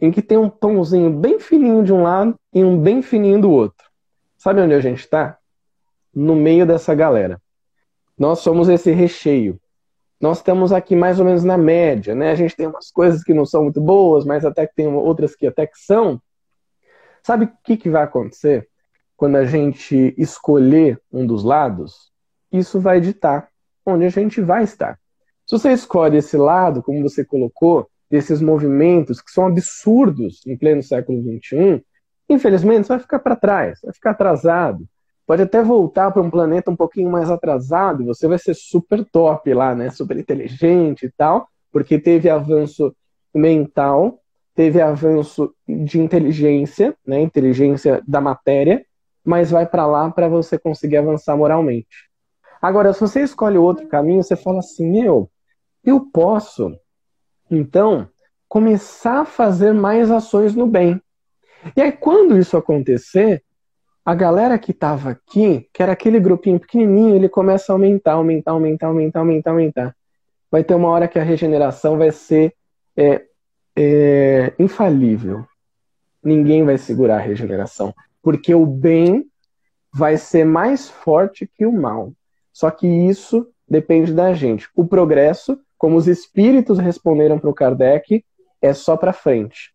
em 0.00 0.10
que 0.10 0.22
tem 0.22 0.38
um 0.38 0.48
pãozinho 0.48 1.10
bem 1.10 1.38
fininho 1.38 1.84
de 1.84 1.92
um 1.92 2.02
lado 2.02 2.34
e 2.54 2.64
um 2.64 2.80
bem 2.80 3.02
fininho 3.02 3.38
do 3.42 3.50
outro. 3.50 3.86
Sabe 4.38 4.62
onde 4.62 4.72
a 4.72 4.80
gente 4.80 5.00
está? 5.00 5.36
No 6.14 6.34
meio 6.34 6.66
dessa 6.66 6.94
galera. 6.94 7.38
Nós 8.18 8.38
somos 8.38 8.66
esse 8.70 8.92
recheio. 8.92 9.60
Nós 10.18 10.38
estamos 10.38 10.72
aqui 10.72 10.96
mais 10.96 11.20
ou 11.20 11.26
menos 11.26 11.44
na 11.44 11.58
média, 11.58 12.14
né? 12.14 12.30
A 12.30 12.34
gente 12.34 12.56
tem 12.56 12.66
umas 12.66 12.90
coisas 12.90 13.22
que 13.22 13.34
não 13.34 13.44
são 13.44 13.64
muito 13.64 13.78
boas, 13.78 14.24
mas 14.24 14.46
até 14.46 14.66
que 14.66 14.74
tem 14.74 14.86
outras 14.86 15.36
que 15.36 15.46
até 15.46 15.66
que 15.66 15.78
são. 15.78 16.18
Sabe 17.22 17.44
o 17.44 17.52
que, 17.62 17.76
que 17.76 17.90
vai 17.90 18.04
acontecer 18.04 18.66
quando 19.18 19.36
a 19.36 19.44
gente 19.44 20.14
escolher 20.16 20.98
um 21.12 21.26
dos 21.26 21.44
lados? 21.44 22.13
Isso 22.54 22.78
vai 22.78 23.00
ditar 23.00 23.48
onde 23.84 24.04
a 24.04 24.08
gente 24.08 24.40
vai 24.40 24.62
estar. 24.62 24.96
Se 25.44 25.58
você 25.58 25.72
escolhe 25.72 26.18
esse 26.18 26.36
lado, 26.36 26.84
como 26.84 27.02
você 27.02 27.24
colocou, 27.24 27.88
desses 28.08 28.40
movimentos 28.40 29.20
que 29.20 29.32
são 29.32 29.46
absurdos 29.46 30.40
em 30.46 30.56
pleno 30.56 30.80
século 30.80 31.20
XXI, 31.20 31.84
infelizmente, 32.28 32.86
você 32.86 32.92
vai 32.92 33.00
ficar 33.00 33.18
para 33.18 33.34
trás, 33.34 33.80
vai 33.82 33.92
ficar 33.92 34.10
atrasado. 34.12 34.86
Pode 35.26 35.42
até 35.42 35.64
voltar 35.64 36.12
para 36.12 36.22
um 36.22 36.30
planeta 36.30 36.70
um 36.70 36.76
pouquinho 36.76 37.10
mais 37.10 37.28
atrasado, 37.28 38.04
você 38.04 38.28
vai 38.28 38.38
ser 38.38 38.54
super 38.54 39.04
top 39.04 39.52
lá, 39.52 39.74
né? 39.74 39.90
Super 39.90 40.16
inteligente 40.16 41.06
e 41.06 41.10
tal, 41.10 41.48
porque 41.72 41.98
teve 41.98 42.30
avanço 42.30 42.94
mental, 43.34 44.20
teve 44.54 44.80
avanço 44.80 45.52
de 45.66 45.98
inteligência, 45.98 46.94
né? 47.04 47.20
Inteligência 47.20 48.00
da 48.06 48.20
matéria, 48.20 48.86
mas 49.24 49.50
vai 49.50 49.66
para 49.66 49.86
lá 49.86 50.08
para 50.08 50.28
você 50.28 50.56
conseguir 50.56 50.98
avançar 50.98 51.36
moralmente. 51.36 52.13
Agora, 52.64 52.94
se 52.94 53.00
você 53.02 53.20
escolhe 53.20 53.58
outro 53.58 53.86
caminho, 53.88 54.22
você 54.22 54.34
fala 54.34 54.60
assim: 54.60 54.90
meu, 54.90 55.30
eu 55.84 56.00
posso, 56.00 56.74
então, 57.50 58.08
começar 58.48 59.20
a 59.20 59.24
fazer 59.26 59.74
mais 59.74 60.10
ações 60.10 60.54
no 60.54 60.66
bem. 60.66 60.98
E 61.76 61.82
aí, 61.82 61.92
quando 61.92 62.38
isso 62.38 62.56
acontecer, 62.56 63.44
a 64.02 64.14
galera 64.14 64.58
que 64.58 64.70
estava 64.70 65.10
aqui, 65.10 65.68
que 65.74 65.82
era 65.82 65.92
aquele 65.92 66.18
grupinho 66.18 66.58
pequenininho, 66.58 67.14
ele 67.14 67.28
começa 67.28 67.70
a 67.70 67.74
aumentar, 67.74 68.12
aumentar, 68.12 68.52
aumentar, 68.52 68.86
aumentar, 68.86 69.18
aumentar, 69.18 69.50
aumentar. 69.50 69.96
Vai 70.50 70.64
ter 70.64 70.74
uma 70.74 70.88
hora 70.88 71.06
que 71.06 71.18
a 71.18 71.22
regeneração 71.22 71.98
vai 71.98 72.12
ser 72.12 72.54
é, 72.96 73.26
é, 73.76 74.54
infalível. 74.58 75.44
Ninguém 76.22 76.64
vai 76.64 76.78
segurar 76.78 77.16
a 77.16 77.26
regeneração, 77.26 77.94
porque 78.22 78.54
o 78.54 78.64
bem 78.64 79.26
vai 79.92 80.16
ser 80.16 80.46
mais 80.46 80.88
forte 80.88 81.46
que 81.46 81.66
o 81.66 81.70
mal. 81.70 82.10
Só 82.54 82.70
que 82.70 82.86
isso 82.86 83.46
depende 83.68 84.14
da 84.14 84.32
gente. 84.32 84.66
O 84.74 84.86
progresso, 84.86 85.58
como 85.76 85.96
os 85.96 86.08
espíritos 86.08 86.78
responderam 86.78 87.38
para 87.38 87.50
o 87.50 87.54
Kardec, 87.54 88.24
é 88.62 88.72
só 88.72 88.96
para 88.96 89.12
frente 89.12 89.74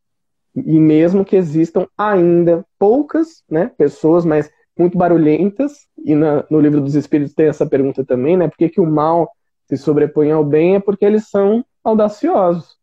e 0.56 0.80
mesmo 0.80 1.24
que 1.24 1.36
existam 1.36 1.88
ainda 1.98 2.66
poucas 2.78 3.44
né, 3.50 3.72
pessoas, 3.78 4.26
mas 4.26 4.50
muito 4.78 4.98
barulhentas, 4.98 5.88
e 5.98 6.16
na, 6.16 6.46
no 6.50 6.60
livro 6.60 6.80
dos 6.80 6.96
Espíritos 6.96 7.34
tem 7.34 7.48
essa 7.48 7.66
pergunta 7.66 8.04
também, 8.06 8.38
né? 8.38 8.48
Por 8.48 8.58
que, 8.58 8.70
que 8.70 8.80
o 8.80 8.86
mal 8.86 9.30
se 9.68 9.76
sobrepõe 9.76 10.32
ao 10.32 10.44
bem? 10.44 10.76
É 10.76 10.80
porque 10.80 11.04
eles 11.04 11.28
são 11.28 11.66
audaciosos. 11.84 12.78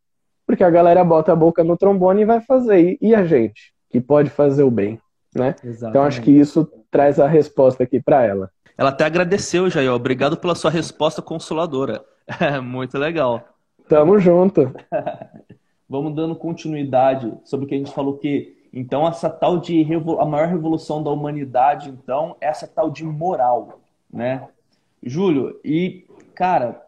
Porque 0.46 0.62
a 0.62 0.68
galera 0.68 1.02
bota 1.02 1.32
a 1.32 1.36
boca 1.36 1.64
no 1.64 1.76
trombone 1.76 2.22
e 2.22 2.26
vai 2.26 2.40
fazer. 2.42 2.98
E 3.00 3.14
a 3.14 3.24
gente, 3.24 3.72
que 3.88 3.98
pode 3.98 4.28
fazer 4.28 4.62
o 4.62 4.70
bem, 4.70 5.00
né? 5.34 5.54
Exatamente. 5.64 5.88
Então 5.88 6.02
acho 6.02 6.20
que 6.20 6.30
isso 6.30 6.70
traz 6.90 7.18
a 7.18 7.26
resposta 7.26 7.82
aqui 7.82 8.00
para 8.00 8.22
ela. 8.22 8.50
Ela 8.76 8.90
até 8.90 9.04
agradeceu, 9.04 9.70
Jair. 9.70 9.92
Obrigado 9.92 10.36
pela 10.36 10.54
sua 10.54 10.70
resposta 10.70 11.22
consoladora. 11.22 12.04
muito 12.62 12.98
legal. 12.98 13.42
Tamo 13.88 14.18
junto. 14.18 14.74
vamos 15.88 16.14
dando 16.14 16.34
continuidade 16.34 17.32
sobre 17.44 17.66
o 17.66 17.68
que 17.68 17.74
a 17.74 17.78
gente 17.78 17.92
falou 17.92 18.18
que 18.18 18.56
então 18.72 19.06
essa 19.06 19.30
tal 19.30 19.58
de 19.58 19.86
a 20.18 20.24
maior 20.26 20.48
revolução 20.48 21.02
da 21.02 21.10
humanidade 21.10 21.88
então 21.88 22.36
essa 22.40 22.66
tal 22.66 22.90
de 22.90 23.04
moral, 23.04 23.80
né? 24.12 24.48
Júlio, 25.02 25.58
e 25.64 26.04
cara, 26.34 26.82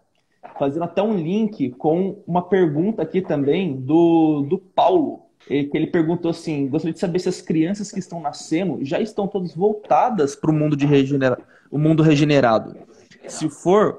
fazendo 0.58 0.84
até 0.84 1.00
um 1.00 1.14
link 1.14 1.70
com 1.70 2.22
uma 2.26 2.42
pergunta 2.42 3.02
aqui 3.02 3.22
também 3.22 3.76
do, 3.76 4.42
do 4.42 4.58
Paulo, 4.58 5.22
que 5.46 5.70
ele 5.72 5.86
perguntou 5.86 6.30
assim: 6.30 6.68
gostaria 6.68 6.92
de 6.92 6.98
saber 6.98 7.20
se 7.20 7.28
as 7.28 7.40
crianças 7.40 7.92
que 7.92 8.00
estão 8.00 8.20
nascendo 8.20 8.84
já 8.84 9.00
estão 9.00 9.28
todas 9.28 9.54
voltadas 9.54 10.34
para 10.34 10.50
o 10.50 10.54
mundo 10.54 10.76
de 10.76 10.84
regenera 10.84 11.38
o 11.70 11.78
mundo 11.78 12.02
regenerado. 12.02 12.76
Se 13.26 13.48
for, 13.48 13.98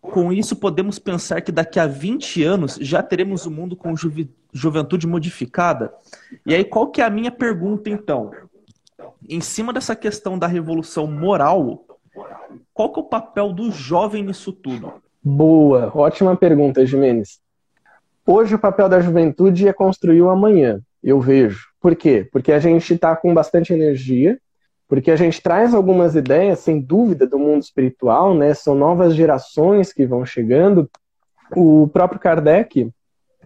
com 0.00 0.32
isso, 0.32 0.56
podemos 0.56 0.98
pensar 0.98 1.40
que 1.40 1.52
daqui 1.52 1.78
a 1.78 1.86
20 1.86 2.42
anos 2.42 2.78
já 2.80 3.02
teremos 3.02 3.46
o 3.46 3.50
um 3.50 3.52
mundo 3.52 3.76
com 3.76 3.96
juve, 3.96 4.30
juventude 4.52 5.06
modificada? 5.06 5.92
E 6.44 6.54
aí, 6.54 6.64
qual 6.64 6.88
que 6.88 7.00
é 7.00 7.04
a 7.04 7.10
minha 7.10 7.30
pergunta, 7.30 7.88
então? 7.88 8.30
Em 9.28 9.40
cima 9.40 9.72
dessa 9.72 9.96
questão 9.96 10.38
da 10.38 10.46
revolução 10.46 11.06
moral, 11.06 11.84
qual 12.72 12.92
que 12.92 13.00
é 13.00 13.02
o 13.02 13.06
papel 13.06 13.52
do 13.52 13.70
jovem 13.70 14.22
nisso 14.22 14.52
tudo? 14.52 14.92
Boa, 15.22 15.90
ótima 15.94 16.36
pergunta, 16.36 16.84
Jimenez. 16.84 17.40
Hoje 18.26 18.54
o 18.54 18.58
papel 18.58 18.88
da 18.88 19.00
juventude 19.00 19.68
é 19.68 19.72
construir 19.72 20.20
o 20.22 20.30
amanhã, 20.30 20.80
eu 21.02 21.20
vejo. 21.20 21.68
Por 21.80 21.94
quê? 21.94 22.28
Porque 22.30 22.52
a 22.52 22.58
gente 22.58 22.94
está 22.94 23.14
com 23.14 23.32
bastante 23.34 23.72
energia, 23.72 24.38
porque 24.94 25.10
a 25.10 25.16
gente 25.16 25.42
traz 25.42 25.74
algumas 25.74 26.14
ideias, 26.14 26.60
sem 26.60 26.80
dúvida, 26.80 27.26
do 27.26 27.36
mundo 27.36 27.62
espiritual, 27.62 28.32
né? 28.32 28.54
São 28.54 28.76
novas 28.76 29.12
gerações 29.12 29.92
que 29.92 30.06
vão 30.06 30.24
chegando. 30.24 30.88
O 31.56 31.88
próprio 31.88 32.20
Kardec 32.20 32.88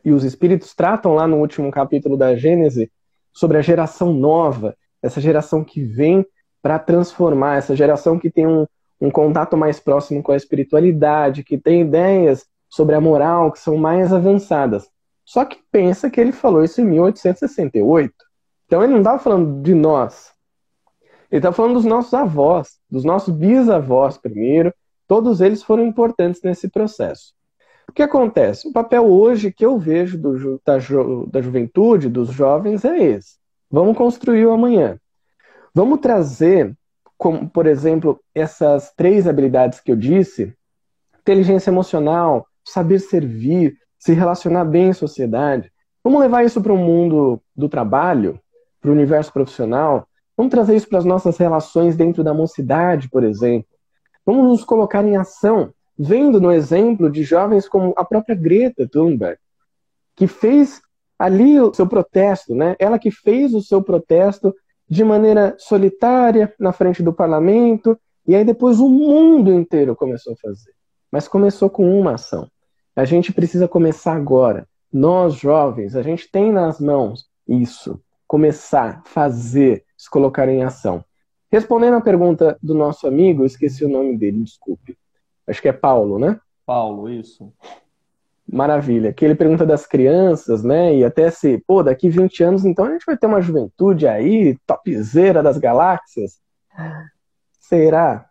e 0.05 0.13
os 0.13 0.25
espíritos 0.25 0.75
tratam 0.75 1.15
lá 1.15 1.27
no 1.27 1.39
último 1.39 1.71
capítulo 1.71 2.19
da 2.19 2.37
Gênese 2.37 2.93
sobre 3.33 3.57
a 3.57 3.63
geração 3.63 4.13
nova, 4.13 4.77
essa 5.03 5.23
geração 5.23 5.65
que 5.65 5.83
vem 5.83 6.27
para 6.61 6.79
transformar, 6.79 7.57
essa 7.57 7.75
geração 7.75 8.19
que 8.19 8.31
tem 8.31 8.47
um, 8.47 8.67
um 9.01 9.11
contato 9.11 9.57
mais 9.57 9.81
próximo 9.81 10.23
com 10.23 10.33
a 10.33 10.37
espiritualidade, 10.37 11.43
que 11.43 11.57
tem 11.57 11.81
ideias 11.81 12.45
sobre 12.69 12.95
a 12.95 13.01
moral 13.01 13.51
que 13.51 13.59
são 13.59 13.79
mais 13.79 14.13
avançadas. 14.13 14.87
Só 15.25 15.47
que 15.47 15.59
pensa 15.73 16.11
que 16.11 16.21
ele 16.21 16.33
falou 16.33 16.63
isso 16.63 16.83
em 16.83 16.85
1868. 16.85 18.13
Então 18.67 18.85
ele 18.85 18.93
não 18.93 19.01
estava 19.01 19.19
falando 19.19 19.63
de 19.63 19.75
nós. 19.75 20.37
Ele 21.31 21.39
estava 21.39 21.55
falando 21.55 21.75
dos 21.75 21.85
nossos 21.85 22.15
avós, 22.15 22.79
dos 22.91 23.05
nossos 23.05 23.35
bisavós 23.35 24.17
primeiro. 24.17 24.73
Todos 25.07 25.41
eles 25.41 25.63
foram 25.63 25.85
importantes 25.87 26.43
nesse 26.43 26.69
processo. 26.69 27.33
O 27.89 27.93
que 27.93 28.03
acontece? 28.03 28.69
O 28.69 28.73
papel 28.73 29.07
hoje 29.07 29.53
que 29.53 29.65
eu 29.65 29.79
vejo 29.79 30.19
do, 30.19 30.61
da, 30.65 30.79
da 31.31 31.41
juventude, 31.41 32.09
dos 32.09 32.31
jovens, 32.31 32.85
é 32.85 32.99
esse. 32.99 33.37
Vamos 33.71 33.97
construir 33.97 34.47
o 34.47 34.53
amanhã. 34.53 34.99
Vamos 35.75 36.01
trazer, 36.01 36.77
como, 37.17 37.49
por 37.49 37.67
exemplo, 37.67 38.19
essas 38.35 38.93
três 38.95 39.27
habilidades 39.27 39.81
que 39.81 39.93
eu 39.93 39.97
disse: 39.97 40.55
inteligência 41.21 41.71
emocional, 41.71 42.47
saber 42.65 42.99
servir, 42.99 43.77
se 43.99 44.13
relacionar 44.13 44.65
bem 44.65 44.89
em 44.89 44.93
sociedade. 44.95 45.71
Vamos 46.03 46.21
levar 46.21 46.45
isso 46.45 46.63
para 46.63 46.73
o 46.73 46.79
mundo 46.79 47.41
do 47.55 47.69
trabalho, 47.69 48.41
para 48.81 48.91
o 48.91 48.95
universo 48.95 49.33
profissional. 49.33 50.08
Vamos 50.39 50.53
trazer 50.53 50.77
isso 50.77 50.89
para 50.89 50.99
as 50.99 51.05
nossas 51.05 51.37
relações 51.37 51.97
dentro 51.97 52.23
da 52.23 52.33
mocidade, 52.33 53.09
por 53.11 53.25
exemplo. 53.25 53.69
Vamos 54.25 54.47
nos 54.47 54.65
colocar 54.65 55.05
em 55.05 55.17
ação, 55.17 55.75
vendo 55.99 56.41
no 56.41 56.53
exemplo 56.53 57.11
de 57.11 57.25
jovens 57.25 57.69
como 57.69 57.93
a 57.97 58.05
própria 58.05 58.37
Greta 58.37 58.87
Thunberg, 58.89 59.37
que 60.15 60.29
fez 60.29 60.81
ali 61.19 61.61
o 61.61 61.75
seu 61.75 61.89
protesto, 61.89 62.55
né? 62.55 62.77
Ela 62.79 63.01
que 63.01 63.11
fez 63.11 63.53
o 63.53 63.61
seu 63.61 63.83
protesto 63.83 64.55
de 64.89 65.03
maneira 65.03 65.57
solitária 65.59 66.55
na 66.57 66.71
frente 66.71 67.03
do 67.03 67.13
parlamento, 67.13 67.99
e 68.25 68.37
aí 68.37 68.45
depois 68.45 68.79
o 68.79 68.89
mundo 68.89 69.53
inteiro 69.53 69.97
começou 69.97 70.35
a 70.35 70.37
fazer. 70.37 70.73
Mas 71.11 71.27
começou 71.27 71.69
com 71.69 71.99
uma 71.99 72.13
ação. 72.13 72.49
A 72.95 73.05
gente 73.05 73.33
precisa 73.33 73.67
começar 73.67 74.15
agora. 74.15 74.69
Nós, 74.93 75.35
jovens, 75.35 75.97
a 75.97 76.03
gente 76.03 76.31
tem 76.31 76.53
nas 76.53 76.79
mãos 76.79 77.27
isso. 77.49 78.01
Começar, 78.25 79.03
fazer, 79.05 79.85
se 79.99 80.09
colocar 80.09 80.49
em 80.49 80.63
ação. 80.63 81.05
Respondendo 81.53 81.95
à 81.95 82.01
pergunta 82.01 82.57
do 82.63 82.75
nosso 82.75 83.07
amigo, 83.07 83.45
esqueci 83.45 83.85
o 83.85 83.89
nome 83.89 84.17
dele, 84.17 84.45
desculpe. 84.45 84.97
Acho 85.47 85.61
que 85.61 85.69
é 85.69 85.73
Paulo, 85.73 86.19
né? 86.19 86.41
Paulo, 86.65 87.11
isso. 87.11 87.53
Maravilha. 88.51 89.13
Que 89.13 89.25
ele 89.25 89.35
pergunta 89.35 89.67
das 89.67 89.85
crianças, 89.85 90.63
né? 90.63 90.95
E 90.95 91.05
até 91.05 91.31
se, 91.31 91.59
pô, 91.67 91.83
daqui 91.83 92.09
20 92.09 92.45
anos, 92.45 92.65
então 92.65 92.85
a 92.85 92.93
gente 92.93 93.05
vai 93.05 93.17
ter 93.17 93.27
uma 93.27 93.43
juventude 93.43 94.07
aí, 94.07 94.57
topzera 94.67 95.43
das 95.43 95.59
galáxias. 95.59 96.39
Será? 97.59 98.29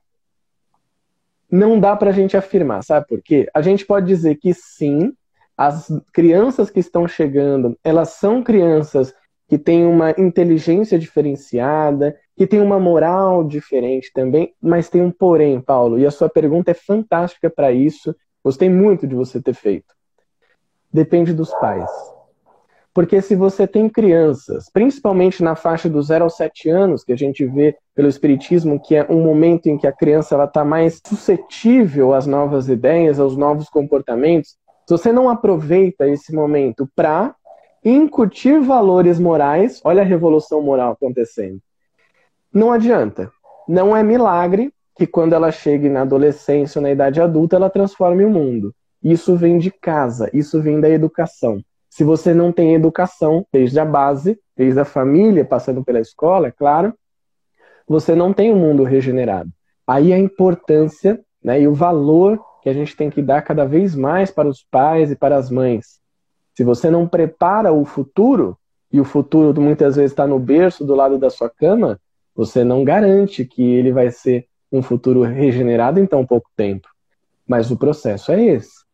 não 1.49 1.79
dá 1.79 1.95
para 1.95 2.09
a 2.09 2.13
gente 2.13 2.35
afirmar, 2.35 2.83
sabe 2.83 3.07
por 3.07 3.21
quê? 3.21 3.49
A 3.53 3.61
gente 3.61 3.85
pode 3.85 4.05
dizer 4.05 4.35
que 4.35 4.53
sim, 4.53 5.13
as 5.57 5.87
crianças 6.13 6.69
que 6.69 6.79
estão 6.79 7.07
chegando, 7.07 7.77
elas 7.83 8.09
são 8.09 8.43
crianças 8.43 9.13
que 9.47 9.57
têm 9.57 9.85
uma 9.85 10.11
inteligência 10.11 10.99
diferenciada, 10.99 12.15
que 12.35 12.45
têm 12.45 12.61
uma 12.61 12.79
moral 12.79 13.43
diferente 13.43 14.11
também, 14.13 14.53
mas 14.61 14.89
tem 14.89 15.01
um 15.01 15.11
porém, 15.11 15.61
Paulo, 15.61 15.97
e 15.97 16.05
a 16.05 16.11
sua 16.11 16.29
pergunta 16.29 16.71
é 16.71 16.73
fantástica 16.73 17.49
para 17.49 17.71
isso. 17.71 18.15
Gostei 18.43 18.69
muito 18.69 19.07
de 19.07 19.15
você 19.15 19.41
ter 19.41 19.53
feito. 19.53 19.95
Depende 20.91 21.33
dos 21.33 21.53
pais. 21.55 21.89
Porque 22.93 23.21
se 23.21 23.35
você 23.35 23.67
tem 23.67 23.87
crianças, 23.87 24.71
principalmente 24.71 25.43
na 25.43 25.55
faixa 25.55 25.87
dos 25.87 26.07
0 26.07 26.23
aos 26.23 26.35
7 26.35 26.69
anos, 26.69 27.03
que 27.03 27.13
a 27.13 27.15
gente 27.15 27.45
vê 27.45 27.77
pelo 27.93 28.07
Espiritismo, 28.07 28.81
que 28.81 28.95
é 28.95 29.05
um 29.07 29.23
momento 29.23 29.67
em 29.67 29.77
que 29.77 29.85
a 29.85 29.91
criança 29.91 30.43
está 30.43 30.65
mais 30.65 30.99
suscetível 31.05 32.13
às 32.13 32.25
novas 32.25 32.67
ideias, 32.67 33.19
aos 33.19 33.37
novos 33.37 33.69
comportamentos, 33.69 34.57
se 34.87 34.91
você 34.91 35.11
não 35.11 35.29
aproveita 35.29 36.07
esse 36.07 36.33
momento 36.33 36.89
para 36.95 37.35
incutir 37.89 38.59
valores 38.61 39.19
morais, 39.19 39.81
olha 39.83 40.01
a 40.01 40.05
revolução 40.05 40.61
moral 40.61 40.93
acontecendo. 40.93 41.59
Não 42.53 42.71
adianta. 42.71 43.31
Não 43.67 43.95
é 43.95 44.01
milagre 44.01 44.71
que 44.95 45.05
quando 45.05 45.33
ela 45.33 45.51
chegue 45.51 45.89
na 45.89 46.01
adolescência 46.01 46.79
ou 46.79 46.83
na 46.83 46.91
idade 46.91 47.21
adulta, 47.21 47.55
ela 47.55 47.69
transforme 47.69 48.25
o 48.25 48.29
mundo. 48.29 48.73
Isso 49.03 49.35
vem 49.35 49.57
de 49.57 49.69
casa, 49.69 50.29
isso 50.33 50.61
vem 50.61 50.79
da 50.81 50.89
educação. 50.89 51.61
Se 51.89 52.03
você 52.03 52.33
não 52.33 52.51
tem 52.51 52.73
educação 52.73 53.45
desde 53.51 53.79
a 53.79 53.85
base, 53.85 54.39
desde 54.55 54.79
a 54.79 54.85
família, 54.85 55.45
passando 55.45 55.83
pela 55.83 55.99
escola, 55.99 56.47
é 56.47 56.51
claro, 56.51 56.93
você 57.87 58.15
não 58.15 58.33
tem 58.33 58.51
um 58.51 58.59
mundo 58.59 58.83
regenerado. 58.83 59.49
Aí 59.85 60.11
a 60.11 60.17
importância 60.17 61.19
né, 61.43 61.61
e 61.61 61.67
o 61.67 61.73
valor 61.73 62.43
que 62.61 62.69
a 62.69 62.73
gente 62.73 62.95
tem 62.95 63.09
que 63.09 63.21
dar 63.21 63.41
cada 63.43 63.65
vez 63.65 63.95
mais 63.95 64.31
para 64.31 64.47
os 64.47 64.63
pais 64.69 65.11
e 65.11 65.15
para 65.15 65.37
as 65.37 65.49
mães. 65.49 65.99
Se 66.57 66.63
você 66.63 66.89
não 66.89 67.07
prepara 67.07 67.71
o 67.71 67.85
futuro, 67.85 68.57
e 68.91 68.99
o 68.99 69.05
futuro 69.05 69.61
muitas 69.61 69.95
vezes 69.95 70.11
está 70.11 70.25
no 70.25 70.39
berço 70.39 70.83
do 70.83 70.95
lado 70.95 71.19
da 71.19 71.29
sua 71.29 71.51
cama, 71.51 71.99
você 72.35 72.63
não 72.63 72.83
garante 72.83 73.45
que 73.45 73.61
ele 73.61 73.91
vai 73.91 74.09
ser 74.09 74.47
um 74.71 74.81
futuro 74.81 75.21
regenerado 75.21 75.99
em 75.99 76.07
tão 76.07 76.25
pouco 76.25 76.49
tempo. 76.55 76.89
Mas 77.47 77.69
o 77.69 77.77
processo 77.77 78.31
é 78.31 78.43
esse 78.43 78.87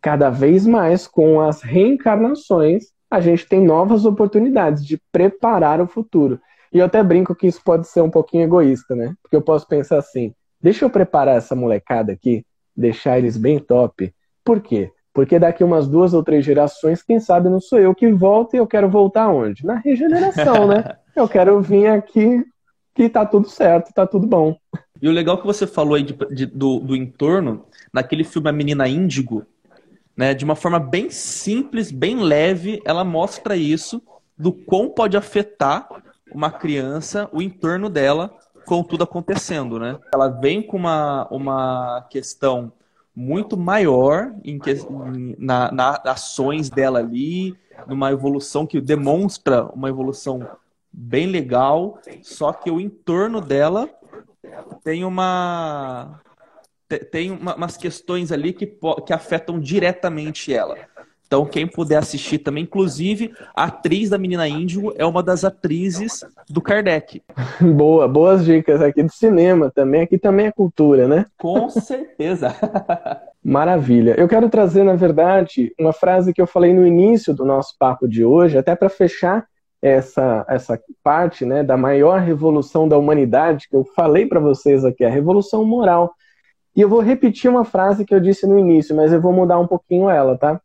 cada 0.00 0.28
vez 0.28 0.66
mais 0.66 1.06
com 1.06 1.40
as 1.40 1.62
reencarnações, 1.62 2.86
a 3.08 3.20
gente 3.20 3.46
tem 3.46 3.64
novas 3.64 4.04
oportunidades 4.04 4.84
de 4.84 5.00
preparar 5.12 5.80
o 5.80 5.86
futuro. 5.86 6.40
E 6.72 6.80
eu 6.80 6.86
até 6.86 7.00
brinco 7.00 7.32
que 7.32 7.46
isso 7.46 7.62
pode 7.64 7.86
ser 7.86 8.00
um 8.00 8.10
pouquinho 8.10 8.42
egoísta, 8.42 8.96
né? 8.96 9.14
Porque 9.22 9.36
eu 9.36 9.42
posso 9.42 9.68
pensar 9.68 9.98
assim: 9.98 10.34
deixa 10.60 10.84
eu 10.84 10.90
preparar 10.90 11.36
essa 11.36 11.54
molecada 11.54 12.12
aqui, 12.12 12.44
deixar 12.76 13.18
eles 13.18 13.36
bem 13.36 13.60
top. 13.60 14.12
Por 14.44 14.60
quê? 14.60 14.90
Porque 15.18 15.36
daqui 15.36 15.64
umas 15.64 15.88
duas 15.88 16.14
ou 16.14 16.22
três 16.22 16.44
gerações, 16.44 17.02
quem 17.02 17.18
sabe 17.18 17.48
não 17.48 17.60
sou 17.60 17.80
eu 17.80 17.92
que 17.92 18.06
volto 18.12 18.54
e 18.54 18.56
eu 18.56 18.68
quero 18.68 18.88
voltar 18.88 19.28
onde? 19.28 19.66
Na 19.66 19.74
regeneração, 19.74 20.68
né? 20.68 20.96
Eu 21.16 21.28
quero 21.28 21.60
vir 21.60 21.88
aqui 21.88 22.46
que 22.94 23.08
tá 23.08 23.26
tudo 23.26 23.48
certo, 23.48 23.92
tá 23.92 24.06
tudo 24.06 24.28
bom. 24.28 24.56
E 25.02 25.08
o 25.08 25.10
legal 25.10 25.36
que 25.36 25.44
você 25.44 25.66
falou 25.66 25.96
aí 25.96 26.04
de, 26.04 26.16
de, 26.30 26.46
do, 26.46 26.78
do 26.78 26.94
entorno, 26.94 27.64
naquele 27.92 28.22
filme 28.22 28.48
A 28.48 28.52
Menina 28.52 28.86
Índigo, 28.86 29.44
né, 30.16 30.34
de 30.34 30.44
uma 30.44 30.54
forma 30.54 30.78
bem 30.78 31.10
simples, 31.10 31.90
bem 31.90 32.20
leve, 32.22 32.80
ela 32.84 33.02
mostra 33.02 33.56
isso 33.56 34.00
do 34.38 34.52
quão 34.52 34.88
pode 34.88 35.16
afetar 35.16 35.88
uma 36.32 36.52
criança, 36.52 37.28
o 37.32 37.42
entorno 37.42 37.90
dela, 37.90 38.32
com 38.64 38.84
tudo 38.84 39.02
acontecendo, 39.02 39.80
né? 39.80 39.98
Ela 40.14 40.28
vem 40.28 40.62
com 40.62 40.76
uma, 40.76 41.26
uma 41.28 42.06
questão 42.08 42.72
muito 43.18 43.56
maior 43.56 44.32
em 44.44 44.60
que, 44.60 44.76
na, 45.36 45.72
na 45.72 46.00
ações 46.04 46.70
dela 46.70 47.00
ali, 47.00 47.56
numa 47.84 48.12
evolução 48.12 48.64
que 48.64 48.80
demonstra 48.80 49.64
uma 49.74 49.88
evolução 49.88 50.48
bem 50.92 51.26
legal, 51.26 51.98
só 52.22 52.52
que 52.52 52.70
o 52.70 52.80
entorno 52.80 53.40
dela 53.40 53.90
tem 54.84 55.04
uma 55.04 56.20
tem 57.10 57.32
uma, 57.32 57.56
umas 57.56 57.76
questões 57.76 58.30
ali 58.30 58.52
que, 58.52 58.78
que 59.04 59.12
afetam 59.12 59.58
diretamente 59.58 60.54
ela. 60.54 60.78
Então, 61.28 61.44
quem 61.44 61.66
puder 61.66 61.98
assistir 61.98 62.38
também, 62.38 62.64
inclusive, 62.64 63.34
a 63.54 63.64
atriz 63.64 64.08
da 64.08 64.16
Menina 64.16 64.48
Índigo 64.48 64.94
é 64.96 65.04
uma 65.04 65.22
das 65.22 65.44
atrizes 65.44 66.24
do 66.48 66.62
Kardec. 66.62 67.22
Boa, 67.76 68.08
boas 68.08 68.46
dicas 68.46 68.80
aqui 68.80 69.02
do 69.02 69.12
cinema 69.12 69.70
também. 69.70 70.00
Aqui 70.00 70.16
também 70.16 70.46
é 70.46 70.52
cultura, 70.52 71.06
né? 71.06 71.26
Com 71.36 71.68
certeza. 71.68 72.56
Maravilha. 73.44 74.14
Eu 74.16 74.26
quero 74.26 74.48
trazer, 74.48 74.84
na 74.84 74.94
verdade, 74.94 75.70
uma 75.78 75.92
frase 75.92 76.32
que 76.32 76.40
eu 76.40 76.46
falei 76.46 76.72
no 76.72 76.86
início 76.86 77.34
do 77.34 77.44
nosso 77.44 77.74
papo 77.78 78.08
de 78.08 78.24
hoje, 78.24 78.56
até 78.56 78.74
para 78.74 78.88
fechar 78.88 79.46
essa, 79.82 80.46
essa 80.48 80.80
parte 81.04 81.44
né, 81.44 81.62
da 81.62 81.76
maior 81.76 82.20
revolução 82.20 82.88
da 82.88 82.96
humanidade 82.96 83.68
que 83.68 83.76
eu 83.76 83.84
falei 83.84 84.24
para 84.24 84.40
vocês 84.40 84.82
aqui, 84.82 85.04
a 85.04 85.10
revolução 85.10 85.62
moral. 85.62 86.14
E 86.74 86.80
eu 86.80 86.88
vou 86.88 87.00
repetir 87.00 87.50
uma 87.50 87.66
frase 87.66 88.06
que 88.06 88.14
eu 88.14 88.20
disse 88.20 88.46
no 88.46 88.58
início, 88.58 88.96
mas 88.96 89.12
eu 89.12 89.20
vou 89.20 89.32
mudar 89.32 89.58
um 89.58 89.66
pouquinho 89.66 90.08
ela, 90.08 90.34
tá? 90.38 90.58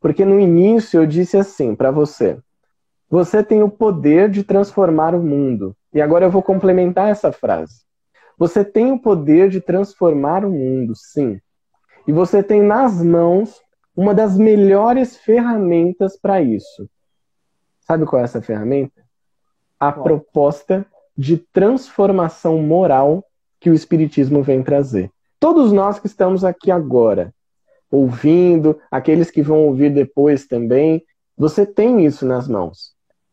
Porque 0.00 0.24
no 0.24 0.38
início 0.38 1.00
eu 1.00 1.06
disse 1.06 1.36
assim 1.36 1.74
para 1.74 1.90
você: 1.90 2.38
você 3.10 3.42
tem 3.42 3.62
o 3.62 3.70
poder 3.70 4.28
de 4.30 4.44
transformar 4.44 5.14
o 5.14 5.22
mundo. 5.22 5.74
E 5.92 6.00
agora 6.00 6.26
eu 6.26 6.30
vou 6.30 6.42
complementar 6.42 7.08
essa 7.08 7.32
frase. 7.32 7.82
Você 8.36 8.64
tem 8.64 8.92
o 8.92 9.00
poder 9.00 9.48
de 9.48 9.60
transformar 9.60 10.44
o 10.44 10.50
mundo, 10.50 10.94
sim. 10.94 11.40
E 12.06 12.12
você 12.12 12.42
tem 12.42 12.62
nas 12.62 13.02
mãos 13.02 13.60
uma 13.96 14.14
das 14.14 14.38
melhores 14.38 15.16
ferramentas 15.16 16.16
para 16.16 16.40
isso. 16.40 16.88
Sabe 17.80 18.04
qual 18.04 18.20
é 18.20 18.24
essa 18.24 18.42
ferramenta? 18.42 19.02
A 19.80 19.92
qual? 19.92 20.04
proposta 20.04 20.86
de 21.16 21.38
transformação 21.38 22.62
moral 22.62 23.24
que 23.58 23.70
o 23.70 23.74
Espiritismo 23.74 24.42
vem 24.42 24.62
trazer. 24.62 25.10
Todos 25.40 25.72
nós 25.72 25.98
que 25.98 26.06
estamos 26.06 26.44
aqui 26.44 26.70
agora, 26.70 27.34
ouvindo, 27.90 28.78
aqueles 28.90 29.30
que 29.30 29.42
vão 29.42 29.66
ouvir 29.66 29.90
depois 29.90 30.46
também, 30.46 31.02
você 31.36 31.64
tem 31.64 32.04
isso 32.04 32.26
nas 32.26 32.48
mãos. 32.48 32.92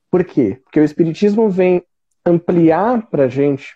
Por 0.10 0.24
quê? 0.24 0.60
Porque 0.64 0.80
o 0.80 0.84
Espiritismo 0.84 1.49
vem 1.49 1.84
ampliar 2.26 3.10
para 3.10 3.26
a 3.26 3.28
gente 3.28 3.76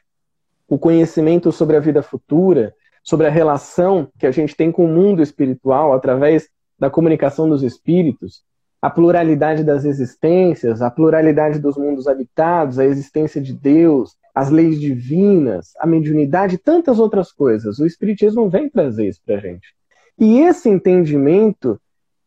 o 0.68 0.78
conhecimento 0.78 1.52
sobre 1.52 1.76
a 1.76 1.80
vida 1.80 2.02
futura, 2.02 2.74
sobre 3.04 3.28
a 3.28 3.30
relação 3.30 4.10
que 4.20 4.28
a 4.28 4.32
gente 4.32 4.56
tem 4.56 4.72
com 4.72 4.86
o 4.86 4.88
mundo 4.88 5.22
espiritual 5.22 5.94
através 5.94 6.48
da 6.78 6.90
comunicação 6.90 7.50
dos 7.50 7.64
espíritos, 7.64 8.44
a 8.82 8.90
pluralidade 8.90 9.64
das 9.64 9.84
existências, 9.84 10.82
a 10.82 10.90
pluralidade 10.90 11.60
dos 11.60 11.76
mundos 11.76 12.08
habitados, 12.08 12.80
a 12.80 12.86
existência 12.86 13.42
de 13.42 13.54
Deus, 13.54 14.16
as 14.34 14.50
leis 14.50 14.80
divinas, 14.80 15.74
a 15.80 15.86
mediunidade 15.86 16.58
tantas 16.58 17.00
outras 17.00 17.32
coisas. 17.32 17.80
O 17.80 17.86
Espiritismo 17.86 18.50
vem 18.50 18.70
trazer 18.70 19.10
isso 19.10 19.20
para 19.26 19.36
a 19.36 19.40
gente. 19.40 19.79
E 20.20 20.39
esse 20.39 20.70
entendimento, 20.70 21.80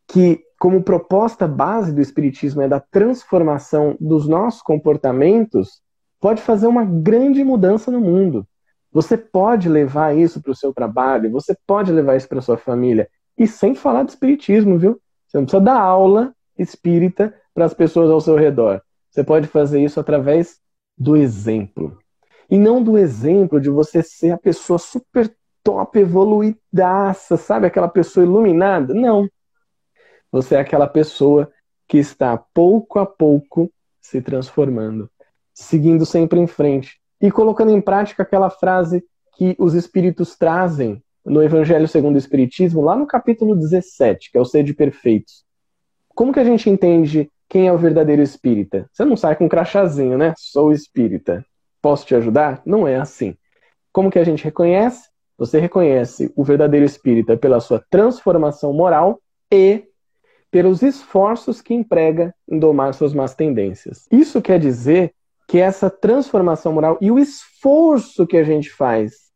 que 0.09 0.43
como 0.59 0.82
proposta 0.82 1.47
base 1.47 1.93
do 1.93 2.01
Espiritismo 2.01 2.62
é 2.62 2.68
da 2.68 2.80
transformação 2.80 3.97
dos 4.01 4.26
nossos 4.28 4.62
comportamentos, 4.62 5.82
pode 6.20 6.40
fazer 6.40 6.66
uma 6.66 6.84
grande 6.84 7.43
mudança 7.45 7.90
no 7.90 8.01
mundo. 8.01 8.47
Você 8.93 9.16
pode 9.16 9.68
levar 9.68 10.16
isso 10.16 10.40
para 10.40 10.53
o 10.53 10.57
seu 10.57 10.72
trabalho, 10.72 11.30
você 11.30 11.57
pode 11.66 11.90
levar 11.90 12.16
isso 12.16 12.28
para 12.28 12.40
sua 12.40 12.57
família. 12.57 13.09
E 13.36 13.47
sem 13.47 13.74
falar 13.74 14.05
do 14.05 14.11
Espiritismo, 14.11 14.78
viu? 14.78 15.01
Você 15.26 15.38
não 15.38 15.45
precisa 15.45 15.62
dar 15.62 15.80
aula 15.80 16.34
espírita 16.59 17.34
para 17.55 17.64
as 17.64 17.74
pessoas 17.74 18.11
ao 18.11 18.20
seu 18.20 18.36
redor. 18.36 18.82
Você 19.11 19.24
pode 19.24 19.49
fazer 19.49 19.82
isso 19.82 19.99
através 19.99 20.59
do 20.97 21.16
exemplo. 21.16 21.99
E 22.51 22.59
não 22.59 22.82
do 22.82 22.99
exemplo 22.99 23.61
de 23.61 23.70
você 23.70 24.03
ser 24.03 24.30
a 24.30 24.38
pessoa 24.38 24.78
super 24.78 25.34
top, 25.63 25.99
evoluidaça, 25.99 27.37
sabe? 27.37 27.67
Aquela 27.67 27.89
pessoa 27.89 28.25
iluminada. 28.25 28.93
Não. 28.95 29.29
Você 30.31 30.55
é 30.55 30.61
aquela 30.61 30.87
pessoa 30.87 31.51
que 31.87 31.99
está 31.99 32.37
pouco 32.37 32.99
a 32.99 33.07
pouco 33.07 33.71
se 34.01 34.21
transformando, 34.21 35.11
seguindo 35.55 36.07
sempre 36.07 36.41
em 36.41 36.47
frente 36.47 37.01
e 37.21 37.31
colocando 37.31 37.71
em 37.71 37.81
prática 37.81 38.23
aquela 38.23 38.51
frase 38.51 39.05
que 39.37 39.55
os 39.59 39.75
espíritos 39.75 40.37
trazem 40.37 41.03
no 41.25 41.43
Evangelho 41.43 41.87
segundo 41.87 42.17
o 42.17 42.19
Espiritismo, 42.19 42.83
lá 42.83 42.97
no 42.97 43.07
capítulo 43.07 43.55
17, 43.55 44.33
que 44.33 44.39
é 44.39 44.41
o 44.41 44.45
Sede 44.45 44.75
Perfeitos. 44.75 45.45
Como 46.15 46.33
que 46.33 46.41
a 46.41 46.45
gente 46.45 46.69
entende 46.69 47.31
quem 47.49 47.69
é 47.69 47.73
o 47.73 47.79
verdadeiro 47.79 48.23
espírita? 48.23 48.89
Você 48.93 49.05
não 49.05 49.17
sai 49.17 49.37
com 49.37 49.45
um 49.45 49.49
crachazinho, 49.49 50.19
né? 50.19 50.35
Sou 50.37 50.73
espírita. 50.73 51.45
Posso 51.81 52.05
te 52.07 52.15
ajudar? 52.15 52.61
Não 52.67 52.89
é 52.89 52.97
assim. 52.97 53.37
Como 53.93 54.11
que 54.11 54.19
a 54.19 54.25
gente 54.25 54.45
reconhece? 54.45 55.12
Você 55.43 55.59
reconhece 55.59 56.32
o 56.36 56.45
verdadeiro 56.45 56.86
espírita 56.86 57.36
pela 57.36 57.59
sua 57.59 57.84
transformação 57.90 58.72
moral 58.72 59.20
e 59.53 59.88
pelos 60.53 60.82
esforços 60.82 61.61
que 61.61 61.74
emprega 61.74 62.32
em 62.49 62.61
domar 62.61 62.95
suas 62.95 63.12
más 63.12 63.34
tendências. 63.34 64.07
Isso 64.09 64.40
quer 64.40 64.61
dizer 64.61 65.12
que 65.49 65.59
essa 65.59 65.90
transformação 65.90 66.72
moral 66.72 66.97
e 67.01 67.11
o 67.11 67.18
esforço 67.18 68.24
que 68.24 68.36
a 68.36 68.45
gente 68.45 68.70
faz 68.70 69.32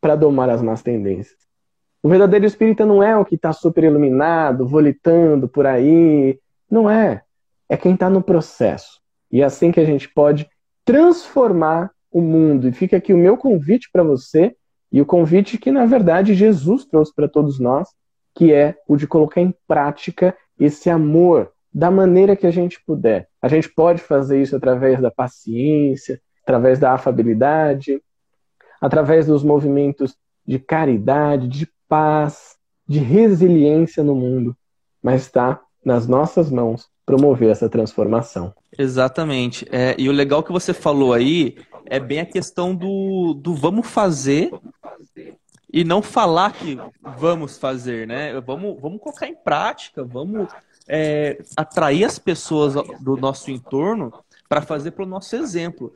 para 0.00 0.16
domar 0.16 0.50
as 0.50 0.60
más 0.60 0.82
tendências. 0.82 1.38
O 2.02 2.08
verdadeiro 2.08 2.46
espírita 2.46 2.84
não 2.84 3.00
é 3.00 3.16
o 3.16 3.24
que 3.24 3.36
está 3.36 3.52
super 3.52 3.84
iluminado, 3.84 4.66
volitando 4.66 5.46
por 5.46 5.68
aí. 5.68 6.36
Não 6.68 6.90
é. 6.90 7.22
É 7.68 7.76
quem 7.76 7.94
está 7.94 8.10
no 8.10 8.20
processo. 8.20 9.00
E 9.30 9.40
é 9.40 9.44
assim 9.44 9.70
que 9.70 9.78
a 9.78 9.84
gente 9.84 10.08
pode 10.08 10.48
transformar 10.84 11.92
o 12.10 12.20
mundo. 12.20 12.66
E 12.66 12.72
fica 12.72 12.96
aqui 12.96 13.12
o 13.14 13.18
meu 13.18 13.36
convite 13.36 13.88
para 13.92 14.02
você, 14.02 14.56
e 14.94 15.00
o 15.00 15.04
convite 15.04 15.58
que, 15.58 15.72
na 15.72 15.84
verdade, 15.86 16.34
Jesus 16.34 16.84
trouxe 16.84 17.12
para 17.12 17.26
todos 17.26 17.58
nós, 17.58 17.88
que 18.32 18.52
é 18.52 18.76
o 18.86 18.96
de 18.96 19.08
colocar 19.08 19.40
em 19.40 19.52
prática 19.66 20.36
esse 20.56 20.88
amor 20.88 21.50
da 21.74 21.90
maneira 21.90 22.36
que 22.36 22.46
a 22.46 22.50
gente 22.52 22.80
puder. 22.86 23.28
A 23.42 23.48
gente 23.48 23.68
pode 23.68 24.00
fazer 24.00 24.40
isso 24.40 24.54
através 24.54 25.00
da 25.00 25.10
paciência, 25.10 26.20
através 26.44 26.78
da 26.78 26.92
afabilidade, 26.92 28.00
através 28.80 29.26
dos 29.26 29.42
movimentos 29.42 30.16
de 30.46 30.60
caridade, 30.60 31.48
de 31.48 31.68
paz, 31.88 32.54
de 32.86 33.00
resiliência 33.00 34.04
no 34.04 34.14
mundo, 34.14 34.56
mas 35.02 35.22
está 35.22 35.60
nas 35.84 36.06
nossas 36.06 36.52
mãos 36.52 36.88
promover 37.04 37.50
essa 37.50 37.68
transformação. 37.68 38.54
Exatamente. 38.78 39.66
É, 39.72 39.96
e 39.98 40.08
o 40.08 40.12
legal 40.12 40.40
que 40.44 40.52
você 40.52 40.72
falou 40.72 41.12
aí 41.12 41.56
é 41.86 42.00
bem 42.00 42.20
a 42.20 42.26
questão 42.26 42.74
do, 42.74 43.34
do 43.34 43.54
vamos 43.54 43.86
fazer 43.86 44.50
e 45.72 45.84
não 45.84 46.00
falar 46.00 46.52
que 46.52 46.78
vamos 47.18 47.58
fazer, 47.58 48.06
né? 48.06 48.40
Vamos, 48.40 48.80
vamos 48.80 49.00
colocar 49.00 49.26
em 49.26 49.34
prática, 49.34 50.04
vamos 50.04 50.48
é, 50.88 51.42
atrair 51.56 52.04
as 52.04 52.18
pessoas 52.18 52.74
do 53.00 53.16
nosso 53.16 53.50
entorno 53.50 54.12
para 54.48 54.62
fazer 54.62 54.92
pelo 54.92 55.08
nosso 55.08 55.34
exemplo. 55.36 55.92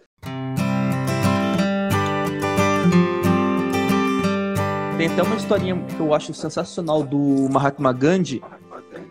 Tem 4.97 5.07
até 5.07 5.22
uma 5.22 5.36
historinha 5.36 5.76
que 5.97 6.01
eu 6.01 6.12
acho 6.12 6.34
sensacional 6.34 7.05
do 7.05 7.49
Mahatma 7.49 7.93
Gandhi, 7.93 8.43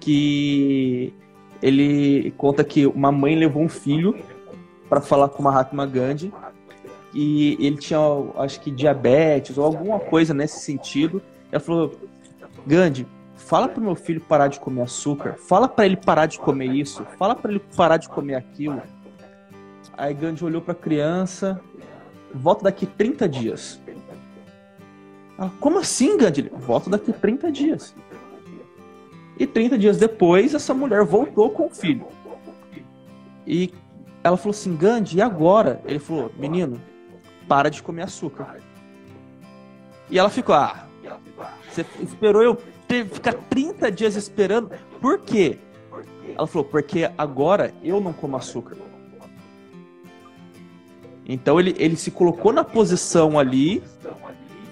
que 0.02 1.14
ele 1.62 2.32
conta 2.32 2.62
que 2.64 2.86
uma 2.86 3.10
mãe 3.10 3.36
levou 3.36 3.64
um 3.64 3.70
filho 3.70 4.18
para 4.90 5.00
falar 5.00 5.30
com 5.30 5.40
o 5.40 5.44
Mahatma 5.44 5.86
Gandhi 5.86 6.34
e 7.20 7.58
ele 7.60 7.78
tinha, 7.78 8.00
acho 8.36 8.62
que, 8.62 8.70
diabetes 8.70 9.58
ou 9.58 9.66
alguma 9.66 10.00
coisa 10.00 10.36
nesse 10.36 10.60
sentido. 10.60 11.20
Ela 11.52 11.60
falou: 11.60 12.00
Gandhi, 12.68 13.08
fala 13.36 13.68
pro 13.68 13.82
meu 13.82 13.96
filho 13.96 14.22
parar 14.22 14.50
de 14.50 14.60
comer 14.60 14.84
açúcar, 14.84 15.34
fala 15.34 15.68
para 15.68 15.88
ele 15.88 15.98
parar 15.98 16.28
de 16.28 16.38
comer 16.38 16.68
isso, 16.68 17.04
fala 17.18 17.34
para 17.34 17.50
ele 17.50 17.62
parar 17.76 17.98
de 17.98 18.08
comer 18.08 18.36
aquilo. 18.36 18.80
Aí 19.98 20.14
Gandhi 20.14 20.46
olhou 20.46 20.62
para 20.62 20.74
a 20.74 20.76
criança, 20.76 21.60
volta 22.32 22.66
daqui 22.66 22.86
30 22.86 23.28
dias. 23.28 23.82
Ela, 25.40 25.52
como 25.60 25.80
assim, 25.80 26.20
Gandhi? 26.20 26.52
Volta 26.54 26.88
daqui 26.88 27.12
30 27.12 27.52
dias. 27.52 27.96
E 29.40 29.48
30 29.48 29.76
dias 29.76 29.98
depois, 29.98 30.54
essa 30.54 30.72
mulher 30.72 31.04
voltou 31.04 31.50
com 31.50 31.66
o 31.66 31.70
filho. 31.72 32.06
E 33.48 33.74
ela 34.24 34.38
falou 34.38 34.52
assim, 34.52 34.76
Gandhi, 34.76 35.18
e 35.18 35.22
agora? 35.22 35.82
Ele 35.84 35.98
falou, 35.98 36.32
menino, 36.38 36.80
para 37.48 37.70
de 37.70 37.82
comer 37.82 38.04
açúcar. 38.04 38.58
E 40.10 40.18
ela 40.18 40.30
ficou, 40.30 40.56
ah, 40.56 40.88
você 41.70 41.86
esperou 42.02 42.42
eu 42.42 42.56
ter, 42.88 43.06
ficar 43.06 43.34
30 43.34 43.92
dias 43.92 44.16
esperando. 44.16 44.72
Por 45.02 45.20
quê? 45.20 45.60
Ela 46.36 46.48
falou, 46.48 46.68
porque 46.68 47.10
agora 47.18 47.74
eu 47.84 48.00
não 48.00 48.14
como 48.14 48.36
açúcar. 48.38 48.78
Então 51.28 51.60
ele, 51.60 51.76
ele 51.78 51.98
se 51.98 52.10
colocou 52.10 52.54
na 52.54 52.64
posição 52.64 53.38
ali 53.38 53.84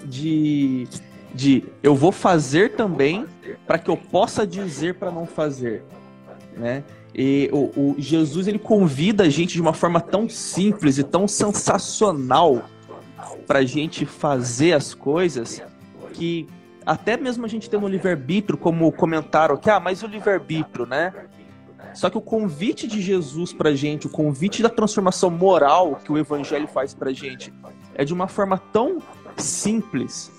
de, 0.05 0.87
de 1.33 1.65
eu 1.83 1.93
vou 1.93 2.11
fazer 2.11 2.75
também 2.75 3.25
para 3.67 3.77
que 3.77 3.89
eu 3.89 3.97
possa 3.97 4.47
dizer 4.47 4.95
para 4.95 5.11
não 5.11 5.25
fazer, 5.25 5.83
né? 6.55 6.83
E 7.17 7.49
o, 7.53 7.93
o, 7.93 7.95
Jesus 7.97 8.45
ele 8.45 8.59
convida 8.59 9.23
a 9.23 9.29
gente 9.29 9.53
de 9.53 9.61
uma 9.61 9.73
forma 9.73 10.01
tão 10.01 10.27
simples 10.27 10.97
e 10.97 11.03
tão 11.03 11.29
sensacional 11.29 12.65
para 13.47 13.59
a 13.59 13.65
gente 13.65 14.05
fazer 14.05 14.73
as 14.73 14.93
coisas 14.93 15.61
que 16.11 16.45
até 16.85 17.15
mesmo 17.15 17.45
a 17.45 17.47
gente 17.47 17.69
tendo 17.69 17.85
um 17.85 17.89
livre-arbítrio, 17.89 18.57
como 18.57 18.91
comentaram 18.91 19.55
que, 19.55 19.69
ah, 19.69 19.79
mas 19.79 20.03
o 20.03 20.07
livre-arbítrio, 20.07 20.85
né? 20.85 21.13
Só 21.93 22.09
que 22.09 22.17
o 22.17 22.21
convite 22.21 22.85
de 22.85 23.01
Jesus 23.01 23.53
pra 23.53 23.73
gente, 23.73 24.07
o 24.07 24.09
convite 24.09 24.61
da 24.61 24.69
transformação 24.69 25.29
moral 25.29 25.95
que 26.03 26.11
o 26.11 26.17
evangelho 26.17 26.67
faz 26.67 26.93
pra 26.93 27.13
gente, 27.13 27.51
é 27.95 28.03
de 28.03 28.13
uma 28.13 28.27
forma 28.27 28.57
tão 28.57 28.99
simples, 29.37 30.31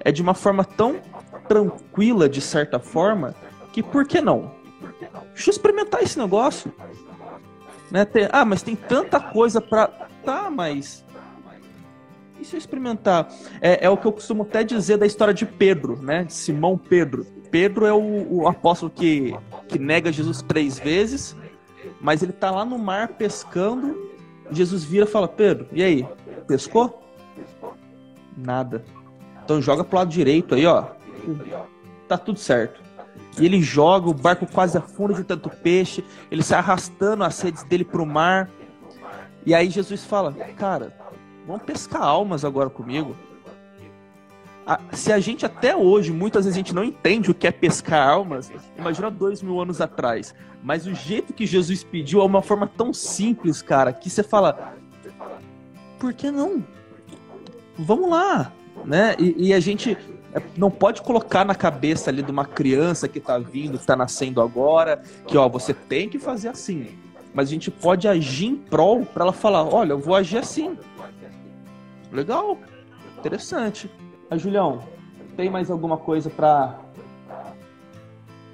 é 0.00 0.10
de 0.10 0.22
uma 0.22 0.32
forma 0.32 0.64
tão 0.64 1.00
tranquila, 1.46 2.28
de 2.28 2.40
certa 2.40 2.78
forma, 2.78 3.34
que 3.72 3.82
por 3.82 4.06
que 4.06 4.22
não? 4.22 4.63
Deixa 5.34 5.50
eu 5.50 5.52
experimentar 5.52 6.02
esse 6.02 6.18
negócio. 6.18 6.72
Né? 7.90 8.04
Tem, 8.04 8.28
ah, 8.32 8.44
mas 8.44 8.62
tem 8.62 8.74
tanta 8.74 9.20
coisa 9.20 9.60
pra. 9.60 9.88
Tá, 10.24 10.50
mas 10.50 11.04
e 12.44 12.46
se 12.46 12.56
eu 12.56 12.58
experimentar? 12.58 13.32
É, 13.60 13.86
é, 13.86 13.90
o 13.90 13.96
que 13.96 14.06
eu 14.06 14.12
costumo 14.12 14.42
até 14.42 14.62
dizer 14.62 14.98
da 14.98 15.06
história 15.06 15.32
de 15.32 15.46
Pedro, 15.46 15.96
né? 16.02 16.24
De 16.24 16.32
Simão 16.34 16.76
Pedro. 16.76 17.26
Pedro 17.50 17.86
é 17.86 17.92
o, 17.92 18.26
o 18.30 18.48
apóstolo 18.48 18.92
que, 18.94 19.34
que 19.66 19.78
nega 19.78 20.12
Jesus 20.12 20.42
três 20.42 20.78
vezes, 20.78 21.34
mas 22.02 22.22
ele 22.22 22.32
tá 22.32 22.50
lá 22.50 22.64
no 22.64 22.78
mar 22.78 23.08
pescando. 23.08 24.12
Jesus 24.50 24.84
vira 24.84 25.06
e 25.06 25.08
fala: 25.08 25.26
Pedro, 25.26 25.66
e 25.72 25.82
aí? 25.82 26.06
Pescou? 26.46 27.02
Nada. 28.36 28.84
Então 29.42 29.62
joga 29.62 29.82
pro 29.82 29.96
lado 29.96 30.10
direito 30.10 30.54
aí, 30.54 30.66
ó. 30.66 30.84
Tá 32.06 32.18
tudo 32.18 32.38
certo. 32.38 32.83
E 33.38 33.44
ele 33.44 33.60
joga, 33.60 34.08
o 34.08 34.14
barco 34.14 34.46
quase 34.46 34.78
afunda 34.78 35.14
de 35.14 35.24
tanto 35.24 35.50
peixe, 35.50 36.04
ele 36.30 36.42
sai 36.42 36.58
arrastando 36.58 37.24
as 37.24 37.40
redes 37.40 37.64
dele 37.64 37.84
pro 37.84 38.06
mar. 38.06 38.48
E 39.44 39.54
aí 39.54 39.68
Jesus 39.68 40.04
fala: 40.04 40.32
Cara, 40.56 40.92
vamos 41.46 41.62
pescar 41.62 42.02
almas 42.02 42.44
agora 42.44 42.70
comigo. 42.70 43.16
Se 44.92 45.12
a 45.12 45.18
gente 45.18 45.44
até 45.44 45.76
hoje, 45.76 46.10
muitas 46.10 46.44
vezes 46.44 46.56
a 46.56 46.58
gente 46.58 46.74
não 46.74 46.84
entende 46.84 47.30
o 47.30 47.34
que 47.34 47.46
é 47.46 47.50
pescar 47.50 48.08
almas, 48.08 48.50
imagina 48.78 49.10
dois 49.10 49.42
mil 49.42 49.60
anos 49.60 49.80
atrás. 49.80 50.34
Mas 50.62 50.86
o 50.86 50.94
jeito 50.94 51.34
que 51.34 51.44
Jesus 51.44 51.84
pediu 51.84 52.22
é 52.22 52.24
uma 52.24 52.40
forma 52.40 52.66
tão 52.66 52.94
simples, 52.94 53.60
cara, 53.60 53.92
que 53.92 54.08
você 54.08 54.22
fala: 54.22 54.74
Por 55.98 56.14
que 56.14 56.30
não? 56.30 56.64
Vamos 57.76 58.08
lá, 58.08 58.52
né? 58.84 59.16
E, 59.18 59.48
e 59.48 59.52
a 59.52 59.58
gente 59.58 59.98
não 60.56 60.70
pode 60.70 61.02
colocar 61.02 61.44
na 61.44 61.54
cabeça 61.54 62.10
ali 62.10 62.22
de 62.22 62.30
uma 62.30 62.44
criança 62.44 63.08
que 63.08 63.18
está 63.18 63.38
vindo, 63.38 63.72
que 63.72 63.82
está 63.82 63.96
nascendo 63.96 64.40
agora, 64.40 65.00
que 65.26 65.36
ó, 65.36 65.48
você 65.48 65.72
tem 65.72 66.08
que 66.08 66.18
fazer 66.18 66.48
assim. 66.48 66.88
Mas 67.32 67.48
a 67.48 67.50
gente 67.52 67.70
pode 67.70 68.06
agir 68.06 68.46
em 68.46 68.56
prol 68.56 69.04
para 69.04 69.24
ela 69.24 69.32
falar, 69.32 69.64
olha, 69.64 69.92
eu 69.92 69.98
vou 69.98 70.14
agir 70.14 70.38
assim. 70.38 70.76
Legal, 72.12 72.58
interessante. 73.18 73.90
A 74.30 74.36
Julião, 74.36 74.82
tem 75.36 75.50
mais 75.50 75.70
alguma 75.70 75.96
coisa 75.96 76.30
para 76.30 76.78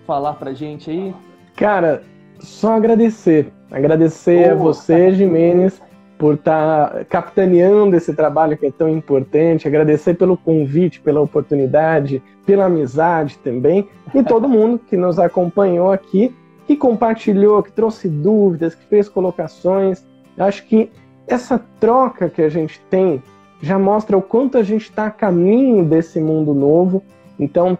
falar 0.06 0.34
pra 0.34 0.52
gente 0.52 0.90
aí? 0.90 1.14
Cara, 1.56 2.02
só 2.40 2.74
agradecer. 2.74 3.52
Agradecer 3.70 4.50
oh, 4.50 4.52
a 4.52 4.56
você, 4.56 5.12
Jimenez, 5.12 5.80
por 6.20 6.34
estar 6.34 6.90
tá 6.90 7.04
capitaneando 7.06 7.96
esse 7.96 8.12
trabalho 8.12 8.54
que 8.54 8.66
é 8.66 8.70
tão 8.70 8.90
importante, 8.90 9.66
agradecer 9.66 10.12
pelo 10.18 10.36
convite, 10.36 11.00
pela 11.00 11.18
oportunidade, 11.18 12.22
pela 12.44 12.66
amizade 12.66 13.38
também, 13.38 13.88
e 14.14 14.22
todo 14.22 14.46
mundo 14.46 14.78
que 14.78 14.98
nos 14.98 15.18
acompanhou 15.18 15.90
aqui, 15.90 16.36
que 16.66 16.76
compartilhou, 16.76 17.62
que 17.62 17.72
trouxe 17.72 18.06
dúvidas, 18.06 18.74
que 18.74 18.84
fez 18.84 19.08
colocações. 19.08 20.04
Acho 20.36 20.66
que 20.66 20.90
essa 21.26 21.58
troca 21.80 22.28
que 22.28 22.42
a 22.42 22.50
gente 22.50 22.78
tem 22.90 23.22
já 23.62 23.78
mostra 23.78 24.14
o 24.14 24.20
quanto 24.20 24.58
a 24.58 24.62
gente 24.62 24.82
está 24.82 25.06
a 25.06 25.10
caminho 25.10 25.86
desse 25.86 26.20
mundo 26.20 26.52
novo. 26.52 27.02
Então, 27.38 27.78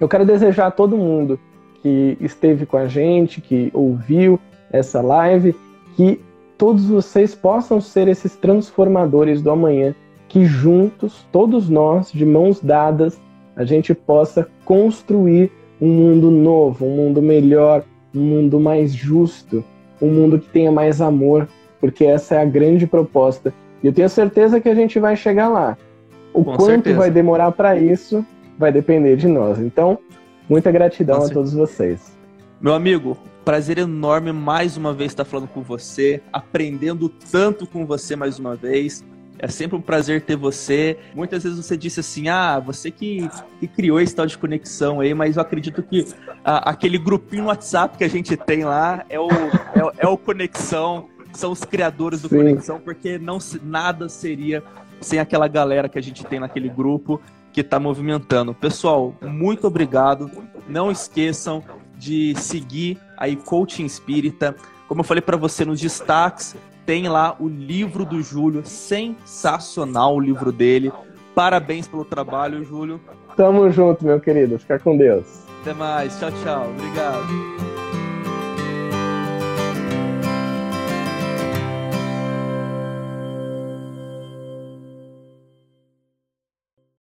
eu 0.00 0.08
quero 0.08 0.24
desejar 0.24 0.68
a 0.68 0.70
todo 0.70 0.96
mundo 0.96 1.38
que 1.82 2.16
esteve 2.18 2.64
com 2.64 2.78
a 2.78 2.86
gente, 2.86 3.42
que 3.42 3.70
ouviu 3.74 4.40
essa 4.72 5.02
live, 5.02 5.54
que 5.96 6.18
todos 6.64 6.86
vocês 6.86 7.34
possam 7.34 7.78
ser 7.78 8.08
esses 8.08 8.36
transformadores 8.36 9.42
do 9.42 9.50
amanhã, 9.50 9.94
que 10.26 10.46
juntos, 10.46 11.26
todos 11.30 11.68
nós, 11.68 12.10
de 12.10 12.24
mãos 12.24 12.58
dadas, 12.58 13.20
a 13.54 13.66
gente 13.66 13.92
possa 13.92 14.48
construir 14.64 15.52
um 15.78 15.88
mundo 15.88 16.30
novo, 16.30 16.86
um 16.86 16.96
mundo 16.96 17.20
melhor, 17.20 17.84
um 18.14 18.20
mundo 18.22 18.58
mais 18.58 18.94
justo, 18.94 19.62
um 20.00 20.08
mundo 20.08 20.38
que 20.38 20.48
tenha 20.48 20.72
mais 20.72 21.02
amor, 21.02 21.46
porque 21.78 22.06
essa 22.06 22.36
é 22.36 22.38
a 22.38 22.46
grande 22.46 22.86
proposta. 22.86 23.52
E 23.82 23.86
eu 23.86 23.92
tenho 23.92 24.08
certeza 24.08 24.58
que 24.58 24.70
a 24.70 24.74
gente 24.74 24.98
vai 24.98 25.16
chegar 25.16 25.50
lá. 25.50 25.76
O 26.32 26.42
Com 26.42 26.56
quanto 26.56 26.66
certeza. 26.66 26.96
vai 26.96 27.10
demorar 27.10 27.52
para 27.52 27.76
isso 27.76 28.24
vai 28.58 28.72
depender 28.72 29.16
de 29.16 29.28
nós. 29.28 29.58
Então, 29.58 29.98
muita 30.48 30.72
gratidão 30.72 31.26
a 31.26 31.28
todos 31.28 31.52
vocês. 31.52 32.16
Meu 32.58 32.72
amigo, 32.72 33.18
Prazer 33.44 33.76
enorme 33.76 34.32
mais 34.32 34.78
uma 34.78 34.94
vez 34.94 35.12
estar 35.12 35.24
falando 35.24 35.48
com 35.48 35.60
você, 35.60 36.22
aprendendo 36.32 37.10
tanto 37.10 37.66
com 37.66 37.84
você 37.84 38.16
mais 38.16 38.38
uma 38.38 38.56
vez. 38.56 39.04
É 39.38 39.48
sempre 39.48 39.76
um 39.76 39.82
prazer 39.82 40.22
ter 40.22 40.36
você. 40.36 40.96
Muitas 41.14 41.42
vezes 41.42 41.58
você 41.58 41.76
disse 41.76 42.00
assim: 42.00 42.28
ah, 42.28 42.58
você 42.58 42.90
que, 42.90 43.28
que 43.60 43.66
criou 43.68 44.00
esse 44.00 44.14
tal 44.14 44.24
de 44.24 44.38
conexão 44.38 45.00
aí, 45.00 45.12
mas 45.12 45.36
eu 45.36 45.42
acredito 45.42 45.82
que 45.82 46.06
aquele 46.42 46.96
grupinho 46.96 47.42
no 47.42 47.48
WhatsApp 47.48 47.98
que 47.98 48.04
a 48.04 48.08
gente 48.08 48.34
tem 48.34 48.64
lá 48.64 49.04
é 49.10 49.20
o, 49.20 49.28
é, 49.28 49.92
é 49.98 50.08
o 50.08 50.16
Conexão, 50.16 51.10
são 51.34 51.52
os 51.52 51.64
criadores 51.64 52.22
do 52.22 52.28
Sim. 52.30 52.36
Conexão, 52.38 52.80
porque 52.80 53.18
não 53.18 53.38
nada 53.62 54.08
seria 54.08 54.62
sem 55.02 55.18
aquela 55.18 55.48
galera 55.48 55.86
que 55.86 55.98
a 55.98 56.02
gente 56.02 56.24
tem 56.24 56.40
naquele 56.40 56.70
grupo 56.70 57.20
que 57.52 57.60
está 57.60 57.78
movimentando. 57.78 58.54
Pessoal, 58.54 59.14
muito 59.20 59.66
obrigado. 59.66 60.30
Não 60.66 60.90
esqueçam 60.90 61.62
de 61.96 62.34
seguir 62.36 62.98
aí 63.16 63.36
Coaching 63.36 63.84
Espírita. 63.84 64.54
Como 64.88 65.00
eu 65.00 65.04
falei 65.04 65.22
para 65.22 65.36
você 65.36 65.64
nos 65.64 65.80
destaques, 65.80 66.56
tem 66.84 67.08
lá 67.08 67.36
o 67.38 67.48
livro 67.48 68.04
do 68.04 68.22
Júlio, 68.22 68.64
sensacional 68.64 70.16
o 70.16 70.20
livro 70.20 70.52
dele. 70.52 70.92
Parabéns 71.34 71.88
pelo 71.88 72.04
trabalho, 72.04 72.62
Júlio. 72.64 73.00
Tamo 73.36 73.70
junto, 73.70 74.04
meu 74.04 74.20
querido. 74.20 74.58
Fica 74.58 74.78
com 74.78 74.96
Deus. 74.96 75.44
Até 75.62 75.72
mais. 75.72 76.18
Tchau, 76.18 76.30
tchau. 76.42 76.70
Obrigado. 76.70 77.73